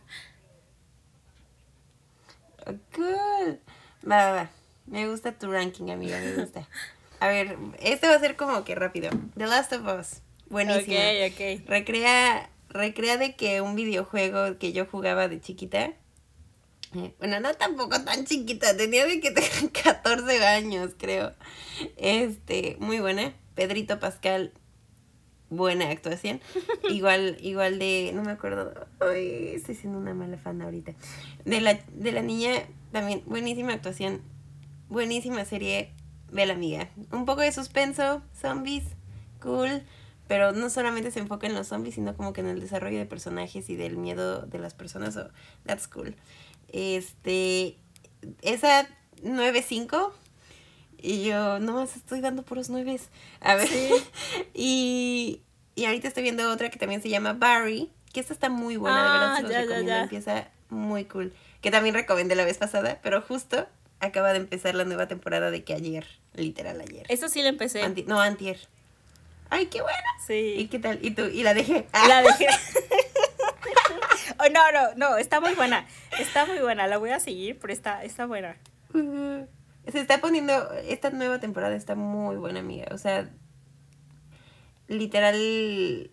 Cool. 2.95 3.61
Va, 4.09 4.16
va, 4.16 4.33
va. 4.33 4.51
Me 4.87 5.09
gusta 5.09 5.33
tu 5.33 5.51
ranking, 5.51 5.91
amiga, 5.91 6.18
me 6.18 6.33
gusta. 6.35 6.66
A 7.20 7.29
ver, 7.29 7.57
este 7.81 8.09
va 8.09 8.14
a 8.14 8.20
ser 8.20 8.37
como 8.37 8.64
que 8.64 8.74
rápido. 8.74 9.11
The 9.37 9.47
Last 9.47 9.72
of 9.72 9.87
Us. 9.87 10.22
Buenísimo. 10.49 10.97
Ok, 10.97 11.33
ok. 11.33 11.68
Recrea, 11.68 12.51
recrea 12.68 13.16
de 13.16 13.35
que 13.37 13.61
un 13.61 13.74
videojuego 13.74 14.59
que 14.59 14.72
yo 14.72 14.87
jugaba 14.87 15.29
de 15.29 15.41
chiquita. 15.41 15.93
Bueno, 17.18 17.41
no 17.41 17.55
tampoco 17.55 18.03
tan 18.05 18.24
chiquita, 18.24 18.76
tenía 18.76 19.07
de 19.07 19.20
que 19.20 19.30
tener 19.30 19.72
14 19.84 20.45
años, 20.47 20.93
creo. 20.97 21.32
Este, 21.97 22.76
muy 22.80 23.01
buena. 23.01 23.34
Pedrito 23.55 23.99
Pascal, 23.99 24.53
buena 25.51 25.91
actuación. 25.91 26.41
Igual, 26.91 27.39
igual 27.41 27.78
de, 27.78 28.12
no 28.14 28.22
me 28.22 28.32
acuerdo, 28.32 28.87
ay, 29.01 29.53
estoy 29.55 29.74
siendo 29.74 29.99
una 29.99 30.14
mala 30.14 30.39
fan 30.39 30.61
ahorita. 30.62 30.93
De 31.45 31.61
la, 31.61 31.74
de 31.74 32.12
la 32.12 32.22
niña, 32.22 32.53
también, 32.93 33.22
buenísima 33.26 33.72
actuación. 33.72 34.22
Buenísima 34.89 35.45
serie, 35.45 35.93
ve 36.30 36.47
la 36.47 36.55
amiga. 36.55 36.91
Un 37.11 37.24
poco 37.24 37.41
de 37.41 37.53
suspenso, 37.53 38.22
zombies, 38.41 38.84
cool. 39.41 39.82
Pero 40.28 40.51
no 40.53 40.70
solamente 40.70 41.12
se 41.12 41.20
enfoca 41.20 41.47
en 41.47 41.55
los 41.55 41.68
zombies, 41.68 41.95
sino 41.95 42.16
como 42.16 42.32
que 42.32 42.41
en 42.41 42.49
el 42.49 42.61
desarrollo 42.61 42.99
de 42.99 43.07
personajes 43.07 43.70
y 43.70 43.76
del 43.76 43.97
miedo 43.97 44.43
de 44.43 44.59
las 44.59 44.74
personas. 44.74 45.14
So, 45.14 45.30
that's 45.64 45.87
cool. 45.87 46.16
Este, 46.73 47.77
esa 48.43 48.87
9.5 49.23 50.12
y 50.99 51.25
yo 51.25 51.59
nomás 51.59 51.97
estoy 51.97 52.21
dando 52.21 52.43
puros 52.43 52.69
nueves. 52.71 53.09
A 53.41 53.55
ver. 53.55 53.69
y, 54.55 55.41
y 55.75 55.85
ahorita 55.85 56.09
estoy 56.09 56.23
viendo 56.23 56.51
otra 56.51 56.71
que 56.71 56.79
también 56.79 57.03
se 57.03 57.09
llama 57.09 57.33
Barry. 57.35 57.91
Que 58.12 58.21
esta 58.21 58.33
está 58.33 58.49
muy 58.49 58.77
buena, 58.77 58.97
de 59.03 59.11
verdad 59.11 59.35
Ah, 59.35 59.41
se 59.43 59.53
ya, 59.53 59.61
recomiendo. 59.61 59.89
ya. 59.89 60.03
Empieza 60.03 60.49
muy 60.71 61.05
cool. 61.05 61.35
Que 61.61 61.71
también 61.71 61.95
recomendé 61.95 62.35
la 62.35 62.45
vez 62.45 62.57
pasada, 62.59 62.99
pero 63.03 63.21
justo 63.21 63.67
acaba 64.01 64.33
de 64.33 64.39
empezar 64.39 64.75
la 64.75 64.85
nueva 64.85 65.07
temporada 65.07 65.51
de 65.51 65.64
que 65.64 65.75
ayer, 65.75 66.07
literal 66.35 66.81
ayer. 66.81 67.05
Eso 67.09 67.29
sí 67.29 67.43
la 67.43 67.51
empecé. 67.51 67.83
Anti- 67.83 68.05
no, 68.05 68.21
antier. 68.21 68.59
Ay, 69.51 69.67
qué 69.67 69.81
buena. 69.83 69.99
¿Y 70.19 70.27
Sí. 70.62 70.69
qué 70.71 70.79
tal? 70.79 70.99
¿Y 71.03 71.11
tú? 71.12 71.25
Y 71.27 71.43
la 71.43 71.53
dejé. 71.55 71.87
La 72.09 72.23
dejé. 72.23 72.47
Oh, 74.39 74.49
no, 74.53 74.73
no, 74.73 74.95
no, 74.97 75.17
está 75.19 75.41
muy 75.41 75.55
buena. 75.55 75.87
Está 76.19 76.45
muy 76.47 76.59
buena. 76.59 76.87
La 76.87 76.99
voy 76.99 77.11
a 77.11 77.21
seguir, 77.21 77.59
pero 77.59 77.73
está, 77.73 78.05
está 78.05 78.27
buena. 78.27 78.57
Se 78.93 80.01
está 80.01 80.21
poniendo, 80.21 80.73
esta 80.89 81.11
nueva 81.11 81.39
temporada 81.41 81.75
está 81.77 81.95
muy 81.95 82.37
buena, 82.37 82.61
amiga. 82.61 82.89
O 82.93 82.99
sea, 82.99 83.31
literal, 84.89 85.37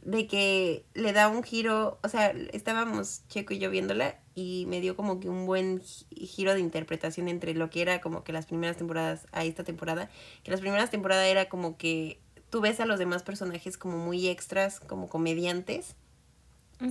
de 0.02 0.28
que 0.28 0.86
le 0.94 1.14
da 1.14 1.28
un 1.28 1.44
giro, 1.44 2.00
o 2.04 2.10
sea, 2.10 2.34
estábamos 2.54 3.28
Checo 3.28 3.54
y 3.54 3.60
yo 3.60 3.70
viéndola 3.70 4.16
y 4.36 4.66
me 4.68 4.80
dio 4.82 4.96
como 4.96 5.20
que 5.20 5.30
un 5.30 5.46
buen 5.46 5.80
gi- 5.82 6.06
giro 6.26 6.54
de 6.54 6.60
interpretación 6.60 7.28
entre 7.28 7.54
lo 7.54 7.70
que 7.70 7.82
era 7.82 8.02
como 8.02 8.24
que 8.24 8.34
las 8.34 8.46
primeras 8.48 8.78
temporadas 8.78 9.28
a 9.32 9.44
esta 9.44 9.64
temporada. 9.64 10.10
Que 10.44 10.52
las 10.52 10.62
primeras 10.62 10.90
temporadas 10.92 11.26
era 11.28 11.50
como 11.50 11.78
que 11.78 12.20
tú 12.50 12.62
ves 12.62 12.80
a 12.80 12.86
los 12.86 13.00
demás 13.00 13.24
personajes 13.24 13.78
como 13.78 13.98
muy 13.98 14.28
extras, 14.28 14.80
como 14.80 15.10
comediantes 15.10 15.96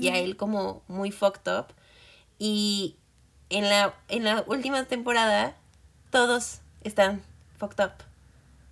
y 0.00 0.08
a 0.08 0.18
él 0.18 0.36
como 0.36 0.82
muy 0.88 1.10
fucked 1.10 1.50
up. 1.52 1.66
Y 2.38 2.96
en 3.50 3.68
la, 3.68 3.94
en 4.08 4.24
la 4.24 4.44
última 4.46 4.84
temporada 4.84 5.56
todos 6.10 6.60
están 6.82 7.22
fucked 7.58 7.84
up. 7.84 7.92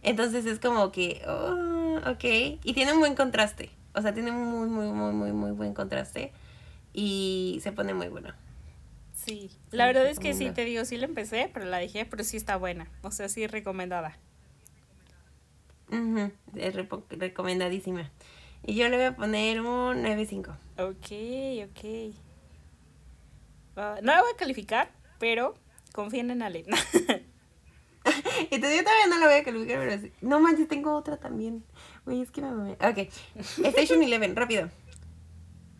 Entonces 0.03 0.47
es 0.47 0.59
como 0.59 0.93
que, 0.93 1.23
oh, 1.27 1.99
ok. 2.11 2.25
Y 2.65 2.73
tiene 2.75 2.93
un 2.93 3.01
buen 3.01 3.15
contraste. 3.15 3.71
O 3.95 4.03
sea, 4.03 4.15
tiene 4.15 4.33
muy, 4.33 4.69
muy, 4.69 4.87
muy, 4.89 5.13
muy, 5.13 5.33
muy 5.33 5.51
buen 5.53 5.75
contraste. 5.75 6.33
Y 6.93 7.61
se 7.63 7.73
pone 7.73 7.95
muy 7.95 8.09
bueno. 8.09 8.33
Sí. 9.15 9.51
La 9.71 9.87
verdad 9.87 10.07
es 10.07 10.19
que 10.19 10.33
sí, 10.35 10.51
te 10.51 10.65
digo, 10.65 10.85
sí 10.85 10.97
la 10.97 11.05
empecé, 11.05 11.51
pero 11.53 11.67
la 11.67 11.79
dejé, 11.79 12.07
pero 12.07 12.25
sí 12.25 12.37
está 12.37 12.57
buena. 12.57 12.89
O 13.03 13.11
sea, 13.11 13.29
sí 13.29 13.47
recomendada. 13.47 14.19
Ujú, 15.91 16.31
Es 16.57 16.75
repo- 16.75 17.05
recomendadísima. 17.11 18.11
Y 18.65 18.75
yo 18.75 18.89
le 18.89 18.97
voy 18.97 19.07
a 19.07 19.17
poner 19.17 19.61
un 19.61 20.03
9.5. 20.03 20.49
Ok, 20.79 21.71
ok. 21.71 22.15
Ah, 23.77 23.99
no 24.03 24.13
la 24.13 24.21
voy 24.21 24.31
a 24.35 24.37
calificar, 24.37 24.91
pero 25.19 25.55
confíen 25.93 26.31
en 26.31 26.43
Ale. 26.43 26.65
Entonces 28.51 28.79
yo 28.79 28.85
todavía 28.85 29.07
no 29.09 29.19
la 29.19 29.27
voy 29.27 29.37
a 29.37 29.45
calificar, 29.45 29.79
pero 29.79 30.01
sí. 30.01 30.13
No 30.21 30.41
manches, 30.41 30.69
tengo 30.69 30.95
otra 30.95 31.17
también. 31.17 31.65
Güey, 32.05 32.23
es 32.23 32.31
que 32.31 32.43
me 32.43 32.51
mamé. 32.51 32.73
Ok. 32.73 33.09
Station 33.65 34.03
Eleven, 34.03 34.37
rápido. 34.37 34.71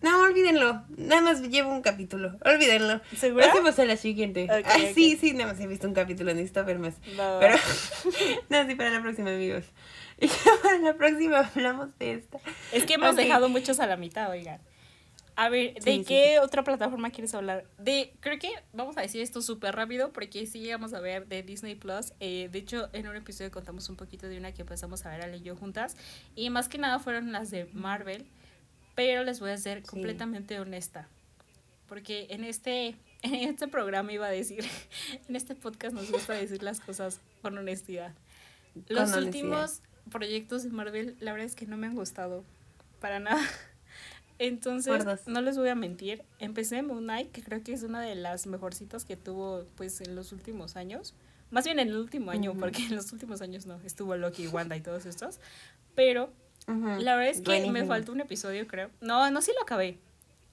No, 0.03 0.23
olvídenlo. 0.23 0.83
Nada 0.97 1.21
más 1.21 1.43
llevo 1.43 1.71
un 1.71 1.83
capítulo. 1.83 2.39
Olvídenlo. 2.45 3.03
¿Segura? 3.15 3.49
Pasemos 3.49 3.79
a 3.79 3.85
la 3.85 3.97
siguiente. 3.97 4.49
Ok. 4.51 4.95
sí, 4.95 5.19
sí, 5.21 5.35
nada 5.35 5.53
más 5.53 5.61
he 5.61 5.67
visto 5.67 5.87
un 5.87 5.95
capítulo, 5.95 6.33
necesito 6.33 6.65
ver 6.65 6.79
más. 6.79 6.95
Pero, 7.05 7.55
no, 8.49 8.67
sí, 8.67 8.75
para 8.77 8.91
la 8.91 9.03
próxima, 9.03 9.31
amigos. 9.31 9.65
Y 10.27 10.29
para 10.63 10.79
la 10.79 10.95
próxima 10.95 11.39
hablamos 11.41 11.97
de 11.99 12.13
esta. 12.15 12.39
Es 12.73 12.85
que 12.85 12.95
hemos 12.95 13.11
Ok. 13.11 13.17
dejado 13.17 13.49
muchos 13.49 13.81
a 13.81 13.87
la 13.87 13.97
mitad, 13.97 14.31
oigan. 14.31 14.61
A 15.37 15.49
ver, 15.49 15.75
¿de 15.75 15.81
Sí, 15.81 15.99
sí, 16.01 16.05
qué 16.05 16.39
otra 16.41 16.63
plataforma 16.65 17.09
quieres 17.11 17.33
hablar? 17.35 17.65
De, 17.79 18.13
creo 18.21 18.39
que 18.39 18.51
vamos 18.75 18.99
a 18.99 19.01
decir 19.01 19.23
esto 19.23 19.41
súper 19.41 19.75
rápido 19.75 20.13
porque 20.13 20.45
sí 20.47 20.61
llegamos 20.61 20.93
a 20.93 21.01
ver 21.01 21.27
de 21.29 21.43
Disney 21.43 21.75
Plus. 21.77 22.13
Eh, 22.21 22.51
de 22.53 22.59
hecho, 22.59 22.91
en 22.93 23.09
un 23.09 23.17
episodio 23.17 23.51
contamos 23.51 23.89
un 23.89 23.97
poquito 23.97 24.29
de 24.29 24.37
una 24.37 24.53
que 24.53 24.63
empezamos 24.63 25.07
a 25.07 25.11
ver 25.11 25.23
Ale 25.23 25.39
y 25.39 25.43
yo 25.43 25.57
juntas. 25.57 25.97
Y 26.35 26.51
más 26.51 26.69
que 26.69 26.77
nada 26.77 26.99
fueron 26.99 27.33
las 27.33 27.51
de 27.51 27.65
Marvel. 27.73 28.27
Pero 28.95 29.25
les 29.25 29.41
voy 29.41 29.51
a 29.53 29.57
ser 29.57 29.79
Sí. 29.81 29.87
completamente 29.87 30.61
honesta. 30.61 31.09
Porque 31.89 32.27
en 32.31 32.45
este, 32.45 32.97
en 33.23 33.35
este 33.35 33.67
programa 33.67 34.13
iba 34.13 34.27
a 34.27 34.31
decir, 34.31 34.65
en 35.29 35.37
este 35.37 35.55
podcast 35.55 35.95
nos 35.95 36.11
gusta 36.11 36.35
decir 36.35 36.63
las 36.63 36.81
cosas 36.81 37.21
con 37.41 37.57
honestidad. 37.57 38.13
Los 38.89 39.13
honestidad. 39.13 39.23
últimos 39.25 39.83
proyectos 40.11 40.63
de 40.63 40.71
Marvel, 40.71 41.17
la 41.21 41.33
verdad 41.33 41.47
es 41.47 41.55
que 41.55 41.67
no 41.67 41.77
me 41.77 41.87
han 41.87 41.95
gustado 41.95 42.45
para 43.01 43.19
nada. 43.21 43.41
Entonces, 44.39 45.05
no 45.27 45.41
les 45.43 45.59
voy 45.59 45.69
a 45.69 45.75
mentir. 45.75 46.23
Empecé 46.39 46.83
Moon 46.83 47.03
Knight, 47.05 47.31
que 47.31 47.43
creo 47.43 47.63
que 47.63 47.73
es 47.75 47.83
una 47.83 48.01
de 48.01 48.15
las 48.15 48.47
mejorcitas 48.47 49.05
que 49.05 49.17
tuvo 49.17 49.65
pues 49.77 50.01
en 50.01 50.15
los 50.17 50.33
últimos 50.33 50.77
años. 50.77 51.15
Más 51.51 51.65
bien 51.65 51.79
en 51.79 51.89
el 51.89 51.97
último 51.97 52.31
año, 52.31 52.53
Ujú. 52.53 52.61
porque 52.61 52.87
en 52.87 52.97
los 52.97 53.13
últimos 53.13 53.43
años 53.43 53.67
no, 53.67 53.79
estuvo 53.85 54.17
Loki, 54.17 54.47
Wanda 54.49 54.77
y 54.77 54.81
todos 54.81 55.05
estos. 55.05 55.41
Pero 55.95 56.33
Ujú. 56.69 57.01
la 57.01 57.17
verdad 57.17 57.31
es 57.33 57.41
que 57.43 57.51
me 57.51 57.61
Buenísimo. 57.65 57.87
faltó 57.89 58.13
un 58.13 58.21
episodio, 58.21 58.67
creo. 58.67 58.91
No, 59.01 59.31
no, 59.31 59.43
sí 59.43 59.53
lo 59.55 59.63
acabé. 59.63 59.99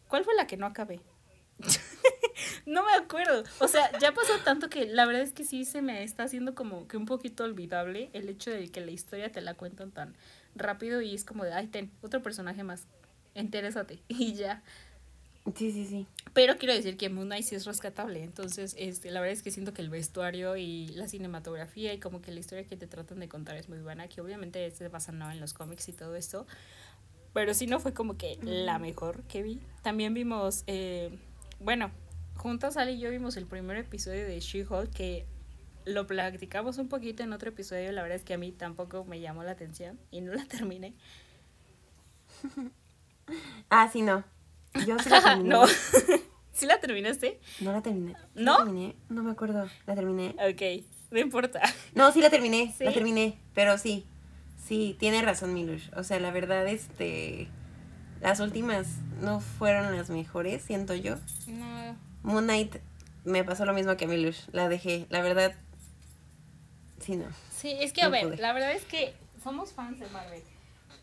¿Cuál 0.10 0.26
fue 0.26 0.36
la 0.36 0.47
que 0.47 0.58
no 0.58 0.66
acabé? 0.66 0.99
no 2.66 2.84
me 2.84 2.93
acuerdo. 2.93 3.43
O 3.60 3.68
sea, 3.68 3.97
ya 3.99 4.14
pasó 4.14 4.34
tanto 4.43 4.70
que 4.70 4.86
la 4.86 5.05
verdad 5.05 5.22
es 5.22 5.32
que 5.32 5.43
sí 5.43 5.66
se 5.66 5.82
me 5.82 6.03
está 6.03 6.24
haciendo 6.24 6.55
como 6.55 6.88
que 6.88 6.97
un 6.97 7.05
poquito 7.05 7.43
olvidable 7.43 8.10
el 8.14 8.30
hecho 8.30 8.51
de 8.51 8.70
que 8.70 8.82
la 8.82 8.91
historia 8.91 9.32
te 9.32 9.41
la 9.41 9.53
cuentan 9.53 9.91
tan 9.91 10.16
rápido 10.55 11.01
y 11.01 11.14
es 11.14 11.24
como 11.24 11.43
de, 11.43 11.53
ay, 11.53 11.68
ten, 11.68 11.91
otro 12.01 12.22
personaje 12.22 12.64
más. 12.64 12.86
Interésate. 13.36 13.99
Y 14.08 14.34
ya. 14.34 14.64
Sí, 15.55 15.72
sí, 15.72 15.86
sí. 15.86 16.05
Pero 16.34 16.58
quiero 16.58 16.74
decir 16.74 16.97
que 16.97 17.10
Moon 17.10 17.28
Knight 17.28 17.45
sí 17.45 17.55
es 17.55 17.66
rescatable. 17.66 18.22
Entonces, 18.22 18.76
este, 18.78 19.12
la 19.12 19.22
verdad 19.22 19.34
es 19.34 19.43
que 19.43 19.51
siento 19.51 19.74
que 19.74 19.82
el 19.82 19.89
vestuario 19.89 20.58
y 20.58 20.88
la 20.89 21.08
cinematografía 21.08 21.93
y 21.93 21.99
como 21.99 22.22
que 22.22 22.32
la 22.32 22.39
historia 22.39 22.66
que 22.66 22.76
te 22.76 22.86
tratan 22.86 23.20
de 23.20 23.30
contar 23.30 23.55
es 23.55 23.70
muy 23.70 23.80
buena. 23.80 24.10
Que 24.10 24.20
obviamente 24.20 24.70
se 24.72 24.89
basa 24.89 25.14
¿no? 25.14 25.32
en 25.32 25.39
los 25.39 25.53
cómics 25.53 25.88
y 25.88 25.93
todo 25.93 26.16
esto. 26.16 26.45
Pero 27.34 27.53
sí 27.53 27.68
no 27.68 27.80
fue 27.80 27.93
como 27.93 28.18
que 28.18 28.38
la 28.41 28.78
mejor 28.78 29.24
que 29.24 29.41
vi. 29.41 29.62
También 29.84 30.14
vimos, 30.14 30.64
eh, 30.68 31.18
bueno, 31.60 31.91
juntas 32.36 32.78
Ali 32.78 32.93
y 32.93 32.99
yo 32.99 33.10
vimos 33.10 33.38
el 33.38 33.45
primer 33.45 33.78
episodio 33.78 34.26
de 34.28 34.39
She-Hulk 34.39 34.91
que 34.91 35.26
lo 35.86 36.05
platicamos 36.05 36.78
un 36.78 36.89
poquito 36.89 37.24
en 37.24 37.34
otro 37.34 37.49
episodio. 37.49 37.91
La 37.91 38.01
verdad 38.01 38.18
es 38.18 38.24
que 38.24 38.34
a 38.34 38.38
mí 38.38 38.51
tampoco 38.51 39.05
me 39.05 39.20
llamó 39.20 39.43
la 39.43 39.51
atención 39.51 39.99
y 40.12 40.22
no 40.22 40.34
la 40.34 40.45
terminé. 40.45 40.93
Ah, 43.70 43.89
sí, 43.91 44.01
no. 44.01 44.24
Yo 44.86 44.97
sí 44.99 45.10
la 45.10 45.22
terminé. 45.24 45.49
no. 45.49 45.66
¿Sí 46.53 46.66
la 46.66 46.80
terminaste? 46.80 47.39
No 47.60 47.74
la 47.74 47.82
terminé. 47.82 48.14
¿Sí 48.14 48.43
¿No? 48.43 48.60
La 48.60 48.64
terminé? 48.64 48.95
No 49.10 49.22
me 49.22 49.32
acuerdo. 49.32 49.70
La 49.86 49.95
terminé. 49.95 50.30
Ok, 50.39 50.86
no 51.12 51.20
importa. 51.20 51.62
No, 51.93 52.12
sí 52.14 52.22
la 52.22 52.30
terminé. 52.30 52.74
¿Sí? 52.78 52.86
La 52.86 52.93
terminé. 52.93 53.38
Pero 53.53 53.78
sí. 53.78 54.05
Sí, 54.66 54.95
tiene 54.97 55.22
razón, 55.22 55.53
Milush. 55.53 55.89
O 55.95 56.03
sea, 56.03 56.20
la 56.22 56.32
verdad, 56.32 56.68
este. 56.68 57.49
Las 58.22 58.39
últimas 58.39 58.88
no 59.22 59.39
fueron 59.39 59.95
las 59.95 60.09
mejores, 60.09 60.61
siento 60.63 60.93
yo. 60.95 61.15
No. 61.47 61.95
Moon 62.24 62.43
Knight 62.45 62.76
me 63.26 63.43
pasó 63.43 63.65
lo 63.65 63.74
mismo 63.74 63.95
que 63.97 64.05
a 64.05 64.07
Milush, 64.07 64.41
la 64.51 64.70
dejé, 64.70 65.05
la 65.09 65.22
verdad, 65.22 65.53
sí, 66.99 67.15
no. 67.15 67.26
Sí, 67.55 67.72
es 67.80 67.93
que 67.93 68.01
a 68.01 68.05
No 68.05 68.11
ver, 68.11 68.24
pude. 68.24 68.38
la 68.38 68.53
verdad 68.53 68.72
es 68.74 68.86
que 68.86 69.13
somos 69.43 69.72
fans 69.74 69.99
de 69.99 70.07
Marvel. 70.07 70.41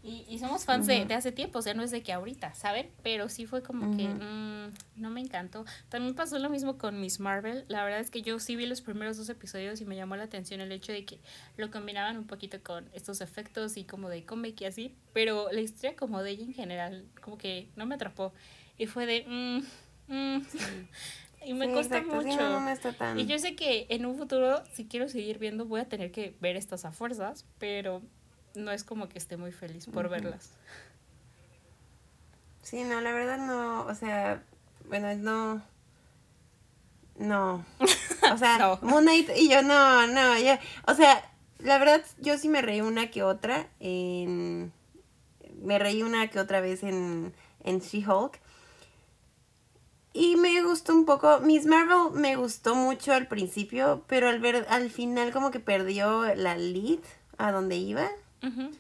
Y, 0.07 0.27
y 0.29 0.39
somos 0.39 0.67
fans 0.67 0.87
de, 0.87 0.99
Ujú. 0.99 1.09
de 1.09 1.15
hace 1.15 1.33
tiempo, 1.33 1.61
o 1.61 1.63
sea, 1.63 1.73
no 1.73 1.83
es 1.83 1.91
de 1.91 2.03
que 2.03 2.13
ahorita, 2.13 2.53
¿saben? 2.53 2.91
Pero 3.03 3.31
sí 3.31 3.47
fue 3.47 3.63
como 3.63 3.97
que 3.97 4.07
Ujú. 4.07 4.23
mm, 4.23 5.01
no 5.01 5.09
me 5.09 5.23
encantó. 5.23 5.65
También 5.89 6.15
pasó 6.15 6.39
lo 6.39 6.51
mismo 6.51 6.77
con 6.77 7.01
Miss 7.01 7.21
Marvel. 7.21 7.65
La 7.69 7.83
verdad 7.85 8.01
es 8.01 8.11
que 8.11 8.21
yo 8.21 8.39
sí 8.39 8.55
vi 8.55 8.67
los 8.67 8.83
primeros 8.83 9.17
dos 9.17 9.31
episodios 9.31 9.81
y 9.81 9.87
me 9.87 9.97
llamó 9.97 10.17
la 10.17 10.25
atención 10.25 10.61
el 10.61 10.73
hecho 10.73 10.93
de 10.93 11.07
que 11.07 11.21
lo 11.57 11.71
combinaban 11.71 12.19
un 12.19 12.27
poquito 12.27 12.63
con 12.63 12.87
estos 12.93 13.23
efectos 13.23 13.79
y 13.79 13.85
como 13.85 14.11
de 14.11 14.27
cómic 14.27 14.61
y 14.61 14.67
así. 14.67 14.95
Pero 15.15 15.49
la 15.51 15.63
historia 15.63 15.97
como 15.97 16.23
de 16.23 16.33
ella 16.33 16.45
en 16.45 16.53
general, 16.53 17.07
como 17.23 17.39
que 17.39 17.71
no 17.75 17.87
me 17.87 17.95
atrapó. 17.95 18.35
Y 18.77 18.85
fue 18.85 19.07
de... 19.07 19.25
mm, 19.27 20.13
mm. 20.13 20.43
y 21.47 21.55
me 21.55 21.67
Sí, 21.67 21.73
cuesta 21.73 21.97
exacto, 21.99 22.21
sí, 22.21 22.27
mucho. 22.29 22.43
no, 22.43 22.61
no 22.61 22.93
tan... 22.93 23.19
Y 23.19 23.25
yo 23.25 23.39
sé 23.39 23.57
que 23.57 23.87
en 23.89 24.05
un 24.05 24.19
futuro, 24.19 24.63
si 24.75 24.87
quiero 24.87 25.09
seguir 25.09 25.39
viendo, 25.39 25.65
voy 25.65 25.81
a 25.81 25.89
tener 25.89 26.11
que 26.13 26.37
ver 26.41 26.57
estas 26.57 26.85
a 26.85 26.93
fuerzas, 26.93 27.47
pero 27.59 28.03
no 28.55 28.71
es 28.71 28.85
como 28.85 29.09
que 29.09 29.19
esté 29.19 29.37
muy 29.37 29.53
feliz 29.53 29.87
por 29.87 30.09
verlas. 30.09 30.51
Sí, 32.63 32.83
no, 32.85 33.01
la 33.01 33.13
verdad 33.13 33.39
no, 33.39 33.87
o 33.87 33.95
sea, 33.95 34.43
bueno, 34.89 35.15
no, 35.17 35.63
no, 37.19 37.65
o 38.33 38.39
sea, 38.39 38.59
No. 38.59 38.79
Moon 38.83 39.05
Knight 39.05 39.31
y 39.37 39.51
yo 39.51 39.63
no, 39.63 40.07
no, 40.07 40.39
ya, 40.39 40.59
o 40.87 40.95
sea, 40.95 41.31
la 41.59 41.79
verdad 41.79 42.03
yo 42.21 42.39
sí 42.39 42.49
me 42.49 42.63
reí 42.63 42.81
una 42.81 43.11
que 43.11 43.23
otra 43.23 43.69
en, 43.81 44.73
me 45.63 45.79
reí 45.79 46.03
una 46.03 46.29
que 46.29 46.41
otra 46.41 46.61
vez 46.61 46.83
en, 46.83 47.35
en 47.63 47.81
She-Hulk. 47.81 48.41
Y 50.17 50.37
me 50.37 50.63
gustó 50.63 50.95
un 50.95 51.07
poco, 51.07 51.41
Miss 51.41 51.67
Marvel 51.67 52.13
me 52.13 52.37
gustó 52.37 52.77
mucho 52.77 53.13
al 53.13 53.27
principio, 53.27 54.05
pero 54.07 54.29
al 54.29 54.39
ver, 54.39 54.65
al 54.69 54.89
final 54.89 55.33
como 55.33 55.51
que 55.51 55.59
perdió 55.59 56.33
la 56.37 56.57
lead 56.57 57.01
a 57.37 57.51
donde 57.51 57.77
iba. 57.77 58.09
Ujú. 58.49 58.71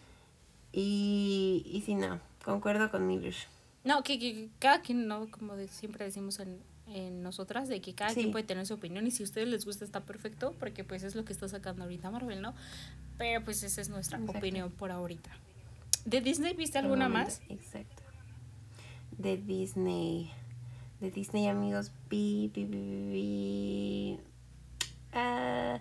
Y, 0.72 1.64
y 1.66 1.82
sí, 1.82 1.94
no, 1.94 2.20
concuerdo 2.44 2.90
con 2.90 3.06
Milush. 3.06 3.44
No, 3.84 4.02
que, 4.02 4.18
que- 4.18 4.48
cada 4.58 4.80
quien, 4.82 5.06
no, 5.06 5.30
como 5.30 5.54
de- 5.56 5.68
siempre 5.68 6.04
decimos 6.04 6.38
en, 6.40 6.58
en 6.88 7.22
nosotras, 7.22 7.68
de 7.68 7.80
que 7.80 7.94
cada 7.94 8.10
Sí. 8.10 8.20
quien 8.20 8.32
puede 8.32 8.44
tener 8.44 8.66
su 8.66 8.74
opinión 8.74 9.06
y 9.06 9.10
si 9.10 9.22
a 9.22 9.24
ustedes 9.24 9.46
les 9.48 9.64
gusta 9.64 9.84
está 9.84 10.00
perfecto, 10.00 10.54
porque 10.58 10.84
pues 10.84 11.02
es 11.02 11.14
lo 11.14 11.24
que 11.24 11.32
está 11.32 11.48
sacando 11.48 11.82
ahorita 11.84 12.10
Marvel, 12.10 12.40
¿no? 12.42 12.54
Pero 13.18 13.44
pues 13.44 13.62
esa 13.62 13.80
es 13.80 13.88
nuestra 13.88 14.18
Exacto. 14.18 14.38
opinión 14.38 14.70
por 14.72 14.90
ahorita. 14.90 15.30
¿De 16.04 16.20
Disney 16.20 16.54
viste 16.54 16.78
alguna 16.78 17.08
más? 17.08 17.40
Exacto. 17.48 18.02
De 19.16 19.36
Disney. 19.36 20.30
De 21.00 21.10
Disney, 21.10 21.46
amigos. 21.46 21.92
Vi, 22.10 22.50
vi, 22.52 22.64
vi, 22.64 22.78
vi, 22.80 23.10
vi. 23.12 24.18
Ah, 25.12 25.78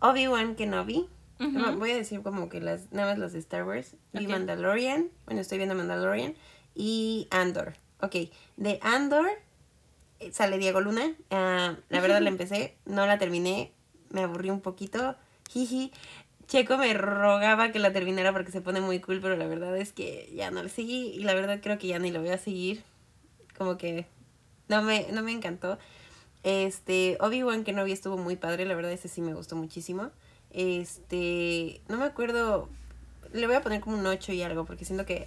Obi-Wan 0.00 0.56
Kenobi. 0.56 1.06
Voy 1.38 1.90
a 1.90 1.96
decir 1.96 2.22
como 2.22 2.48
que 2.48 2.60
las, 2.60 2.92
nada 2.92 3.10
más 3.10 3.18
las 3.18 3.32
de 3.32 3.38
Star 3.40 3.64
Wars. 3.64 3.96
Vi 4.12 4.24
Ok. 4.24 4.30
Mandalorian. 4.30 5.10
Bueno, 5.26 5.40
estoy 5.40 5.58
viendo 5.58 5.74
Mandalorian. 5.74 6.34
Y 6.74 7.28
Andor. 7.30 7.74
Ok. 8.00 8.16
De 8.56 8.78
Andor 8.82 9.28
eh, 10.20 10.32
sale 10.32 10.58
Diego 10.58 10.80
Luna. 10.80 11.14
Ah, 11.30 11.76
la 11.88 12.00
verdad 12.00 12.20
la 12.20 12.28
empecé. 12.30 12.76
No 12.86 13.06
la 13.06 13.18
terminé. 13.18 13.72
Me 14.10 14.22
aburrí 14.22 14.50
un 14.50 14.60
poquito. 14.60 15.16
Jiji. 15.50 15.92
Checo 16.46 16.76
me 16.76 16.92
rogaba 16.92 17.72
que 17.72 17.78
la 17.78 17.92
terminara 17.92 18.32
porque 18.32 18.52
se 18.52 18.60
pone 18.60 18.80
muy 18.80 19.00
cool, 19.00 19.20
pero 19.22 19.34
la 19.34 19.46
verdad 19.46 19.76
es 19.78 19.92
que 19.94 20.30
ya 20.34 20.50
no 20.50 20.62
la 20.62 20.68
seguí 20.68 21.08
y 21.08 21.20
la 21.20 21.32
verdad 21.32 21.60
creo 21.62 21.78
que 21.78 21.86
ya 21.86 21.98
ni 21.98 22.10
lo 22.10 22.20
voy 22.20 22.28
a 22.30 22.38
seguir. 22.38 22.82
Como 23.56 23.78
que 23.78 24.06
no 24.68 24.82
me, 24.82 25.06
no 25.10 25.22
me 25.22 25.32
encantó. 25.32 25.78
Este, 26.42 27.16
Obi-Wan 27.20 27.64
Kenobi 27.64 27.92
estuvo 27.92 28.18
muy 28.18 28.36
padre, 28.36 28.66
la 28.66 28.74
verdad 28.74 28.92
ese 28.92 29.08
sí 29.08 29.22
me 29.22 29.32
gustó 29.32 29.56
muchísimo. 29.56 30.10
Este, 30.54 31.80
no 31.88 31.98
me 31.98 32.04
acuerdo, 32.04 32.68
le 33.32 33.46
voy 33.46 33.56
a 33.56 33.60
poner 33.60 33.80
como 33.80 33.98
un 33.98 34.06
8 34.06 34.32
y 34.32 34.42
algo 34.42 34.64
porque 34.64 34.84
siento 34.84 35.04
que, 35.04 35.26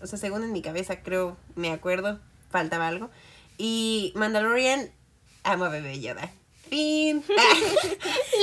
o 0.00 0.06
sea, 0.06 0.18
según 0.18 0.42
en 0.42 0.52
mi 0.52 0.62
cabeza 0.62 1.02
creo, 1.02 1.36
me 1.54 1.70
acuerdo, 1.70 2.18
faltaba 2.50 2.88
algo. 2.88 3.10
Y 3.58 4.12
Mandalorian, 4.16 4.90
amo 5.44 5.66
a 5.66 5.68
Bebé 5.68 6.00
Yoda. 6.00 6.32
Fin. 6.70 7.22
Yo- 7.28 7.34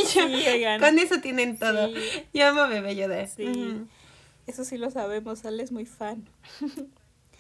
Sí, 0.08 0.64
con 0.80 1.00
eso 1.00 1.20
tienen 1.22 1.58
todo. 1.58 1.88
Sí. 1.88 2.24
Yo 2.34 2.48
amo 2.48 2.62
a 2.62 2.68
Bebé 2.68 2.96
Yoda. 2.96 3.26
Sí. 3.28 3.82
Eso 4.48 4.64
sí 4.64 4.78
lo 4.78 4.90
sabemos, 4.92 5.44
Ale 5.46 5.64
es 5.64 5.72
muy 5.72 5.86
fan. 5.86 6.24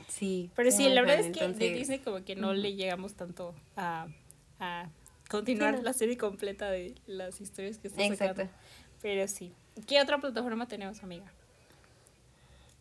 Sí. 0.08 0.52
Pero 0.58 0.72
sí, 0.72 0.90
la 0.90 1.02
verdad 1.02 1.22
fan, 1.24 1.32
es 1.32 1.38
que 1.38 1.48
de 1.48 1.74
Disney 1.74 2.00
como 2.00 2.24
que 2.26 2.36
no 2.36 2.54
le 2.54 2.76
llegamos 2.76 3.14
tanto 3.14 3.56
a, 3.78 4.08
a 4.60 4.90
continuar 5.30 5.72
Sí, 5.76 5.78
no. 5.78 5.84
la 5.84 5.94
serie 5.94 6.18
completa 6.18 6.70
de 6.70 6.96
las 7.08 7.40
historias 7.40 7.78
que 7.78 7.88
está 7.88 8.04
Exacto. 8.04 8.42
sacando. 8.42 8.52
Pero 9.02 9.28
sí. 9.28 9.54
¿Qué 9.88 10.02
otra 10.02 10.20
plataforma 10.20 10.68
tenemos, 10.68 11.04
amiga? 11.04 11.26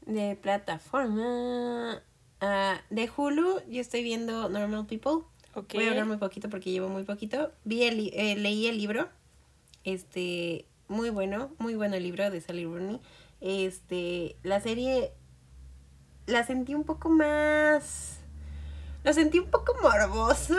De 0.06 0.36
plataforma. 0.36 2.02
ah, 2.40 2.80
de 2.90 3.10
Hulu, 3.14 3.60
yo 3.68 3.80
estoy 3.80 4.02
viendo 4.02 4.48
Normal 4.48 4.86
People. 4.86 5.24
Voy 5.74 5.86
a 5.86 5.90
hablar 5.90 6.06
muy 6.06 6.16
poquito 6.16 6.48
porque 6.48 6.70
llevo 6.70 6.88
muy 6.88 7.04
poquito. 7.04 7.52
Vi 7.64 7.84
el, 7.84 8.10
eh, 8.14 8.36
leí 8.36 8.66
el 8.66 8.78
libro. 8.78 9.08
Este, 9.84 10.66
muy 10.88 11.10
bueno, 11.10 11.52
muy 11.58 11.74
bueno 11.74 11.96
el 11.96 12.02
libro 12.02 12.30
de 12.30 12.40
Sally 12.40 12.64
Rooney. 12.64 13.00
Este, 13.40 14.36
la 14.42 14.60
serie 14.60 15.12
la 16.26 16.44
sentí 16.44 16.74
un 16.74 16.84
poco 16.84 17.08
más 17.08 18.19
lo 19.04 19.12
sentí 19.12 19.38
un 19.38 19.50
poco 19.50 19.74
morboso, 19.82 20.56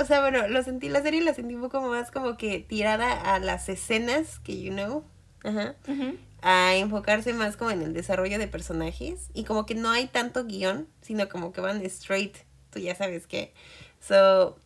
o 0.00 0.04
sea, 0.04 0.20
bueno, 0.20 0.48
lo 0.48 0.62
sentí 0.62 0.88
la 0.88 1.02
serie 1.02 1.20
la 1.22 1.34
sentí 1.34 1.54
un 1.54 1.62
poco 1.62 1.80
más 1.82 2.10
como 2.10 2.36
que 2.36 2.60
tirada 2.60 3.34
a 3.34 3.38
las 3.38 3.68
escenas 3.68 4.38
que 4.40 4.60
you 4.60 4.72
know. 4.72 5.04
Ajá 5.44 5.74
a 6.42 6.74
enfocarse 6.74 7.32
más 7.32 7.56
como 7.56 7.70
en 7.70 7.82
el 7.82 7.94
desarrollo 7.94 8.36
de 8.36 8.48
personajes 8.48 9.30
y 9.32 9.44
como 9.44 9.64
que 9.64 9.76
no 9.76 9.90
hay 9.90 10.08
tanto 10.08 10.44
guion, 10.44 10.88
sino 11.00 11.28
como 11.28 11.52
que 11.52 11.60
van 11.60 11.80
straight, 11.86 12.36
tú 12.70 12.80
ya 12.80 12.96
sabes 12.96 13.28
qué. 13.28 13.54
So, 14.00 14.58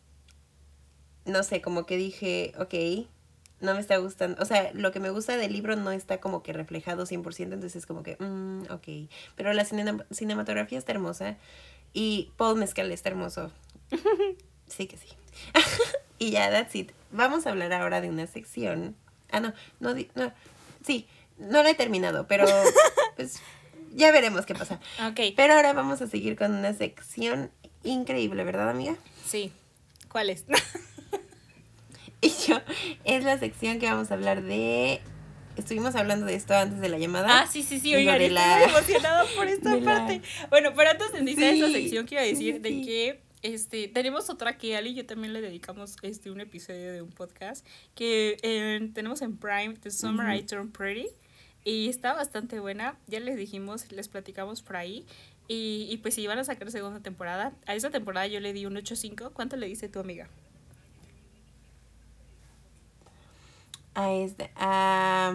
no 1.27 1.43
sé, 1.43 1.61
como 1.61 1.85
que 1.85 1.99
dije, 1.99 2.53
ok, 2.59 3.07
no 3.61 3.75
me 3.75 3.81
está 3.81 3.99
gustando, 3.99 4.43
o 4.43 4.47
sea, 4.47 4.71
lo 4.73 4.91
que 4.91 5.01
me 5.01 5.11
gusta 5.11 5.37
del 5.37 5.53
libro 5.53 5.77
no 5.77 5.91
está 5.91 6.19
como 6.19 6.43
que 6.43 6.55
reflejado 6.55 7.05
100%, 7.05 7.55
entonces 7.55 7.85
como 7.85 8.03
que, 8.03 8.17
mm, 8.19 8.71
ok, 8.71 9.11
pero 9.35 9.53
la 9.53 9.65
cine- 9.65 10.05
cinematografía 10.11 10.79
está 10.79 10.93
hermosa 10.93 11.37
y 11.97 12.31
Paul 12.37 12.59
Mescal 12.59 12.93
está 12.93 13.09
hermoso. 13.09 13.51
Sí 14.69 14.89
que 14.89 14.97
sí. 14.97 15.07
y 16.19 16.33
ya, 16.33 16.51
that's 16.51 16.75
it. 16.75 16.91
Vamos 17.13 17.47
a 17.47 17.51
hablar 17.51 17.73
ahora 17.73 18.01
de 18.01 18.09
una 18.09 18.27
sección. 18.27 18.97
Ah, 19.31 19.39
no, 19.39 19.55
no, 19.79 19.95
no, 20.17 20.33
sí, 20.85 21.07
no 21.39 21.63
la 21.63 21.71
he 21.71 21.75
terminado, 21.77 22.27
pero 22.27 22.47
pues 23.17 23.41
ya 23.95 24.11
veremos 24.11 24.45
qué 24.45 24.57
pasa. 24.57 24.81
Ok. 25.09 25.21
Pero 25.37 25.55
ahora 25.55 25.73
vamos 25.73 26.03
a 26.03 26.09
seguir 26.09 26.37
con 26.37 26.53
una 26.53 26.75
sección 26.75 27.53
increíble, 27.85 28.43
¿verdad, 28.43 28.69
amiga? 28.69 28.97
Sí. 29.25 29.53
¿Cuál 30.09 30.31
es? 30.31 30.47
Y 32.21 32.31
yo, 32.49 32.61
es 33.05 33.23
la 33.23 33.39
sección 33.39 33.79
que 33.79 33.87
vamos 33.87 34.11
a 34.11 34.15
hablar 34.15 34.43
de... 34.43 35.01
Estuvimos 35.57 35.95
hablando 35.97 36.27
de 36.27 36.35
esto 36.35 36.55
antes 36.55 36.81
de 36.81 36.89
la 36.89 36.99
llamada. 36.99 37.29
Ah, 37.43 37.47
sí, 37.47 37.63
sí, 37.63 37.81
sí, 37.81 37.95
oigan, 37.95 38.21
estoy 38.21 38.35
la- 38.35 38.65
emocionada 38.65 39.25
por 39.37 39.47
esta 39.49 39.75
de 39.75 39.81
la- 39.81 39.85
parte. 39.99 40.23
Bueno, 40.51 40.73
pero 40.77 40.91
antes 40.91 41.13
de 41.13 41.21
iniciar 41.21 41.55
Sí, 41.55 41.61
esta 41.63 41.73
sección, 41.73 42.07
quiero 42.07 42.25
decir 42.25 42.55
sí, 42.57 42.61
de 42.61 42.71
que 42.83 43.21
este, 43.43 43.89
tenemos 43.89 44.29
otra 44.31 44.59
que 44.59 44.77
Ali 44.77 44.91
y 44.91 44.95
yo 44.95 45.07
también 45.07 45.33
le 45.33 45.41
dedicamos 45.41 45.97
este, 46.03 46.31
un 46.31 46.41
episodio 46.41 46.93
de 46.93 47.01
un 47.03 47.11
podcast 47.11 47.67
que 47.95 48.37
eh, 48.43 48.91
tenemos 48.95 49.23
en 49.23 49.37
Prime, 49.37 49.75
The 49.81 49.91
Summer 49.91 50.35
I 50.35 50.41
Ujú. 50.41 50.47
Turned 50.47 50.73
Pretty, 50.73 51.09
y 51.65 51.89
está 51.89 52.13
bastante 52.13 52.61
buena. 52.61 52.97
Ya 53.07 53.19
les 53.21 53.37
dijimos, 53.37 53.91
les 53.93 54.09
platicamos 54.09 54.63
por 54.63 54.77
ahí. 54.77 55.05
Y, 55.49 55.87
y 55.91 55.97
pues 55.99 56.15
si 56.15 56.27
van 56.27 56.39
a 56.39 56.45
sacar 56.45 56.71
segunda 56.71 57.01
temporada, 57.01 57.53
a 57.67 57.75
esa 57.75 57.91
temporada 57.91 58.27
yo 58.27 58.41
le 58.41 58.53
di 58.53 58.67
un 58.67 58.75
8.5. 58.77 59.33
¿Cuánto 59.33 59.57
le 59.57 59.67
dice 59.67 59.89
tu 59.89 60.01
amiga? 60.01 60.29
A 63.97 64.13
este, 64.13 64.51
ah, 64.57 65.35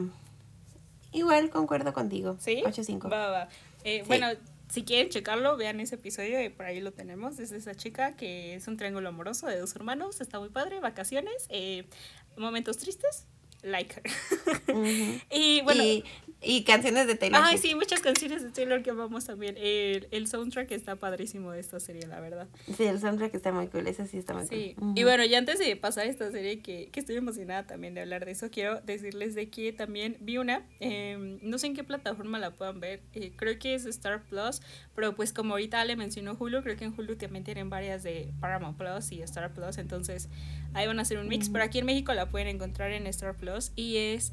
igual 1.12 1.50
concuerdo 1.50 1.94
contigo. 1.94 2.38
¿Sí? 2.40 2.64
8-5. 2.66 3.12
Va, 3.12 3.30
va. 3.30 3.50
Eh, 3.84 4.02
Sí. 4.02 4.08
Bueno, 4.08 4.28
si 4.70 4.84
quieren 4.84 5.10
checarlo, 5.10 5.58
vean 5.58 5.80
ese 5.82 5.96
episodio, 5.96 6.38
eh, 6.40 6.50
por 6.50 6.66
ahí 6.66 6.80
lo 6.80 6.94
tenemos. 6.94 7.40
Es 7.40 7.50
de 7.50 7.58
esa 7.58 7.76
chica 7.76 8.16
que 8.16 8.56
es 8.56 8.68
un 8.68 8.78
triángulo 8.78 9.10
amoroso 9.10 9.48
de 9.48 9.60
dos 9.60 9.76
hermanos, 9.76 10.22
está 10.22 10.40
muy 10.40 10.50
padre, 10.50 10.80
vacaciones, 10.80 11.48
eh, 11.50 11.86
momentos 12.38 12.78
tristes, 12.78 13.26
like 13.64 13.96
her. 13.96 14.04
Y 15.32 15.62
bueno, 15.64 15.84
Y 15.84 16.06
Y 16.44 16.64
canciones 16.64 17.06
de 17.06 17.14
Taylor 17.16 17.40
Ay, 17.44 17.60
sí, 17.60 17.76
muchas 17.76 18.00
canciones 18.00 18.42
de 18.42 18.50
Taylor 18.50 18.82
que 18.82 18.90
amamos 18.90 19.26
también. 19.26 19.56
El, 19.58 20.08
el 20.10 20.28
soundtrack 20.28 20.72
está 20.72 20.96
padrísimo 20.96 21.52
de 21.52 21.60
esta 21.60 21.80
serie, 21.80 22.08
la 22.08 22.20
verdad. 22.20 22.48
Sí, 22.76 22.84
el 22.86 23.00
soundtrack 23.00 23.36
está 23.36 23.52
muy 23.52 23.68
cool, 23.68 23.86
ese 23.88 24.08
sí 24.08 24.18
está 24.18 24.34
muy 24.34 24.48
Sí, 24.48 24.74
cool. 24.80 24.94
y 24.96 25.04
bueno, 25.04 25.24
ya 25.24 25.38
antes 25.38 25.60
de 25.60 25.76
pasar 25.76 26.08
a 26.08 26.10
esta 26.10 26.32
serie, 26.32 26.60
que, 26.62 26.90
que 26.92 27.00
estoy 27.00 27.16
emocionada 27.16 27.68
también 27.68 27.94
de 27.94 28.02
hablar 28.02 28.26
de 28.26 28.32
eso, 28.32 28.50
quiero 28.50 28.82
decirles 28.82 29.36
de 29.36 29.50
que 29.50 29.72
también 29.72 30.18
vi 30.20 30.40
una, 30.40 30.66
eh, 30.80 31.38
no 31.44 31.60
sé 31.60 31.68
en 31.68 31.76
qué 31.76 31.84
plataforma 31.84 32.40
la 32.40 32.50
puedan 32.52 32.80
ver, 32.80 33.02
eh, 33.14 33.34
creo 33.36 33.60
que 33.60 33.76
es 33.76 33.86
Star 33.86 34.24
Plus, 34.24 34.62
pero 34.96 35.16
pues 35.16 35.34
como 35.34 35.54
ahorita 35.54 35.86
le 35.86 35.96
mencionó 35.96 36.36
Hulu, 36.40 36.64
creo 36.64 36.76
que 36.76 36.86
en 36.86 36.94
Hulu 37.00 37.18
también 37.18 37.44
tienen 37.44 37.70
varias 37.70 38.02
de 38.02 38.32
Paramount 38.40 38.78
Plus 38.80 39.12
y 39.12 39.22
Star 39.22 39.54
Plus, 39.54 39.78
entonces 39.78 40.28
ahí 40.74 40.88
van 40.88 40.98
a 40.98 41.04
hacer 41.04 41.20
un 41.20 41.28
mix, 41.28 41.50
pero 41.50 41.64
aquí 41.64 41.78
en 41.78 41.86
México 41.86 42.14
la 42.16 42.30
pueden 42.30 42.48
encontrar 42.48 42.92
en 42.94 43.06
Star 43.06 43.36
Plus 43.36 43.72
y 43.76 43.98
es 43.98 44.32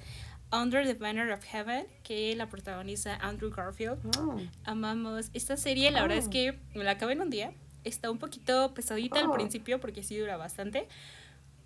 Under 0.53 0.87
the 0.87 0.95
Banner 0.95 1.31
of 1.33 1.45
Heaven, 1.45 1.87
que 2.03 2.35
la 2.37 2.49
protagoniza 2.49 3.17
Andrew 3.17 3.51
Garfield. 3.51 3.99
Oh. 4.19 4.37
Amamos 4.65 5.31
esta 5.35 5.57
serie, 5.57 5.91
la 5.91 6.03
verdad 6.03 6.19
es 6.19 6.27
Oh. 6.27 6.31
que 6.31 6.59
me 6.75 6.85
la 6.85 6.93
acabé 6.93 7.13
en 7.13 7.21
un 7.23 7.31
día. 7.31 7.53
Está 7.85 8.11
un 8.11 8.19
poquito 8.19 8.73
pesadita 8.75 9.21
al 9.21 9.27
Oh. 9.29 9.35
principio 9.35 9.79
porque 9.81 10.03
sí 10.03 10.17
dura 10.17 10.37
bastante. 10.37 10.89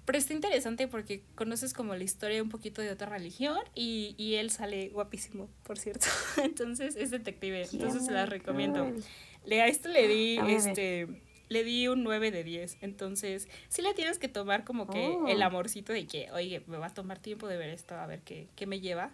Pero 0.04 0.18
está 0.18 0.34
interesante 0.34 0.88
porque 0.88 1.22
conoces 1.36 1.72
como 1.74 1.94
la 1.94 2.02
historia 2.02 2.42
un 2.42 2.48
poquito 2.48 2.82
de 2.82 2.90
otra 2.90 3.08
religión 3.08 3.56
y, 3.72 4.16
y 4.18 4.34
él 4.34 4.50
sale 4.50 4.88
guapísimo, 4.88 5.48
por 5.62 5.78
cierto. 5.78 6.06
Entonces 6.42 6.96
es 6.96 7.12
detective, 7.12 7.68
entonces 7.72 8.04
se 8.06 8.10
la 8.10 8.26
recomiendo. 8.26 8.92
Le, 9.44 9.62
a 9.62 9.68
esto 9.68 9.88
le 9.88 10.08
di, 10.08 10.38
este, 10.48 11.06
le 11.48 11.64
di 11.64 11.88
un 11.88 12.02
9 12.04 12.30
de 12.30 12.44
10. 12.44 12.78
Entonces, 12.80 13.48
sí 13.68 13.82
le 13.82 13.94
tienes 13.94 14.18
que 14.18 14.28
tomar 14.28 14.64
como 14.64 14.88
que 14.88 15.08
Oh. 15.08 15.26
el 15.28 15.42
amorcito 15.42 15.92
de 15.92 16.06
que, 16.06 16.30
oye, 16.32 16.62
me 16.66 16.78
va 16.78 16.86
a 16.86 16.94
tomar 16.94 17.18
tiempo 17.18 17.46
de 17.48 17.56
ver 17.56 17.70
esto, 17.70 17.94
a 17.94 18.06
ver 18.06 18.20
qué, 18.22 18.48
qué 18.56 18.66
me 18.66 18.80
lleva. 18.80 19.10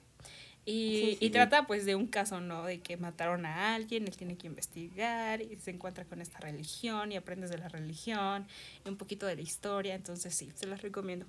Y, 0.65 1.01
Sí, 1.01 1.17
sí, 1.21 1.27
y 1.27 1.31
trata 1.31 1.67
pues 1.67 1.87
de 1.87 1.95
un 1.95 2.07
caso, 2.07 2.41
¿no? 2.43 2.63
De 2.65 2.81
que 2.81 2.99
mataron 2.99 3.47
a 3.47 3.75
alguien, 3.75 4.07
él 4.07 4.15
tiene 4.17 4.37
que 4.37 4.47
investigar 4.49 5.41
y 5.41 5.57
se 5.57 5.71
encuentra 5.71 6.05
con 6.05 6.21
esta 6.21 6.41
religión 6.41 7.11
y 7.11 7.17
aprendes 7.17 7.49
de 7.51 7.57
la 7.57 7.69
religión 7.69 8.47
y 8.85 8.89
un 8.91 8.97
poquito 8.99 9.25
de 9.25 9.37
la 9.37 9.41
historia. 9.43 9.95
Entonces, 9.95 10.35
sí, 10.35 10.51
se 10.55 10.67
las 10.67 10.83
recomiendo. 10.83 11.25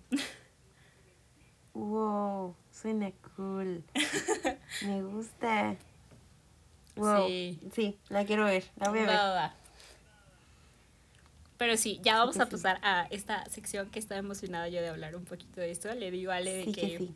Wow, 1.74 2.56
suena 2.72 3.12
cool. 3.36 3.84
Me 4.86 5.02
gusta. 5.04 5.76
Wow. 6.96 7.28
Sí. 7.28 7.60
Sí. 7.74 7.98
la 8.10 8.26
quiero 8.26 8.44
ver. 8.46 8.66
La 8.76 8.90
voy 8.90 9.00
a 9.00 9.04
Va, 9.04 9.08
ver. 9.08 9.18
va, 9.18 9.34
va. 9.34 9.56
Pero 11.60 11.78
sí, 11.78 12.00
ya 12.02 12.18
vamos 12.18 12.40
a 12.40 12.46
sí. 12.46 12.52
pasar 12.52 12.80
a 12.82 13.06
esta 13.12 13.46
sección 13.50 13.90
que 13.92 14.00
estaba 14.00 14.18
emocionada 14.18 14.68
yo 14.70 14.82
de 14.82 14.88
hablar 14.90 15.16
un 15.16 15.26
poquito 15.26 15.62
de 15.62 15.70
esto. 15.70 15.94
Le 15.94 16.10
digo 16.10 16.32
a 16.32 16.38
Ale 16.38 16.54
de 16.56 16.64
Sí 16.64 16.72
que, 16.72 16.82
que 16.82 16.98
sí. 17.00 17.12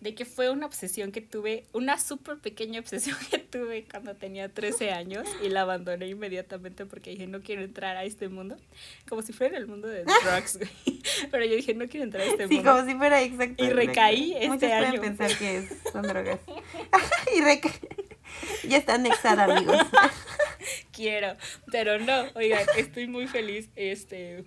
de 0.00 0.14
que 0.14 0.24
fue 0.24 0.50
una 0.50 0.66
obsesión 0.66 1.12
que 1.12 1.20
tuve, 1.20 1.64
una 1.72 1.96
súper 1.98 2.38
pequeña 2.38 2.80
obsesión 2.80 3.16
que 3.30 3.38
tuve 3.38 3.86
cuando 3.90 4.14
tenía 4.16 4.48
13 4.48 4.90
años 4.90 5.26
y 5.44 5.48
la 5.48 5.60
abandoné 5.62 6.08
inmediatamente 6.08 6.86
porque 6.86 7.10
dije, 7.10 7.26
no 7.28 7.40
quiero 7.40 7.62
entrar 7.62 7.96
a 7.96 8.02
este 8.04 8.28
mundo. 8.28 8.56
Como 9.08 9.22
si 9.22 9.32
fuera 9.32 9.56
en 9.56 9.62
el 9.62 9.68
mundo 9.68 9.86
de 9.88 10.04
drugs, 10.24 10.58
güey. 10.58 11.00
Pero 11.30 11.44
yo 11.44 11.54
dije, 11.54 11.72
no 11.74 11.88
quiero 11.88 12.02
entrar 12.04 12.24
a 12.24 12.26
este 12.30 12.48
Sí, 12.48 12.54
mundo. 12.56 12.72
como 12.72 12.84
si 12.84 12.94
fuera 12.96 13.22
exacto. 13.22 13.62
Y 13.62 13.66
exacto. 13.66 13.76
recaí 13.76 14.32
este 14.34 14.48
Muchos 14.48 14.72
año. 14.72 14.86
pueden 15.00 15.16
pensar 15.16 15.38
que 15.38 15.56
es, 15.58 15.72
son 15.92 16.02
drogas. 16.02 16.40
y 17.36 17.40
recaí. 17.42 17.72
Ya 18.68 18.76
está 18.76 18.94
anexada, 18.94 19.44
amigos. 19.44 19.78
quiero, 20.92 21.36
pero 21.70 21.98
no, 21.98 22.24
oigan, 22.34 22.66
estoy 22.76 23.06
muy 23.06 23.26
feliz, 23.26 23.70
este, 23.76 24.44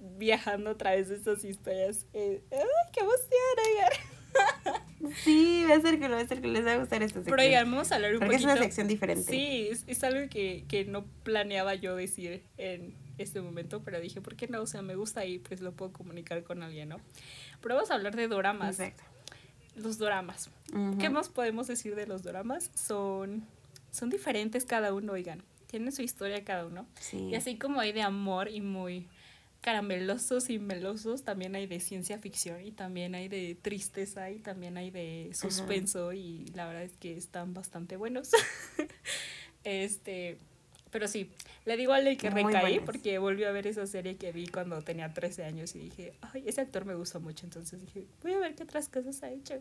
viajando 0.00 0.70
a 0.70 0.78
través 0.78 1.08
de 1.08 1.16
estas 1.16 1.44
historias. 1.44 2.06
Eh, 2.12 2.42
¡Ay, 2.52 2.58
qué 2.92 3.00
emoción, 3.00 3.58
oigan! 3.66 4.82
Sí, 5.24 5.64
va 5.68 5.76
a 5.76 5.80
ser 5.80 5.98
que 6.00 6.08
va 6.08 6.18
a 6.18 6.26
ser 6.26 6.40
que 6.40 6.48
les 6.48 6.66
va 6.66 6.72
a 6.72 6.76
gustar 6.76 7.02
esta 7.02 7.20
sección. 7.20 7.36
Pero 7.36 7.48
oigan, 7.48 7.70
vamos 7.70 7.92
a 7.92 7.94
hablar 7.94 8.12
un 8.14 8.18
Porque 8.18 8.34
es 8.34 8.42
poquito. 8.42 8.52
una 8.52 8.62
sección 8.62 8.88
diferente. 8.88 9.30
Sí, 9.30 9.68
es, 9.70 9.84
es 9.86 10.02
algo 10.02 10.28
que, 10.28 10.64
que 10.68 10.84
no 10.84 11.06
planeaba 11.22 11.74
yo 11.76 11.94
decir 11.94 12.42
en 12.56 12.96
este 13.16 13.40
momento, 13.40 13.82
pero 13.84 14.00
dije, 14.00 14.20
¿por 14.20 14.34
qué 14.34 14.48
no? 14.48 14.60
O 14.60 14.66
sea, 14.66 14.82
me 14.82 14.96
gusta 14.96 15.24
y 15.24 15.38
pues 15.38 15.60
lo 15.60 15.72
puedo 15.72 15.92
comunicar 15.92 16.42
con 16.42 16.62
alguien, 16.64 16.88
¿no? 16.88 17.00
Pero 17.62 17.76
vamos 17.76 17.90
a 17.92 17.94
hablar 17.94 18.16
de 18.16 18.26
doramas. 18.26 18.80
Exacto. 18.80 19.04
Los 19.76 19.98
doramas. 19.98 20.50
Ujú. 20.72 20.98
¿Qué 20.98 21.10
más 21.10 21.28
podemos 21.28 21.68
decir 21.68 21.94
de 21.94 22.06
los 22.06 22.22
doramas? 22.24 22.70
Son, 22.74 23.46
son 23.90 24.10
diferentes 24.10 24.64
cada 24.64 24.92
uno, 24.92 25.12
oigan. 25.12 25.42
Tienen 25.66 25.92
su 25.92 26.02
historia 26.02 26.44
cada 26.44 26.66
uno. 26.66 26.86
Sí. 27.00 27.18
Y 27.18 27.34
así 27.34 27.58
como 27.58 27.80
hay 27.80 27.92
de 27.92 28.02
amor 28.02 28.48
y 28.48 28.60
muy 28.60 29.06
caramelosos 29.60 30.50
y 30.50 30.58
melosos, 30.58 31.24
también 31.24 31.54
hay 31.54 31.66
de 31.66 31.80
ciencia 31.80 32.18
ficción 32.18 32.64
y 32.64 32.70
también 32.70 33.14
hay 33.14 33.28
de 33.28 33.56
tristeza 33.60 34.30
y 34.30 34.38
también 34.38 34.76
hay 34.76 34.90
de 34.90 35.30
suspenso 35.34 36.12
y 36.12 36.46
la 36.54 36.66
verdad 36.66 36.84
es 36.84 36.96
que 36.96 37.16
están 37.16 37.54
bastante 37.54 37.96
buenos. 37.96 38.30
este, 39.64 40.38
pero 40.90 41.08
sí, 41.08 41.30
le 41.64 41.76
digo 41.76 41.92
a 41.92 41.96
Ale 41.96 42.16
que 42.16 42.30
Muy 42.30 42.42
recaí 42.44 42.62
buenas. 42.78 42.86
porque 42.86 43.18
volvió 43.18 43.48
a 43.48 43.52
ver 43.52 43.66
esa 43.66 43.86
serie 43.86 44.16
que 44.16 44.32
vi 44.32 44.46
cuando 44.46 44.80
tenía 44.82 45.12
13 45.14 45.44
años 45.44 45.74
y 45.74 45.78
dije, 45.80 46.12
ay, 46.20 46.44
ese 46.46 46.60
actor 46.60 46.84
me 46.84 46.94
gusta 46.94 47.18
mucho, 47.18 47.46
entonces 47.46 47.80
dije, 47.80 48.06
voy 48.22 48.32
a 48.32 48.38
ver 48.38 48.54
qué 48.54 48.62
otras 48.64 48.88
cosas 48.88 49.22
ha 49.22 49.30
hecho. 49.30 49.54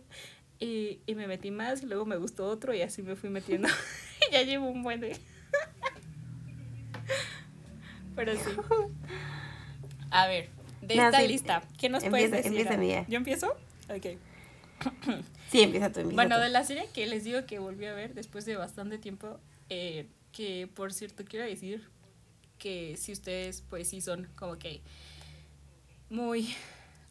Y, 0.59 0.99
y 1.05 1.15
me 1.15 1.27
metí 1.27 1.51
más 1.51 1.83
y 1.83 1.85
luego 1.85 2.05
me 2.05 2.17
gustó 2.17 2.47
otro 2.47 2.73
y 2.73 2.81
así 2.81 3.01
me 3.03 3.15
fui 3.15 3.29
metiendo. 3.29 3.67
y 3.67 3.71
ya 4.33 4.41
llevo 4.43 4.67
un 4.69 4.83
buen 4.83 4.99
de... 4.99 5.17
Pero 8.15 8.33
sí. 8.35 8.49
A 10.09 10.27
ver, 10.27 10.49
de 10.81 10.95
No, 10.95 11.05
esta 11.05 11.21
sí, 11.21 11.27
lista, 11.27 11.63
¿qué 11.77 11.89
nos 11.89 12.03
empieza- 12.03 12.29
puedes 12.29 12.43
decir? 12.43 12.59
empieza, 12.59 12.77
Mía. 12.77 13.05
¿Yo 13.07 13.17
empiezo? 13.17 13.47
Ok. 13.89 14.17
Sí, 15.51 15.61
empieza 15.61 15.91
tú, 15.91 15.99
empieza 16.01 16.15
Bueno, 16.15 16.35
tú. 16.37 16.41
de 16.41 16.49
la 16.49 16.63
serie 16.63 16.87
que 16.93 17.05
les 17.07 17.23
digo 17.23 17.45
que 17.45 17.59
volví 17.59 17.85
a 17.85 17.93
ver 17.93 18.13
después 18.13 18.45
de 18.45 18.55
bastante 18.55 18.97
tiempo, 18.97 19.39
eh, 19.69 20.07
que 20.31 20.67
por 20.67 20.93
cierto 20.93 21.25
quiero 21.25 21.45
decir 21.45 21.89
que 22.57 22.95
si 22.97 23.11
ustedes 23.11 23.63
pues 23.69 23.89
sí 23.89 24.01
son 24.01 24.27
como 24.35 24.57
que 24.57 24.81
muy 26.09 26.53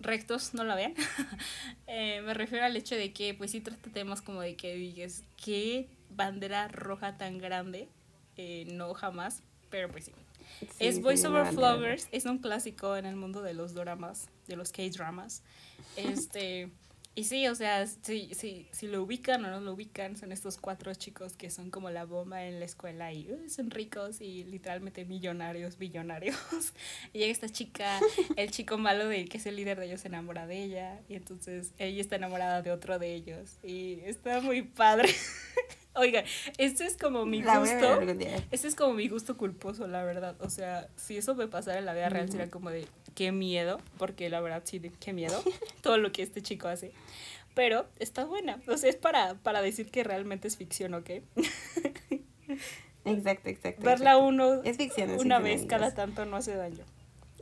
rectos, 0.01 0.55
no 0.55 0.65
la 0.65 0.75
vean. 0.75 0.95
Eh, 1.89 2.21
me 2.23 2.35
refiero 2.35 2.65
al 2.65 2.77
hecho 2.77 2.97
de 2.97 3.13
que 3.13 3.33
pues 3.33 3.53
sí 3.53 3.61
trata 3.61 3.91
temas 3.91 4.21
como 4.21 4.41
de 4.41 4.57
que 4.57 4.75
digas, 4.75 5.23
qué 5.43 5.89
bandera 6.11 6.69
roja 6.69 7.17
tan 7.17 7.39
grande, 7.39 7.89
Eh, 8.37 8.65
no 8.67 8.93
jamás, 8.93 9.43
pero 9.71 9.89
pues 9.89 10.07
sí. 10.07 10.13
Sí, 10.61 10.67
es 10.79 11.01
Voice 11.01 11.27
Over. 11.27 11.47
Flowers, 11.47 12.09
es 12.13 12.27
un 12.27 12.39
clásico 12.39 12.97
en 12.97 13.07
el 13.07 13.17
mundo 13.17 13.41
de 13.41 13.55
los 13.55 13.73
dramas, 13.73 14.29
de 14.47 14.57
los 14.57 14.73
K-dramas. 14.73 15.43
Este, 15.97 16.71
y 17.19 17.25
sí, 17.25 17.49
o 17.49 17.55
sea, 17.55 17.87
si, 17.87 18.35
si, 18.35 18.69
si 18.73 18.89
lo 18.89 19.03
ubican 19.03 19.43
o 19.47 19.51
no 19.51 19.59
lo 19.61 19.73
ubican, 19.73 20.17
son 20.19 20.33
estos 20.33 20.59
cuatro 20.59 20.93
chicos 20.95 21.33
que 21.33 21.49
son 21.49 21.71
como 21.71 21.89
la 21.89 22.05
bomba 22.05 22.45
en 22.45 22.61
la 22.61 22.67
escuela 22.67 23.11
y 23.11 23.33
uh, 23.33 23.49
son 23.49 23.71
ricos 23.71 24.21
y 24.21 24.45
literalmente 24.45 25.07
millonarios, 25.07 25.79
billonarios. 25.79 26.37
Y 27.15 27.21
llega 27.21 27.33
esta 27.33 27.49
chica, 27.49 28.01
el 28.37 28.51
chico 28.51 28.77
malo 28.77 29.09
de 29.09 29.25
que 29.25 29.39
es 29.39 29.47
el 29.47 29.57
líder 29.57 29.81
de 29.81 29.87
ellos 29.87 30.03
se 30.03 30.09
enamora 30.09 30.47
de 30.47 30.63
ella 30.63 31.01
y 31.09 31.15
entonces 31.15 31.73
ella 31.79 32.03
está 32.03 32.17
enamorada 32.17 32.61
de 32.61 32.71
otro 32.71 32.99
de 32.99 33.15
ellos 33.15 33.57
y 33.63 34.01
está 34.05 34.43
muy 34.43 34.61
padre. 34.61 35.09
Oiga, 35.97 36.25
este 36.59 36.85
es 36.85 36.97
como 36.97 37.25
mi 37.27 37.43
La 37.43 37.59
gusto. 37.59 38.01
Ese 38.51 38.69
es 38.69 38.75
como 38.75 38.95
mi 38.95 39.09
gusto 39.09 39.37
culposo, 39.37 39.87
la 39.87 40.05
verdad. 40.05 40.37
O 40.41 40.51
sea, 40.51 40.89
si 40.97 41.17
eso 41.17 41.35
me 41.35 41.49
pasara 41.49 41.79
en 41.79 41.87
la 41.87 41.95
vida 41.95 42.09
real, 42.09 42.31
sería 42.31 42.51
como 42.51 42.71
de 42.71 42.87
qué 43.15 43.33
miedo, 43.33 43.79
porque 43.99 44.29
la 44.29 44.41
verdad 44.41 44.63
sí, 44.65 44.79
de 44.79 44.91
qué 44.91 45.13
miedo, 45.13 45.43
todo 45.83 45.99
lo 45.99 46.13
que 46.13 46.23
este 46.23 46.43
chico 46.43 46.69
hace. 46.69 46.93
Pero 47.55 47.87
está 47.99 48.25
buena. 48.25 48.61
O 48.69 48.77
sea, 48.77 48.91
es 48.91 48.97
para, 48.97 49.35
para 49.35 49.63
decir 49.63 49.91
que 49.91 50.05
realmente 50.05 50.49
es 50.49 50.57
ficción, 50.57 50.95
¿ok? 50.95 51.11
Exacto, 53.07 53.49
exacto. 53.49 53.83
Verla 53.85 54.11
exacto. 54.11 54.27
uno 54.27 54.63
Es 54.65 54.77
ficción, 54.79 55.11
es 55.11 55.21
una 55.21 55.37
ficción, 55.37 55.43
vez 55.45 55.53
amigos. 55.61 55.69
cada 55.69 55.95
tanto 55.95 56.25
no 56.27 56.37
hace 56.37 56.57
daño. 56.57 56.85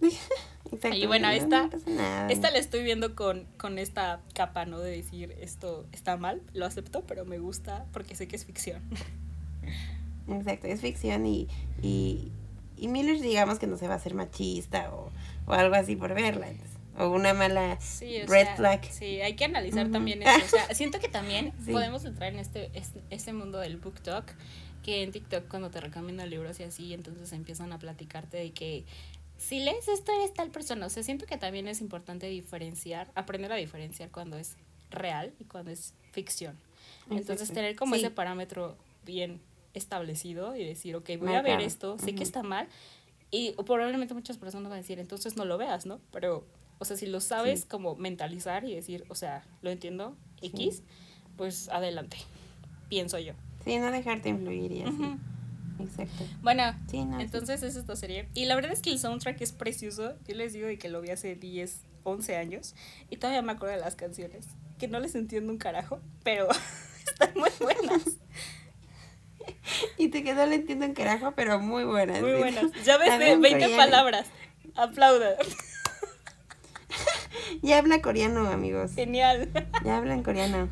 Y 0.92 1.06
bueno, 1.06 1.28
no, 1.28 1.32
esta- 1.34 1.70
no. 1.86 2.28
Esta 2.28 2.50
la 2.50 2.58
estoy 2.58 2.82
viendo 2.82 3.14
con, 3.14 3.44
con 3.58 3.78
esta 3.78 4.20
capa, 4.34 4.64
¿no? 4.64 4.80
De 4.80 4.90
decir, 4.90 5.34
esto 5.40 5.86
está 5.92 6.16
mal, 6.16 6.42
lo 6.52 6.66
acepto, 6.66 7.02
pero 7.06 7.24
me 7.24 7.38
gusta 7.38 7.86
porque 7.92 8.14
sé 8.16 8.26
que 8.26 8.36
es 8.36 8.44
ficción. 8.44 8.82
Exacto, 10.28 10.66
es 10.66 10.80
ficción 10.80 11.26
y, 11.26 11.48
y, 11.82 12.30
y 12.78 12.88
Miller 12.88 13.20
digamos 13.20 13.58
que 13.58 13.66
no 13.66 13.76
se 13.76 13.86
va 13.88 13.94
a 13.94 13.96
hacer 13.98 14.14
machista 14.14 14.92
o, 14.94 15.10
o 15.46 15.52
algo 15.52 15.74
así 15.74 15.96
por 15.96 16.14
verla. 16.14 16.48
entonces, 16.48 16.76
o 16.98 17.08
una 17.08 17.34
mala 17.34 17.78
Sí, 17.80 18.22
o 18.22 18.26
red 18.26 18.44
sea, 18.46 18.56
flag. 18.56 18.84
Sí, 18.90 19.20
hay 19.20 19.34
que 19.34 19.44
analizar 19.44 19.90
también 19.90 20.22
eso. 20.22 20.30
O 20.44 20.48
sea, 20.48 20.74
siento 20.74 20.98
que 21.00 21.08
también 21.08 21.52
Sí. 21.64 21.72
podemos 21.72 22.04
entrar 22.04 22.32
en 22.32 22.38
este, 22.38 22.70
es- 22.72 22.92
este 23.10 23.32
mundo 23.32 23.58
del 23.58 23.76
book 23.76 24.00
talk, 24.00 24.32
que 24.82 25.02
en 25.02 25.12
TikTok 25.12 25.48
cuando 25.48 25.70
te 25.70 25.80
recomiendan 25.80 26.30
libros 26.30 26.58
y 26.60 26.62
así, 26.62 26.94
entonces 26.94 27.32
empiezan 27.32 27.72
a 27.72 27.78
platicarte 27.78 28.36
de 28.38 28.52
que 28.52 28.84
si 29.38 29.60
lees 29.60 29.88
esto 29.88 30.12
eres 30.12 30.32
tal 30.34 30.50
persona. 30.50 30.86
O 30.86 30.90
sea, 30.90 31.02
siento 31.02 31.26
que 31.26 31.36
también 31.36 31.68
es 31.68 31.80
importante 31.80 32.26
diferenciar, 32.28 33.10
aprender 33.14 33.52
a 33.52 33.56
diferenciar 33.56 34.10
cuando 34.10 34.36
es 34.38 34.56
real 34.90 35.32
y 35.38 35.44
cuando 35.44 35.70
es 35.70 35.94
ficción. 36.12 36.56
Entonces 37.10 37.50
tener 37.52 37.76
como 37.76 37.94
Sí. 37.94 38.00
ese 38.00 38.10
parámetro 38.10 38.76
bien 39.04 39.40
establecido 39.74 40.54
y 40.56 40.64
decir, 40.64 40.94
ok, 40.96 41.10
voy 41.18 41.34
a 41.34 41.42
ver 41.42 41.60
esto, 41.60 41.98
sé 41.98 42.14
que 42.14 42.22
está 42.22 42.42
mal, 42.42 42.68
y 43.30 43.52
probablemente 43.52 44.14
muchas 44.14 44.38
personas 44.38 44.70
van 44.70 44.78
a 44.78 44.82
decir, 44.82 44.98
entonces 45.00 45.36
no 45.36 45.44
lo 45.44 45.58
veas, 45.58 45.84
¿no? 45.86 46.00
Pero, 46.12 46.46
o 46.78 46.84
sea, 46.84 46.96
si 46.96 47.06
lo 47.06 47.20
sabes 47.20 47.62
Sí. 47.62 47.66
como 47.68 47.96
mentalizar 47.96 48.64
y 48.64 48.74
decir, 48.74 49.04
o 49.08 49.14
sea, 49.16 49.44
lo 49.62 49.70
entiendo, 49.70 50.16
X, 50.42 50.82
pues 51.36 51.68
adelante. 51.70 52.16
pienso 52.88 53.18
yo. 53.18 53.32
Sí, 53.64 53.78
no 53.78 53.90
dejarte 53.90 54.28
influir 54.28 54.70
y 54.70 54.82
así. 54.82 55.16
Exacto. 55.80 56.24
Bueno, 56.42 56.74
Sí, 56.90 57.04
no, 57.04 57.16
sí. 57.18 57.22
entonces 57.24 57.62
es 57.62 57.76
esta 57.76 57.96
serie. 57.96 58.28
Y 58.34 58.44
la 58.46 58.54
verdad 58.54 58.72
es 58.72 58.80
que 58.80 58.90
el 58.90 58.98
soundtrack 58.98 59.40
es 59.40 59.52
precioso. 59.52 60.14
Yo 60.26 60.34
les 60.34 60.52
digo 60.52 60.66
de 60.66 60.78
que 60.78 60.88
lo 60.88 61.00
vi 61.00 61.10
hace 61.10 61.34
10, 61.34 61.80
11 62.04 62.36
años. 62.36 62.74
Y 63.10 63.16
todavía 63.16 63.42
me 63.42 63.52
acuerdo 63.52 63.74
de 63.76 63.80
las 63.80 63.96
canciones. 63.96 64.46
Que 64.78 64.88
no 64.88 65.00
les 65.00 65.14
entiendo 65.14 65.50
un 65.52 65.58
carajo, 65.58 66.00
pero 66.22 66.48
están 67.06 67.32
muy 67.34 67.50
buenas. 67.60 68.02
Y 69.98 70.08
te 70.08 70.22
quedó 70.24 70.46
le 70.46 70.54
entiendo 70.54 70.86
un 70.86 70.94
carajo, 70.94 71.32
pero 71.36 71.60
muy 71.60 71.84
buenas. 71.84 72.22
Muy 72.22 72.32
buenas. 72.32 72.64
Ya 72.84 72.96
ves, 72.96 73.10
Hablan 73.10 73.42
20 73.42 73.60
coreano. 73.60 73.76
palabras. 73.76 74.26
Aplauda. 74.74 75.36
Ya 77.62 77.78
habla 77.78 78.00
coreano, 78.00 78.48
amigos. 78.48 78.92
Genial. 78.94 79.50
Ya 79.84 79.98
habla 79.98 80.14
en 80.14 80.22
coreano. 80.22 80.68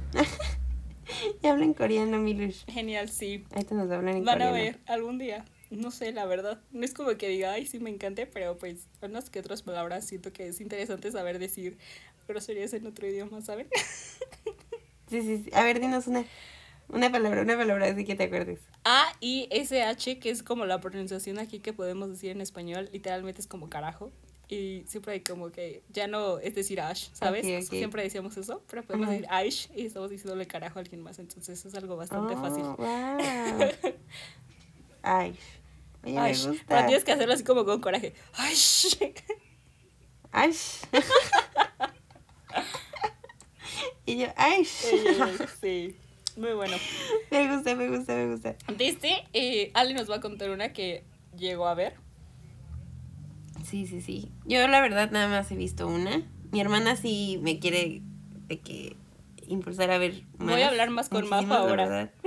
ya 1.42 1.52
habla 1.52 1.64
en 1.64 1.74
coreano, 1.74 2.18
Milush. 2.18 2.64
Genial, 2.66 3.08
sí. 3.08 3.44
Ahorita 3.52 3.74
nos 3.74 3.90
hablan 3.90 4.16
en 4.16 4.24
Van 4.24 4.42
a 4.42 4.48
coreano. 4.48 4.52
ver 4.64 4.80
algún 4.86 5.18
día. 5.18 5.44
No 5.70 5.90
sé, 5.90 6.12
la 6.12 6.26
verdad. 6.26 6.60
No 6.70 6.84
es 6.84 6.92
como 6.92 7.16
que 7.16 7.28
diga, 7.28 7.52
ay, 7.52 7.66
sí 7.66 7.78
me 7.78 7.90
encante, 7.90 8.26
pero 8.26 8.58
pues 8.58 8.88
unas 9.00 9.30
que 9.30 9.38
otras 9.40 9.62
palabras 9.62 10.06
siento 10.06 10.32
que 10.32 10.48
es 10.48 10.60
interesante 10.60 11.10
saber 11.10 11.38
decir 11.38 11.78
groserías 12.28 12.72
en 12.74 12.86
otro 12.86 13.06
idioma, 13.06 13.40
¿saben? 13.42 13.68
Sí, 15.08 15.20
sí, 15.20 15.42
sí. 15.44 15.50
A 15.52 15.62
ver, 15.62 15.78
dinos 15.78 16.06
una. 16.06 16.24
Una 16.88 17.10
palabra, 17.12 17.42
una 17.42 17.56
palabra 17.56 17.86
así 17.86 18.04
que 18.04 18.14
te 18.14 18.24
acuerdes. 18.24 18.60
A 18.84 19.12
I 19.20 19.46
S 19.50 19.82
H, 19.82 20.18
que 20.18 20.30
es 20.30 20.42
como 20.42 20.64
la 20.66 20.80
pronunciación 20.80 21.38
aquí 21.38 21.58
que 21.60 21.72
podemos 21.72 22.08
decir 22.10 22.30
en 22.30 22.40
español, 22.40 22.88
literalmente 22.92 23.40
es 23.40 23.46
como 23.46 23.68
carajo. 23.70 24.10
Y 24.52 24.84
siempre 24.86 25.14
hay 25.14 25.20
como 25.22 25.50
que 25.50 25.82
ya 25.88 26.06
no 26.08 26.38
es 26.38 26.54
decir 26.54 26.80
Ash, 26.82 27.08
¿sabes? 27.14 27.66
Siempre 27.68 28.02
decíamos 28.02 28.36
eso, 28.36 28.62
pero 28.68 28.82
podemos 28.82 29.08
decir 29.08 29.26
Ash 29.30 29.68
y 29.74 29.86
estamos 29.86 30.10
diciéndole 30.10 30.46
carajo 30.46 30.78
a 30.78 30.82
alguien 30.82 31.00
más, 31.02 31.18
entonces 31.18 31.64
es 31.64 31.74
algo 31.74 31.96
bastante 31.96 32.34
Oh, 32.34 32.40
fácil. 32.40 32.62
wow. 32.62 32.78
Ay. 35.02 35.34
Oye, 36.04 36.18
Ash. 36.18 36.46
me 36.46 36.52
Pero 36.52 36.58
gusta. 36.58 36.86
tienes 36.86 37.04
que 37.04 37.12
hacerlo 37.12 37.32
así 37.34 37.44
como 37.44 37.64
con 37.64 37.80
coraje. 37.80 38.12
Ash. 38.34 38.94
Ay. 40.32 40.52
y 44.06 44.18
yo, 44.18 44.26
ay. 44.36 44.64
sí, 44.66 45.96
muy 46.36 46.52
bueno. 46.52 46.76
me 47.30 47.54
gusta, 47.54 47.74
me 47.74 47.88
gusta, 47.88 48.14
me 48.14 48.32
gusta. 48.32 48.54
De 48.76 48.88
este, 48.88 49.24
eh, 49.32 49.70
Ale 49.74 49.94
nos 49.94 50.10
va 50.10 50.16
a 50.16 50.20
contar 50.20 50.50
una 50.50 50.72
que 50.74 51.04
llegó 51.36 51.66
a 51.66 51.74
ver. 51.74 51.94
Sí, 53.62 53.86
sí, 53.86 54.00
sí. 54.00 54.30
Yo 54.44 54.66
la 54.68 54.80
verdad 54.80 55.10
nada 55.10 55.28
más 55.28 55.50
he 55.50 55.56
visto 55.56 55.88
una. 55.88 56.22
Mi 56.50 56.60
hermana 56.60 56.96
sí 56.96 57.38
me 57.42 57.58
quiere 57.58 58.02
de 58.48 58.60
que 58.60 58.96
impulsar 59.46 59.90
a 59.90 59.98
ver 59.98 60.22
más. 60.38 60.50
Voy 60.50 60.62
a 60.62 60.68
hablar 60.68 60.90
más 60.90 61.08
con 61.08 61.28
Majo 61.28 61.54
ahora. 61.54 62.12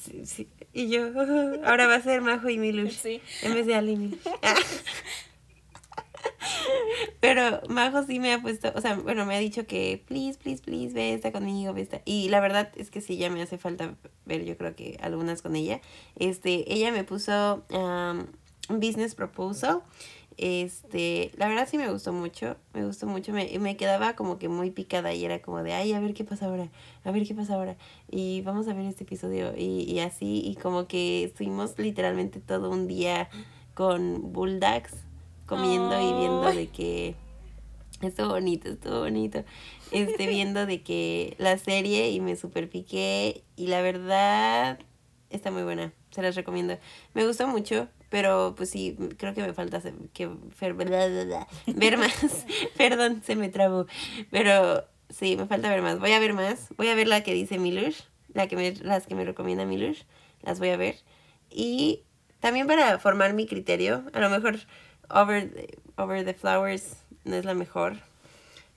Sí, 0.00 0.26
sí. 0.26 0.48
Y 0.72 0.88
yo, 0.88 1.06
ahora 1.64 1.86
va 1.86 1.96
a 1.96 2.00
ser 2.00 2.22
Majo 2.22 2.48
y 2.48 2.56
Milush. 2.56 2.96
Sí. 2.96 3.20
En 3.42 3.52
vez 3.52 3.66
de 3.66 3.74
Ali 3.74 3.96
Milush. 3.96 4.20
Pero 7.20 7.60
Majo 7.68 8.04
sí 8.04 8.20
me 8.20 8.32
ha 8.32 8.40
puesto, 8.40 8.72
o 8.74 8.80
sea, 8.80 8.94
bueno, 8.94 9.26
me 9.26 9.34
ha 9.34 9.38
dicho 9.38 9.66
que, 9.66 10.02
please, 10.06 10.38
please, 10.38 10.62
please, 10.62 10.94
ve 10.94 11.14
esta 11.14 11.32
conmigo, 11.32 11.74
ve 11.74 11.82
esta. 11.82 12.00
Y 12.04 12.28
la 12.28 12.40
verdad 12.40 12.70
es 12.76 12.90
que 12.90 13.00
sí, 13.00 13.16
ya 13.16 13.28
me 13.28 13.42
hace 13.42 13.58
falta 13.58 13.96
ver, 14.24 14.44
yo 14.44 14.56
creo 14.56 14.74
que 14.74 14.98
algunas 15.02 15.42
con 15.42 15.56
ella. 15.56 15.80
Este, 16.16 16.72
ella 16.72 16.92
me 16.92 17.04
puso 17.04 17.64
um, 17.70 18.26
business 18.78 19.14
proposal. 19.14 19.82
Este, 20.40 21.32
la 21.36 21.48
verdad 21.48 21.66
sí 21.68 21.78
me 21.78 21.90
gustó 21.90 22.12
mucho, 22.12 22.56
me 22.72 22.86
gustó 22.86 23.08
mucho, 23.08 23.32
me, 23.32 23.58
me 23.58 23.76
quedaba 23.76 24.14
como 24.14 24.38
que 24.38 24.48
muy 24.48 24.70
picada 24.70 25.12
y 25.12 25.24
era 25.24 25.42
como 25.42 25.64
de, 25.64 25.72
ay, 25.72 25.92
a 25.92 25.98
ver 26.00 26.14
qué 26.14 26.22
pasa 26.22 26.46
ahora, 26.46 26.68
a 27.02 27.10
ver 27.10 27.26
qué 27.26 27.34
pasa 27.34 27.54
ahora, 27.54 27.76
y 28.08 28.40
vamos 28.42 28.68
a 28.68 28.72
ver 28.72 28.86
este 28.86 29.02
episodio, 29.02 29.52
y, 29.56 29.82
y 29.82 29.98
así, 29.98 30.40
y 30.46 30.54
como 30.54 30.86
que 30.86 31.24
estuvimos 31.24 31.76
literalmente 31.76 32.38
todo 32.38 32.70
un 32.70 32.86
día 32.86 33.28
con 33.74 34.32
bulldogs, 34.32 34.94
comiendo 35.46 36.00
y 36.00 36.12
viendo 36.12 36.52
de 36.52 36.68
que 36.68 37.16
estuvo 38.00 38.28
bonito, 38.28 38.68
estuvo 38.68 39.00
bonito, 39.00 39.42
este, 39.90 40.28
viendo 40.28 40.66
de 40.66 40.82
que 40.82 41.34
la 41.38 41.58
serie 41.58 42.12
y 42.12 42.20
me 42.20 42.36
super 42.36 42.70
piqué, 42.70 43.42
y 43.56 43.66
la 43.66 43.82
verdad 43.82 44.78
está 45.30 45.50
muy 45.50 45.64
buena, 45.64 45.92
se 46.12 46.22
las 46.22 46.36
recomiendo, 46.36 46.78
me 47.14 47.26
gustó 47.26 47.48
mucho, 47.48 47.88
pero 48.08 48.54
pues 48.56 48.70
sí, 48.70 48.96
creo 49.18 49.34
que 49.34 49.42
me 49.42 49.52
falta 49.52 49.82
que 50.12 50.30
ver 51.66 51.98
más. 51.98 52.46
Perdón, 52.76 53.22
se 53.24 53.36
me 53.36 53.48
trabó. 53.48 53.86
Pero 54.30 54.84
sí, 55.10 55.36
me 55.36 55.46
falta 55.46 55.68
ver 55.68 55.82
más. 55.82 55.98
Voy 55.98 56.12
a 56.12 56.18
ver 56.18 56.32
más. 56.32 56.68
Voy 56.76 56.88
a 56.88 56.94
ver 56.94 57.08
la 57.08 57.22
que 57.22 57.34
dice 57.34 57.58
Milush, 57.58 58.00
la 58.32 58.46
que 58.48 58.56
me, 58.56 58.72
las 58.72 59.06
que 59.06 59.14
me 59.14 59.24
recomienda 59.24 59.66
Milush. 59.66 60.02
Las 60.42 60.58
voy 60.58 60.70
a 60.70 60.76
ver. 60.76 60.96
Y 61.50 62.02
también 62.40 62.66
para 62.66 62.98
formar 62.98 63.34
mi 63.34 63.46
criterio, 63.46 64.04
a 64.12 64.20
lo 64.20 64.30
mejor 64.30 64.58
Over 65.10 65.50
the, 65.50 65.78
Over 65.96 66.24
the 66.24 66.34
Flowers 66.34 66.96
no 67.24 67.36
es 67.36 67.44
la 67.44 67.54
mejor, 67.54 67.96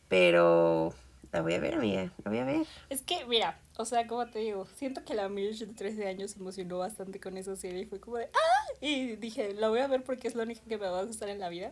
pero 0.07 0.93
la 1.31 1.41
voy 1.41 1.53
a 1.53 1.59
ver, 1.59 1.75
amiga. 1.75 2.11
La 2.23 2.31
voy 2.31 2.39
a 2.39 2.45
ver. 2.45 2.65
Es 2.89 3.01
que, 3.01 3.25
mira, 3.25 3.59
o 3.81 3.85
sea, 3.85 4.07
como 4.07 4.25
te 4.27 4.39
digo, 4.39 4.65
siento 4.75 5.03
que 5.03 5.13
la 5.13 5.27
Mish 5.29 5.59
de 5.59 5.73
13 5.73 6.07
años 6.07 6.31
se 6.31 6.39
emocionó 6.39 6.77
bastante 6.77 7.19
con 7.19 7.37
esa 7.37 7.55
serie 7.55 7.81
y 7.81 7.85
fue 7.85 7.99
como 7.99 8.17
de 8.17 8.25
¡ah! 8.25 8.73
Y 8.81 9.15
dije, 9.17 9.53
la 9.53 9.69
voy 9.69 9.79
a 9.79 9.87
ver 9.87 10.03
porque 10.03 10.27
es 10.27 10.35
la 10.35 10.43
única 10.43 10.61
que 10.67 10.77
me 10.77 10.87
va 10.87 10.99
a 10.99 11.03
gustar 11.03 11.29
en 11.29 11.39
la 11.39 11.49
vida. 11.49 11.71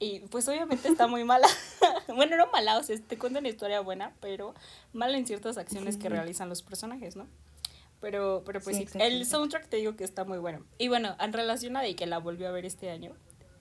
Y 0.00 0.20
pues 0.20 0.46
obviamente 0.48 0.88
está 0.88 1.06
muy 1.06 1.24
mala. 1.24 1.46
bueno, 2.14 2.36
no 2.36 2.46
mala, 2.48 2.78
o 2.78 2.82
sea, 2.82 2.96
te 2.98 3.16
cuenta 3.18 3.38
una 3.38 3.48
historia 3.48 3.80
buena, 3.80 4.14
pero 4.20 4.54
mala 4.92 5.16
en 5.16 5.26
ciertas 5.26 5.56
acciones 5.56 5.96
que 5.96 6.02
Sí. 6.04 6.08
realizan 6.08 6.48
los 6.48 6.62
personajes, 6.62 7.16
¿no? 7.16 7.26
Pero, 8.00 8.42
pero 8.44 8.60
pues 8.60 8.76
Sí, 8.76 8.86
sí, 8.86 8.98
el 9.00 9.24
soundtrack 9.24 9.68
te 9.68 9.76
digo 9.78 9.96
que 9.96 10.04
está 10.04 10.24
muy 10.24 10.38
bueno. 10.38 10.64
Y 10.78 10.88
bueno, 10.88 11.16
en 11.20 11.32
relación 11.32 11.76
a 11.76 11.82
de 11.82 11.96
que 11.96 12.06
la 12.06 12.18
volvió 12.18 12.48
a 12.48 12.50
ver 12.52 12.66
este 12.66 12.90
año, 12.90 13.14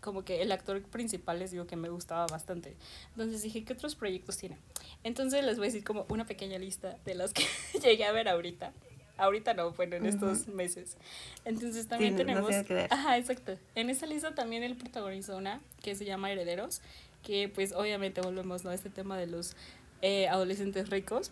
como 0.04 0.24
que 0.26 0.41
el 0.41 0.51
actor 0.51 0.82
principal 0.84 1.39
les 1.39 1.51
digo 1.51 1.66
que 1.66 1.76
me 1.76 1.89
gustaba 1.89 2.28
bastante. 2.28 2.76
Entonces 3.12 3.41
dije, 3.41 3.64
¿qué 3.64 3.74
otros 3.74 3.95
proyectos 3.95 4.38
tiene? 4.38 4.58
Entonces 5.04 5.43
les 5.43 5.58
voy 5.58 5.66
a 5.66 5.70
decir 5.70 5.84
como 5.84 6.06
una 6.10 6.26
pequeña 6.26 6.60
lista 6.60 6.97
de 7.06 7.16
los 7.16 7.34
que 7.34 7.43
llegué 7.84 8.06
a 8.06 8.12
ver 8.12 8.28
ahorita. 8.28 8.74
Ahorita 9.18 9.54
no, 9.54 9.72
bueno, 9.72 9.95
en 9.95 10.06
estos 10.08 10.47
meses. 10.47 10.97
Entonces 11.45 11.88
también 11.88 12.14
no- 12.14 12.20
no 12.20 12.26
tenemos... 12.26 12.54
a 12.56 12.64
quedar. 12.64 12.88
Ajá, 12.91 13.18
exacto. 13.18 13.58
En 13.76 13.89
esa 13.89 14.06
lista 14.08 14.34
también 14.36 14.64
él 14.64 14.76
protagonizó 14.76 15.38
una 15.38 15.62
que 15.82 15.95
se 15.95 16.04
llama 16.06 16.32
Herederos, 16.32 16.82
que 17.24 17.47
pues 17.47 17.72
obviamente 17.74 18.22
volvemos 18.22 18.64
¿no? 18.64 18.72
a 18.72 18.74
este 18.76 18.89
tema 18.89 19.18
de 19.18 19.28
los 19.28 19.56
eh, 20.01 20.28
adolescentes 20.28 20.89
ricos, 20.89 21.32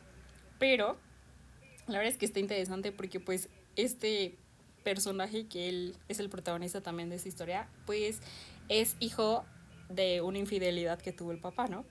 pero 0.59 0.95
la 1.87 1.97
verdad 1.97 2.13
es 2.13 2.17
que 2.17 2.25
está 2.25 2.39
interesante 2.39 2.91
porque 2.91 3.19
pues 3.19 3.49
este 3.75 4.35
personaje 4.83 5.47
que 5.47 5.67
él 5.69 5.95
es 6.07 6.19
el 6.19 6.29
protagonista 6.29 6.81
también 6.81 7.09
de 7.09 7.15
esta 7.17 7.27
historia, 7.27 7.67
pues 7.85 8.19
es 8.69 8.95
hijo 8.99 9.45
de 9.89 10.21
una 10.21 10.37
infidelidad 10.37 10.99
que 10.99 11.11
tuvo 11.11 11.31
el 11.31 11.39
papá, 11.39 11.67
¿no? 11.67 11.85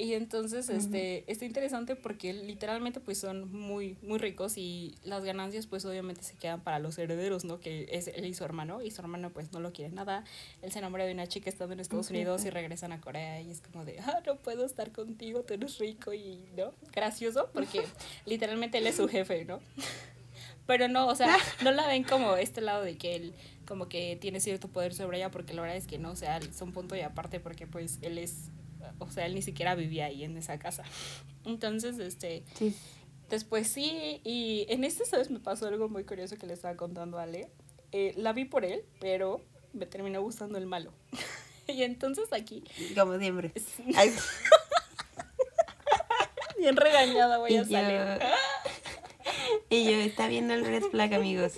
Y 0.00 0.14
entonces, 0.14 0.68
este, 0.68 1.24
está 1.26 1.44
interesante 1.44 1.96
porque 1.96 2.32
literalmente 2.32 3.00
pues 3.00 3.18
son 3.18 3.50
muy, 3.50 3.96
muy 4.00 4.18
ricos 4.18 4.56
y 4.56 4.94
las 5.02 5.24
ganancias 5.24 5.66
pues 5.66 5.84
obviamente 5.84 6.22
se 6.22 6.36
quedan 6.36 6.60
para 6.60 6.78
los 6.78 6.96
herederos, 6.98 7.44
¿no? 7.44 7.58
Que 7.58 7.88
es 7.90 8.06
él 8.06 8.24
y 8.24 8.32
su 8.32 8.44
hermano, 8.44 8.80
y 8.80 8.92
su 8.92 9.00
hermano 9.00 9.30
pues 9.30 9.52
no 9.52 9.58
lo 9.58 9.72
quiere 9.72 9.92
nada. 9.92 10.22
Él 10.62 10.70
se 10.70 10.78
enamora 10.78 11.04
de 11.04 11.12
una 11.12 11.26
chica 11.26 11.50
estando 11.50 11.74
en 11.74 11.80
Estados 11.80 12.10
Unidos 12.10 12.44
y 12.44 12.50
regresan 12.50 12.92
a 12.92 13.00
Corea 13.00 13.40
y 13.40 13.50
es 13.50 13.60
como 13.60 13.84
de, 13.84 13.98
ah, 13.98 14.22
no 14.24 14.36
puedo 14.36 14.64
estar 14.64 14.92
contigo, 14.92 15.42
tú 15.42 15.54
eres 15.54 15.78
rico 15.78 16.14
y, 16.14 16.44
¿no? 16.56 16.72
Gracioso 16.92 17.50
porque 17.52 17.82
literalmente 18.24 18.78
él 18.78 18.86
es 18.86 18.94
su 18.94 19.08
jefe, 19.08 19.44
¿no? 19.46 19.58
Pero 20.68 20.86
no, 20.86 21.08
o 21.08 21.16
sea, 21.16 21.36
no 21.64 21.72
la 21.72 21.88
ven 21.88 22.04
como 22.04 22.36
este 22.36 22.60
lado 22.60 22.84
de 22.84 22.96
que 22.96 23.16
él 23.16 23.34
como 23.68 23.88
que 23.90 24.16
tiene 24.18 24.40
cierto 24.40 24.68
poder 24.68 24.94
sobre 24.94 25.18
ella, 25.18 25.30
porque 25.30 25.52
la 25.52 25.60
verdad 25.60 25.76
es 25.76 25.86
que 25.86 25.98
no, 25.98 26.12
o 26.12 26.16
sea, 26.16 26.38
es 26.38 26.62
un 26.62 26.72
punto 26.72 26.96
y 26.96 27.02
aparte 27.02 27.38
porque 27.38 27.66
pues 27.66 27.98
él 28.00 28.16
es, 28.16 28.48
o 28.98 29.10
sea, 29.10 29.26
él 29.26 29.34
ni 29.34 29.42
siquiera 29.42 29.74
vivía 29.74 30.06
ahí 30.06 30.24
en 30.24 30.38
esa 30.38 30.58
casa. 30.58 30.84
Entonces, 31.44 31.98
este, 31.98 32.44
Sí. 32.54 32.74
después 33.28 33.68
sí, 33.68 34.22
y 34.24 34.64
en 34.70 34.84
este, 34.84 35.04
¿sabes? 35.04 35.30
Me 35.30 35.38
pasó 35.38 35.66
algo 35.68 35.90
muy 35.90 36.04
curioso 36.04 36.38
que 36.38 36.46
le 36.46 36.54
estaba 36.54 36.76
contando 36.76 37.18
a 37.18 37.24
Ale. 37.24 37.50
Eh, 37.92 38.14
la 38.16 38.32
vi 38.32 38.46
por 38.46 38.64
él, 38.64 38.84
pero 39.00 39.42
me 39.74 39.84
terminó 39.84 40.22
gustando 40.22 40.56
el 40.56 40.64
malo. 40.66 40.94
y 41.68 41.82
entonces 41.82 42.32
aquí, 42.32 42.64
Como 42.94 43.18
siempre. 43.18 43.52
Bien 46.58 46.76
regañada 46.76 47.38
voy 47.38 47.52
y 47.52 47.56
a 47.58 47.62
yo, 47.62 47.68
salir. 47.70 48.00
y 49.70 49.84
yo, 49.84 49.90
está 49.92 50.26
viendo 50.26 50.54
el 50.54 50.64
red 50.64 50.82
flag, 50.84 51.14
amigos. 51.14 51.52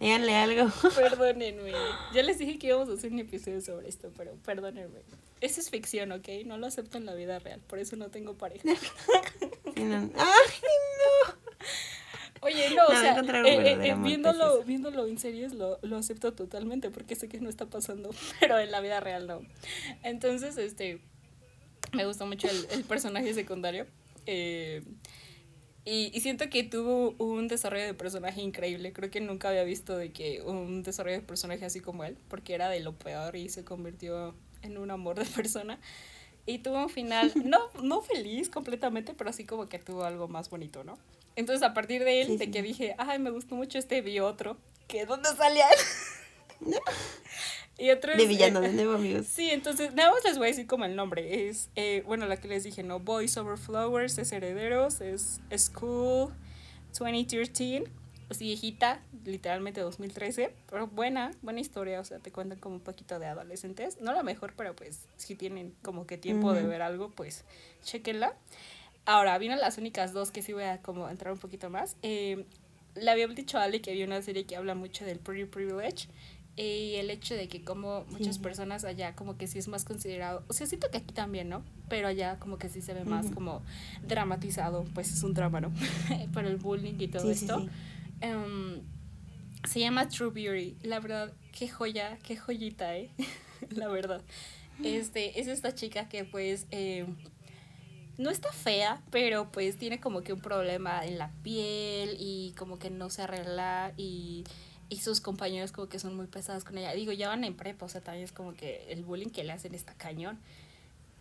Díganle 0.00 0.34
algo. 0.36 0.70
Perdónenme. 0.94 1.72
Ya 2.14 2.22
les 2.22 2.38
dije 2.38 2.58
que 2.58 2.68
íbamos 2.68 2.88
a 2.88 2.92
hacer 2.92 3.12
un 3.12 3.18
episodio 3.18 3.60
sobre 3.60 3.88
esto, 3.88 4.10
pero 4.16 4.34
perdónenme. 4.44 5.00
Eso 5.40 5.60
es 5.60 5.70
ficción, 5.70 6.12
¿ok? 6.12 6.28
No 6.46 6.56
lo 6.58 6.66
acepto 6.66 6.98
en 6.98 7.06
la 7.06 7.14
vida 7.14 7.38
real, 7.38 7.60
por 7.66 7.78
eso 7.78 7.96
no 7.96 8.08
tengo 8.08 8.34
pareja. 8.34 8.62
Sí, 9.76 9.84
no- 9.84 10.10
¡Ay, 10.16 10.50
no! 10.98 11.34
Oye, 12.40 12.70
no, 12.74 12.86
o 12.86 12.92
No, 12.92 13.00
sea, 13.00 13.12
encontrar 13.12 13.42
un 13.44 13.48
eh, 13.50 13.90
eh, 13.90 13.94
viéndolo, 13.98 14.62
viéndolo 14.64 15.06
en 15.06 15.18
series 15.18 15.52
lo, 15.54 15.78
lo 15.82 15.96
acepto 15.96 16.32
totalmente 16.32 16.90
porque 16.90 17.14
sé 17.14 17.28
que 17.28 17.40
no 17.40 17.48
está 17.48 17.66
pasando, 17.66 18.10
pero 18.40 18.58
en 18.58 18.72
la 18.72 18.80
vida 18.80 18.98
real 18.98 19.26
no. 19.28 19.40
Entonces, 20.02 20.56
este, 20.56 21.00
me 21.92 22.06
gustó 22.06 22.26
mucho 22.26 22.48
el, 22.48 22.66
el 22.72 22.82
personaje 22.84 23.32
secundario. 23.34 23.86
eh, 24.26 24.82
Y, 25.90 26.10
y, 26.12 26.20
siento 26.20 26.50
que 26.50 26.64
tuvo 26.64 27.14
un 27.16 27.48
desarrollo 27.48 27.86
de 27.86 27.94
personaje 27.94 28.42
increíble. 28.42 28.92
Creo 28.92 29.10
que 29.10 29.22
nunca 29.22 29.48
había 29.48 29.64
visto 29.64 29.96
de 29.96 30.12
que 30.12 30.42
un 30.42 30.82
desarrollo 30.82 31.16
de 31.16 31.22
personaje 31.22 31.64
así 31.64 31.80
como 31.80 32.04
él, 32.04 32.18
porque 32.28 32.52
era 32.52 32.68
de 32.68 32.80
lo 32.80 32.92
peor 32.92 33.36
y 33.36 33.48
se 33.48 33.64
convirtió 33.64 34.34
en 34.60 34.76
un 34.76 34.90
amor 34.90 35.18
de 35.18 35.24
persona. 35.34 35.78
Y 36.44 36.58
tuvo 36.58 36.82
un 36.82 36.90
final, 36.90 37.32
no, 37.44 37.58
no 37.82 38.02
feliz 38.02 38.50
completamente, 38.50 39.14
pero 39.14 39.30
así 39.30 39.46
como 39.46 39.66
que 39.66 39.78
tuvo 39.78 40.04
algo 40.04 40.28
más 40.28 40.50
bonito, 40.50 40.84
¿no? 40.84 40.98
Entonces 41.36 41.66
a 41.66 41.72
partir 41.72 42.04
de 42.04 42.20
él, 42.20 42.36
de 42.36 42.50
que 42.50 42.60
dije, 42.60 42.94
ay, 42.98 43.18
me 43.18 43.30
gustó 43.30 43.54
mucho 43.54 43.78
este, 43.78 44.02
vi 44.02 44.20
otro, 44.20 44.58
que 44.88 45.06
¿dónde 45.06 45.30
salía 45.30 45.64
él? 45.70 46.74
Y 47.78 47.90
otro 47.90 48.16
de 48.16 48.26
villano, 48.26 48.60
de 48.60 48.72
nuevo, 48.72 48.94
amigos. 48.94 49.26
Sí, 49.32 49.50
entonces, 49.50 49.94
nada 49.94 50.10
más 50.10 50.24
les 50.24 50.36
voy 50.36 50.48
a 50.48 50.50
decir 50.50 50.66
como 50.66 50.84
el 50.84 50.96
nombre. 50.96 51.48
Es, 51.48 51.70
eh, 51.76 52.02
bueno, 52.06 52.26
la 52.26 52.36
que 52.36 52.48
les 52.48 52.64
dije, 52.64 52.82
¿no? 52.82 52.98
Boys 52.98 53.36
Over 53.36 53.56
Flowers, 53.56 54.18
es 54.18 54.32
Herederos, 54.32 55.00
es 55.00 55.40
School 55.56 56.32
2013, 56.98 57.84
es 58.30 58.38
viejita, 58.40 59.00
literalmente 59.24 59.80
2013, 59.80 60.52
pero 60.68 60.88
buena, 60.88 61.30
buena 61.40 61.60
historia, 61.60 62.00
o 62.00 62.04
sea, 62.04 62.18
te 62.18 62.32
cuentan 62.32 62.58
como 62.58 62.74
un 62.74 62.80
poquito 62.80 63.18
de 63.20 63.26
adolescentes. 63.26 64.00
No 64.00 64.12
la 64.12 64.24
mejor, 64.24 64.54
pero 64.56 64.74
pues, 64.74 65.06
si 65.16 65.36
tienen 65.36 65.72
como 65.82 66.06
que 66.06 66.18
tiempo 66.18 66.52
de 66.52 66.64
ver 66.64 66.82
algo, 66.82 67.10
pues, 67.10 67.44
chequenla. 67.84 68.34
Ahora, 69.06 69.38
vienen 69.38 69.60
las 69.60 69.78
únicas 69.78 70.12
dos 70.12 70.32
que 70.32 70.42
sí 70.42 70.52
voy 70.52 70.64
a 70.64 70.82
como 70.82 71.08
entrar 71.08 71.32
un 71.32 71.38
poquito 71.38 71.70
más. 71.70 71.96
Eh, 72.02 72.44
le 72.94 73.10
había 73.10 73.26
dicho 73.28 73.58
a 73.58 73.62
Ale 73.62 73.80
que 73.80 73.90
había 73.90 74.04
una 74.04 74.20
serie 74.20 74.44
que 74.44 74.56
habla 74.56 74.74
mucho 74.74 75.04
del 75.04 75.18
pretty 75.18 75.44
privilege 75.44 76.08
y 76.58 76.96
el 76.96 77.10
hecho 77.10 77.34
de 77.34 77.46
que 77.46 77.62
como 77.62 78.04
muchas 78.10 78.38
personas 78.38 78.84
allá 78.84 79.14
como 79.14 79.36
que 79.36 79.46
sí 79.46 79.58
es 79.58 79.68
más 79.68 79.84
considerado, 79.84 80.44
o 80.48 80.52
sea, 80.52 80.66
siento 80.66 80.90
que 80.90 80.98
aquí 80.98 81.14
también, 81.14 81.48
¿no? 81.48 81.62
Pero 81.88 82.08
allá 82.08 82.38
como 82.38 82.58
que 82.58 82.68
sí 82.68 82.80
se 82.80 82.94
ve 82.94 83.04
más 83.04 83.30
como 83.30 83.62
dramatizado, 84.06 84.84
pues 84.92 85.12
es 85.12 85.22
un 85.22 85.34
drama, 85.34 85.60
¿no? 85.60 85.72
Para 86.34 86.48
el 86.48 86.56
bullying 86.56 86.96
y 86.98 87.08
todo 87.08 87.30
esto. 87.30 87.66
Um, 88.22 88.80
se 89.64 89.80
llama 89.80 90.08
True 90.08 90.30
Beauty, 90.30 90.76
la 90.82 90.98
verdad, 90.98 91.32
qué 91.52 91.68
joya, 91.68 92.18
qué 92.24 92.36
joyita, 92.36 92.96
¿eh? 92.96 93.10
la 93.70 93.86
verdad. 93.88 94.22
Este, 94.82 95.40
es 95.40 95.46
esta 95.46 95.74
chica 95.74 96.08
que 96.08 96.24
pues... 96.24 96.66
Eh, 96.70 97.06
no 98.16 98.30
está 98.30 98.50
fea, 98.50 99.00
pero 99.10 99.52
pues 99.52 99.76
tiene 99.76 100.00
como 100.00 100.22
que 100.22 100.32
un 100.32 100.40
problema 100.40 101.06
en 101.06 101.18
la 101.18 101.30
piel 101.44 102.16
y 102.18 102.52
como 102.58 102.80
que 102.80 102.90
no 102.90 103.10
se 103.10 103.22
arregla 103.22 103.92
y 103.96 104.42
y 104.88 104.98
sus 104.98 105.20
compañeros 105.20 105.72
como 105.72 105.88
que 105.88 105.98
son 105.98 106.16
muy 106.16 106.26
pesados 106.26 106.64
con 106.64 106.78
ella. 106.78 106.92
Digo, 106.92 107.12
ya 107.12 107.28
van 107.28 107.44
en 107.44 107.54
prepa, 107.54 107.86
o 107.86 107.88
sea, 107.88 108.00
también 108.00 108.24
es 108.24 108.32
como 108.32 108.54
que 108.54 108.86
el 108.90 109.04
bullying 109.04 109.28
que 109.28 109.44
le 109.44 109.52
hacen 109.52 109.74
está 109.74 109.94
cañón. 109.94 110.38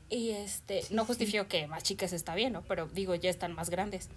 Y 0.10 0.30
este, 0.30 0.84
no 0.90 1.06
justifico 1.06 1.48
que 1.48 1.68
más 1.68 1.84
chicas 1.84 2.14
está 2.14 2.34
bien, 2.34 2.54
¿no? 2.54 2.62
Pero 2.62 2.88
digo, 2.88 3.14
ya 3.16 3.30
están 3.30 3.54
más 3.54 3.70
grandes. 3.70 4.10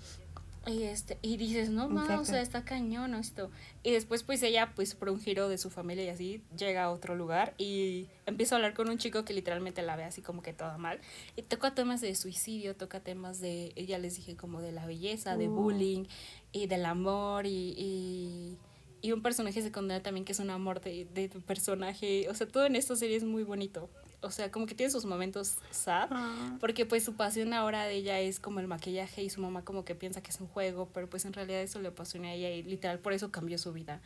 Y 0.67 0.83
este, 0.83 1.19
y 1.23 1.39
dices, 1.39 1.71
no 1.71 1.89
más, 1.89 2.21
o 2.21 2.25
sea, 2.25 2.43
está 2.43 2.65
cañón 2.65 3.15
esto. 3.15 3.51
Y 3.83 3.93
después 3.93 4.23
pues 4.23 4.43
ella, 4.43 4.73
pues 4.77 4.95
por 4.95 5.09
un 5.09 5.19
giro 5.19 5.49
de 5.49 5.57
su 5.57 5.71
familia 5.71 6.05
y 6.05 6.09
así, 6.11 6.43
llega 6.57 6.85
a 6.85 6.91
otro 6.91 7.15
lugar 7.15 7.55
y 7.57 8.09
empieza 8.27 8.55
a 8.55 8.57
hablar 8.57 8.75
con 8.75 8.91
un 8.91 8.99
chico 8.99 9.25
que 9.25 9.33
literalmente 9.33 9.81
la 9.83 9.97
ve 9.97 10.05
así 10.05 10.21
como 10.21 10.43
que 10.43 10.53
toda 10.53 10.77
mal. 10.77 11.01
Y 11.35 11.43
toca 11.43 11.75
temas 11.75 12.03
de 12.03 12.15
suicidio, 12.15 12.77
toca 12.77 13.01
temas 13.01 13.41
de, 13.41 13.73
ya 13.89 13.99
les 13.99 14.17
dije, 14.17 14.37
como 14.37 14.61
de 14.61 14.73
la 14.73 14.85
belleza, 14.85 15.39
de 15.39 15.49
bullying 15.49 16.05
y 16.53 16.67
del 16.67 16.85
amor 16.85 17.47
y, 17.47 17.75
y 17.77 18.59
y 19.03 19.13
un 19.13 19.23
personaje 19.23 19.63
secundario 19.63 20.03
también 20.03 20.25
que 20.25 20.33
es 20.33 20.39
un 20.41 20.51
amor 20.51 20.81
de, 20.81 21.07
de 21.07 21.29
tu 21.29 21.41
personaje. 21.41 22.29
O 22.29 22.35
sea, 22.35 22.47
todo 22.47 22.67
en 22.67 22.77
esta 22.77 22.97
serie 22.97 23.17
es 23.17 23.25
muy 23.25 23.43
bonito. 23.43 23.89
O 24.23 24.31
sea, 24.31 24.51
como 24.51 24.67
que 24.67 24.75
tiene 24.75 24.91
sus 24.91 25.07
momentos 25.07 25.57
sad, 25.71 26.09
ah. 26.11 26.57
porque 26.61 26.85
pues 26.85 27.03
su 27.05 27.15
pasión 27.15 27.55
ahora 27.55 27.85
de 27.85 27.95
ella 27.95 28.21
es 28.21 28.39
como 28.39 28.61
el 28.61 28.67
maquillaje 28.67 29.23
y 29.23 29.31
su 29.31 29.41
mamá 29.41 29.65
como 29.65 29.85
que 29.85 29.95
piensa 29.95 30.23
que 30.23 30.31
es 30.31 30.41
un 30.41 30.47
juego, 30.47 30.91
pero 30.93 31.09
pues 31.09 31.25
en 31.25 31.33
realidad 31.33 31.63
eso 31.63 31.81
le 31.81 31.89
apasiona 31.89 32.29
a 32.29 32.35
ella 32.35 32.51
y 32.51 32.63
literal 32.63 32.99
por 32.99 33.15
eso 33.15 33.31
cambió 33.31 33.57
su 33.57 33.73
vida. 33.73 34.03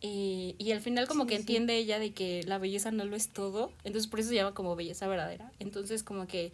Y, 0.00 0.54
y 0.58 0.70
al 0.72 0.80
final 0.80 1.08
como 1.08 1.26
que 1.26 1.34
entiende 1.34 1.76
ella 1.76 1.98
de 1.98 2.12
que 2.12 2.44
la 2.44 2.58
belleza 2.58 2.92
no 2.92 3.04
lo 3.06 3.16
es 3.16 3.30
todo, 3.30 3.72
entonces 3.82 4.08
por 4.08 4.20
eso 4.20 4.28
se 4.28 4.36
llama 4.36 4.54
como 4.54 4.76
belleza 4.76 5.08
verdadera. 5.08 5.50
Entonces 5.58 6.04
como 6.04 6.28
que 6.28 6.52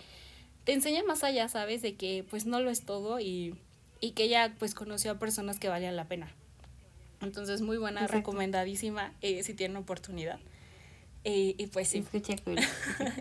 te 0.65 0.73
enseña 0.73 1.03
más 1.05 1.23
allá, 1.23 1.49
¿sabes? 1.49 1.83
De 1.83 1.97
que 1.97 2.25
pues 2.31 2.47
no 2.47 2.61
lo 2.61 2.71
es 2.71 2.87
todo 2.87 3.21
y, 3.21 3.57
y 4.01 4.13
que 4.13 4.25
ella 4.25 4.55
pues 4.59 4.75
conoció 4.75 5.11
a 5.11 5.19
personas 5.19 5.59
que 5.59 5.69
valían 5.69 5.97
la 5.97 6.09
pena. 6.09 6.35
Entonces, 7.23 7.61
muy 7.63 7.79
buena, 7.79 8.07
recomendadísima 8.07 9.13
eh, 9.21 9.43
si 9.43 9.55
tienen 9.55 9.77
oportunidad. 9.77 10.41
Eh, 11.25 11.55
y 11.57 11.67
pues 11.69 11.89
sí. 11.89 11.99
Escucha 12.13 12.37
cool. 12.45 12.59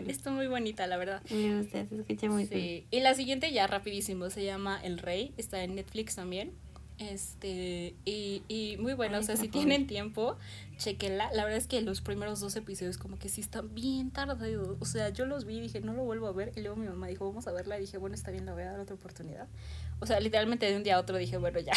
Está 0.08 0.30
muy 0.30 0.48
bonita, 0.48 0.86
la 0.86 0.96
verdad. 0.96 1.22
Me 1.30 1.58
gusta, 1.58 1.86
se 1.86 1.96
escucha 1.96 2.28
muy 2.28 2.46
sí. 2.46 2.86
Y 2.90 3.00
la 3.00 3.14
siguiente 3.14 3.52
ya 3.52 3.66
rapidísimo, 3.66 4.30
se 4.30 4.44
llama 4.44 4.80
El 4.82 4.98
Rey, 4.98 5.32
está 5.36 5.62
en 5.62 5.74
Netflix 5.76 6.16
también. 6.16 6.52
Este, 6.98 7.94
y, 8.04 8.42
y 8.48 8.76
muy 8.78 8.94
bueno, 8.94 9.18
o 9.18 9.22
sea, 9.22 9.36
si 9.36 9.48
tienen 9.48 9.86
tiempo, 9.86 10.36
chequenla. 10.76 11.32
La 11.32 11.44
verdad 11.44 11.58
es 11.58 11.66
que 11.66 11.80
los 11.80 12.00
primeros 12.00 12.40
dos 12.40 12.54
episodios 12.56 12.98
como 12.98 13.18
que 13.18 13.28
sí 13.28 13.40
están 13.40 13.74
bien 13.74 14.10
tardados. 14.10 14.76
O 14.80 14.84
sea, 14.84 15.08
yo 15.08 15.26
los 15.26 15.44
vi 15.44 15.58
y 15.58 15.60
dije, 15.62 15.80
no 15.80 15.94
lo 15.94 16.04
vuelvo 16.04 16.26
a 16.26 16.32
ver. 16.32 16.52
Y 16.56 16.60
luego 16.60 16.76
mi 16.76 16.86
mamá 16.86 17.06
dijo, 17.08 17.26
vamos 17.26 17.46
a 17.46 17.52
verla. 17.52 17.78
Y 17.78 17.82
dije, 17.82 17.98
bueno, 17.98 18.14
está 18.14 18.30
bien, 18.30 18.46
le 18.46 18.52
voy 18.52 18.62
a 18.62 18.72
dar 18.72 18.80
otra 18.80 18.94
oportunidad. 18.94 19.48
O 20.00 20.06
sea, 20.06 20.20
literalmente 20.20 20.66
de 20.66 20.76
un 20.76 20.82
día 20.82 20.96
a 20.96 21.00
otro 21.00 21.16
dije, 21.16 21.36
bueno, 21.38 21.58
ya. 21.60 21.72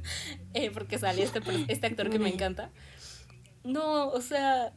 eh, 0.54 0.70
porque 0.70 0.98
salió 0.98 1.24
este, 1.24 1.40
este 1.68 1.86
actor 1.86 2.10
que 2.10 2.18
me 2.18 2.28
encanta. 2.28 2.70
No, 3.64 4.08
o 4.08 4.20
sea, 4.20 4.72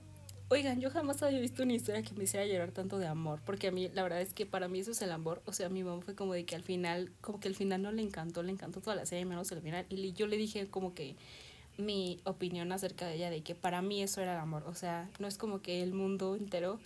oigan, 0.54 0.80
yo 0.80 0.90
jamás 0.90 1.22
había 1.24 1.40
visto 1.40 1.64
una 1.64 1.74
historia 1.74 2.04
que 2.04 2.14
me 2.14 2.24
hiciera 2.24 2.46
llorar 2.46 2.72
tanto 2.72 2.98
de 3.00 3.08
amor. 3.08 3.40
Porque 3.46 3.68
a 3.68 3.72
mí, 3.72 3.90
la 3.94 4.04
verdad 4.04 4.22
es 4.22 4.34
que 4.34 4.46
para 4.46 4.68
mí 4.68 4.80
eso 4.80 4.92
es 4.92 5.02
el 5.02 5.12
amor. 5.12 5.42
O 5.46 5.54
sea, 5.54 5.70
mi 5.70 5.84
mamá 5.84 6.02
fue 6.02 6.16
como 6.16 6.34
de 6.34 6.46
que 6.46 6.56
al 6.56 6.64
final, 6.64 7.12
como 7.22 7.40
que 7.40 7.48
al 7.48 7.56
final 7.56 7.82
no 7.82 7.92
le 7.92 8.02
encantó, 8.02 8.44
le 8.44 8.52
encantó 8.52 8.80
toda 8.80 8.96
la 8.96 9.06
serie, 9.06 9.26
menos 9.26 9.52
el 9.52 9.62
final. 9.62 9.86
Y 9.90 10.14
yo 10.14 10.28
le 10.28 10.38
dije 10.38 10.68
como 10.68 10.94
que 10.94 11.16
mi 11.78 12.20
opinión 12.24 12.72
acerca 12.72 13.08
de 13.08 13.16
ella, 13.16 13.30
de 13.30 13.42
que 13.42 13.56
para 13.56 13.82
mí 13.82 14.02
eso 14.02 14.22
era 14.22 14.34
el 14.34 14.40
amor. 14.40 14.64
O 14.68 14.76
sea, 14.76 15.10
no 15.20 15.28
es 15.28 15.38
como 15.38 15.62
que 15.62 15.82
el 15.82 15.94
mundo 15.94 16.36
entero 16.36 16.80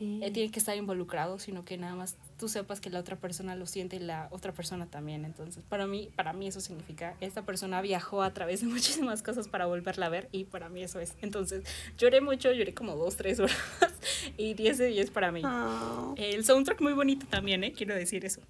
eh, 0.00 0.30
tiene 0.30 0.50
que 0.50 0.58
estar 0.58 0.76
involucrado, 0.76 1.38
sino 1.38 1.64
que 1.64 1.78
nada 1.78 1.94
más 1.94 2.16
tú 2.38 2.48
sepas 2.48 2.80
que 2.80 2.90
la 2.90 3.00
otra 3.00 3.16
persona 3.16 3.56
lo 3.56 3.66
siente 3.66 3.96
y 3.96 3.98
la 4.00 4.28
otra 4.30 4.52
persona 4.52 4.86
también. 4.86 5.24
Entonces, 5.24 5.62
para 5.68 5.86
mí, 5.86 6.10
para 6.16 6.32
mí 6.32 6.48
eso 6.48 6.60
significa, 6.60 7.14
esta 7.20 7.42
persona 7.42 7.80
viajó 7.80 8.22
a 8.22 8.32
través 8.32 8.60
de 8.60 8.66
muchísimas 8.68 9.22
cosas 9.22 9.48
para 9.48 9.66
volverla 9.66 10.06
a 10.06 10.08
ver 10.10 10.28
y 10.32 10.44
para 10.44 10.68
mí 10.68 10.82
eso 10.82 11.00
es. 11.00 11.14
Entonces, 11.22 11.64
lloré 11.98 12.20
mucho, 12.20 12.52
lloré 12.52 12.74
como 12.74 12.96
dos, 12.96 13.16
tres 13.16 13.40
horas 13.40 13.56
y 14.36 14.54
10 14.54 14.78
de 14.78 14.86
10 14.88 15.10
para 15.10 15.32
mí. 15.32 15.42
Oh. 15.44 16.14
El 16.16 16.44
soundtrack 16.44 16.80
muy 16.80 16.92
bonito 16.92 17.26
también, 17.26 17.64
¿eh? 17.64 17.72
quiero 17.72 17.94
decir 17.94 18.24
eso. 18.24 18.40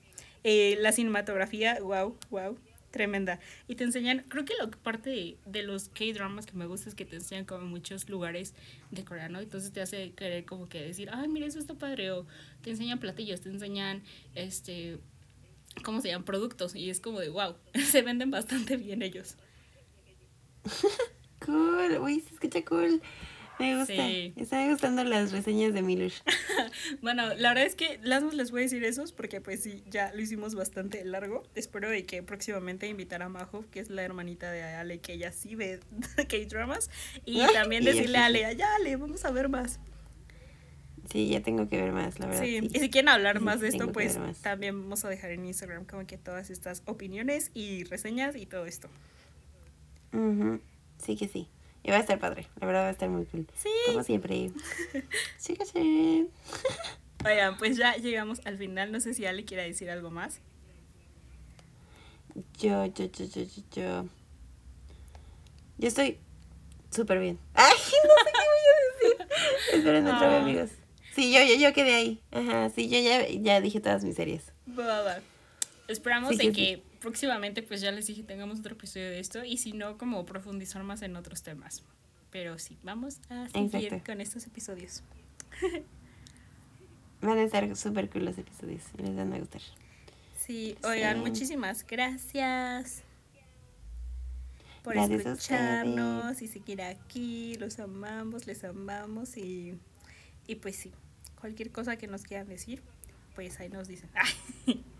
Eh, 0.45 0.76
la 0.80 0.93
cinematografía, 0.93 1.78
wow, 1.80 2.16
wow 2.30 2.57
tremenda. 2.97 3.38
Y 3.68 3.74
te 3.74 3.84
enseñan, 3.84 4.24
creo 4.28 4.44
que 4.44 4.55
que 4.59 4.76
parte 4.78 5.36
de, 5.44 5.62
los 5.62 5.90
K-dramas 5.90 6.47
que 6.47 6.55
me 6.55 6.66
gusta 6.66 6.88
es 6.88 6.94
que 6.94 7.05
te 7.05 7.16
enseñan 7.16 7.44
como 7.44 7.66
muchos 7.66 8.09
lugares 8.09 8.55
de 8.90 9.05
Corea, 9.05 9.28
¿no? 9.28 9.40
Entonces 9.40 9.70
te 9.70 9.82
hace 9.82 10.12
querer 10.12 10.47
como 10.47 10.68
que 10.68 10.80
decir, 10.80 11.11
ay, 11.12 11.28
mira, 11.28 11.47
eso 11.47 11.59
está 11.59 11.74
padre. 11.74 12.11
O 12.12 12.26
te 12.62 12.70
enseñan 12.70 12.99
platillos, 12.99 13.42
te 13.42 13.51
enseñan, 13.51 14.03
este, 14.34 14.99
¿cómo 15.84 16.01
se 16.01 16.09
llaman? 16.09 16.24
Productos. 16.24 16.74
Y 16.74 16.88
es 16.88 17.01
como 17.01 17.20
de, 17.20 17.28
wow, 17.28 17.55
se 17.90 18.01
venden 18.03 18.30
bastante 18.30 18.76
bien 18.76 19.03
ellos. 19.03 19.36
cool, 21.44 21.99
uy, 22.01 22.20
se 22.20 22.34
escucha 22.34 22.64
cool. 22.64 23.03
Me 23.59 23.78
gusta. 23.78 23.94
Sí. 23.94 24.34
Están 24.36 24.70
gustando 24.70 25.02
las 25.04 25.32
reseñas 25.32 25.72
de 25.72 25.82
Milush. 25.82 26.20
bueno, 27.02 27.34
la 27.34 27.50
verdad 27.50 27.64
es 27.64 27.74
que 27.74 27.98
las 28.02 28.22
les 28.34 28.50
voy 28.50 28.61
a 28.61 28.62
decir 28.64 28.84
esos 28.84 29.12
porque 29.12 29.40
pues 29.40 29.62
sí, 29.62 29.82
ya 29.88 30.12
lo 30.12 30.20
hicimos 30.20 30.54
bastante 30.54 31.04
largo. 31.04 31.42
Espero 31.54 31.88
de 31.88 32.04
que 32.04 32.22
próximamente 32.22 32.86
invitar 32.86 33.22
a 33.22 33.28
Majo, 33.28 33.64
que 33.70 33.80
es 33.80 33.88
la 33.88 34.02
hermanita 34.02 34.50
de 34.50 34.62
Ale, 34.62 34.98
que 34.98 35.14
ella 35.14 35.32
sí 35.32 35.54
ve 35.54 35.80
K-dramas. 36.28 36.90
Y 37.24 37.40
también 37.52 37.84
decirle 37.84 38.18
a 38.18 38.26
Ale, 38.26 38.54
ya 38.57 38.74
Ale, 38.76 38.96
vamos 38.96 39.24
a 39.24 39.30
ver 39.30 39.48
más. 39.48 39.80
Sí, 41.11 41.28
ya 41.28 41.40
tengo 41.40 41.68
que 41.68 41.80
ver 41.80 41.92
más, 41.92 42.18
la 42.18 42.26
verdad. 42.26 42.42
Sí, 42.42 42.68
y 42.72 42.78
si 42.80 42.90
quieren 42.90 43.09
hablar 43.09 43.40
más 43.40 43.61
de 43.61 43.68
esto, 43.68 43.92
pues 43.92 44.18
también 44.42 44.82
vamos 44.82 45.04
a 45.04 45.09
dejar 45.09 45.30
en 45.30 45.46
Instagram 45.46 45.84
como 45.84 46.07
que 46.07 46.18
todas 46.18 46.50
estas 46.50 46.82
opiniones 46.84 47.50
y 47.54 47.84
reseñas 47.84 48.36
y 48.36 48.46
todo 48.46 48.66
esto. 48.66 48.88
Sí 50.98 51.16
que 51.16 51.28
sí. 51.28 51.48
Y 51.87 51.91
va 51.91 51.99
a 51.99 52.01
estar 52.01 52.18
padre. 52.18 52.49
La 52.61 52.66
verdad 52.66 52.82
va 52.82 52.89
a 52.89 52.91
estar 52.91 53.09
muy 53.09 53.26
cool. 53.26 53.47
Sí. 53.55 53.68
Como 53.87 54.03
siempre. 54.03 54.51
sí 55.39 55.55
que 55.55 55.64
sí. 55.64 56.28
Oigan, 57.24 57.57
pues 57.59 57.76
ya 57.76 57.95
llegamos 57.95 58.41
al 58.45 58.59
final. 58.59 58.91
No 58.91 58.99
sé 58.99 59.14
si 59.14 59.24
Ale 59.24 59.45
quiere 59.45 59.62
decir 59.62 59.89
algo 59.89 60.11
más. 60.11 60.41
Yo, 62.59 62.87
yo, 62.87 63.05
yo, 63.05 63.24
yo, 63.26 63.43
yo, 63.43 63.62
yo. 63.72 64.09
Yo 65.78 65.87
estoy 65.87 66.18
súper 66.91 67.20
bien. 67.20 67.39
Ay, 67.55 67.72
no 67.72 68.14
sé 68.24 68.32
qué 68.32 68.49
voy 68.49 69.14
a 69.14 69.28
decir. 69.28 69.78
Esperen 69.78 70.09
otra 70.09 70.28
vez, 70.28 70.43
amigos. 70.43 70.70
Sí, 71.14 71.32
yo, 71.32 71.45
yo, 71.45 71.55
yo 71.55 71.72
quedé 71.72 71.95
ahí. 71.95 72.20
Ajá, 72.32 72.68
sí, 72.70 72.89
yo 72.89 72.99
ya, 72.99 73.28
ya 73.28 73.61
dije 73.61 73.80
todas 73.80 74.03
mis 74.03 74.16
series. 74.16 74.53
Va, 74.76 75.03
va. 75.03 75.20
Esperamos 75.87 76.37
de 76.37 76.51
que 76.51 76.82
próximamente, 77.07 77.62
pues 77.62 77.80
ya 77.80 77.92
les 77.92 78.09
dije, 78.09 78.24
tengamos 78.24 78.59
otro 78.59 78.74
episodio 78.74 79.09
de 79.09 79.20
esto 79.20 79.44
y 79.44 79.59
si 79.59 79.72
no, 79.72 79.96
como 79.96 80.26
profundizar 80.26 80.82
más 80.82 81.02
en 81.02 81.14
otros 81.14 81.40
temas. 81.44 81.84
Pero 82.32 82.59
sí, 82.59 82.76
vamos 82.82 83.20
a 83.30 83.48
seguir 83.48 84.02
con 84.04 84.20
estos 84.20 84.44
episodios. 84.44 85.04
Van 87.22 87.38
a 87.38 87.44
estar 87.44 87.76
súper 87.76 88.11
cool 88.11 88.24
los 88.24 88.36
episodios, 88.36 88.82
les 88.98 89.14
van 89.16 89.32
a 89.32 89.38
gustar. 89.38 89.62
Sí, 90.36 90.76
oigan, 90.82 91.20
muchísimas 91.20 91.86
gracias. 91.86 93.04
por 94.82 94.94
Gracias 94.94 95.24
escucharnos 95.24 96.42
y 96.42 96.48
seguir 96.48 96.82
aquí. 96.82 97.54
Los 97.54 97.78
amamos, 97.78 98.46
les 98.48 98.64
amamos 98.64 99.36
y, 99.36 99.78
y 100.46 100.57
pues 100.57 100.74
sí, 100.74 100.92
cualquier 101.40 101.70
cosa 101.70 101.96
que 101.96 102.07
nos 102.09 102.24
quieran 102.24 102.48
decir, 102.48 102.82
pues 103.34 103.61
ahí 103.61 103.68
nos 103.68 103.86
dicen. 103.86 104.11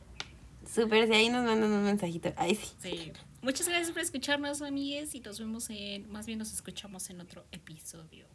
Súper, 0.73 1.07
si 1.07 1.15
ahí 1.15 1.29
nos 1.29 1.45
mandan 1.45 1.73
un 1.73 1.85
mensajito. 1.85 2.33
Ay, 2.37 2.55
sí. 2.57 2.75
Sí. 2.81 3.13
Muchas 3.43 3.69
gracias 3.69 3.93
por 3.93 4.03
escucharnos, 4.03 4.61
amigues, 4.63 5.15
y 5.15 5.21
nos 5.21 5.39
vemos 5.39 5.71
en, 5.71 6.11
más 6.11 6.27
bien 6.27 6.39
nos 6.39 6.53
escuchamos 6.53 7.09
en 7.11 7.21
otro 7.21 7.45
episodio. 7.53 8.27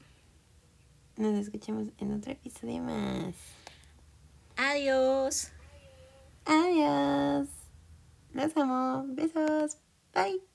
Nos 1.18 1.38
escuchamos 1.38 1.90
en 1.98 2.14
otro 2.14 2.32
episodio 2.32 2.82
más. 2.82 3.36
Adiós. 4.56 5.52
Adiós. 6.46 7.48
Los 8.34 8.56
amo. 8.56 9.06
Besos. 9.10 9.78
Bye. 10.14 10.51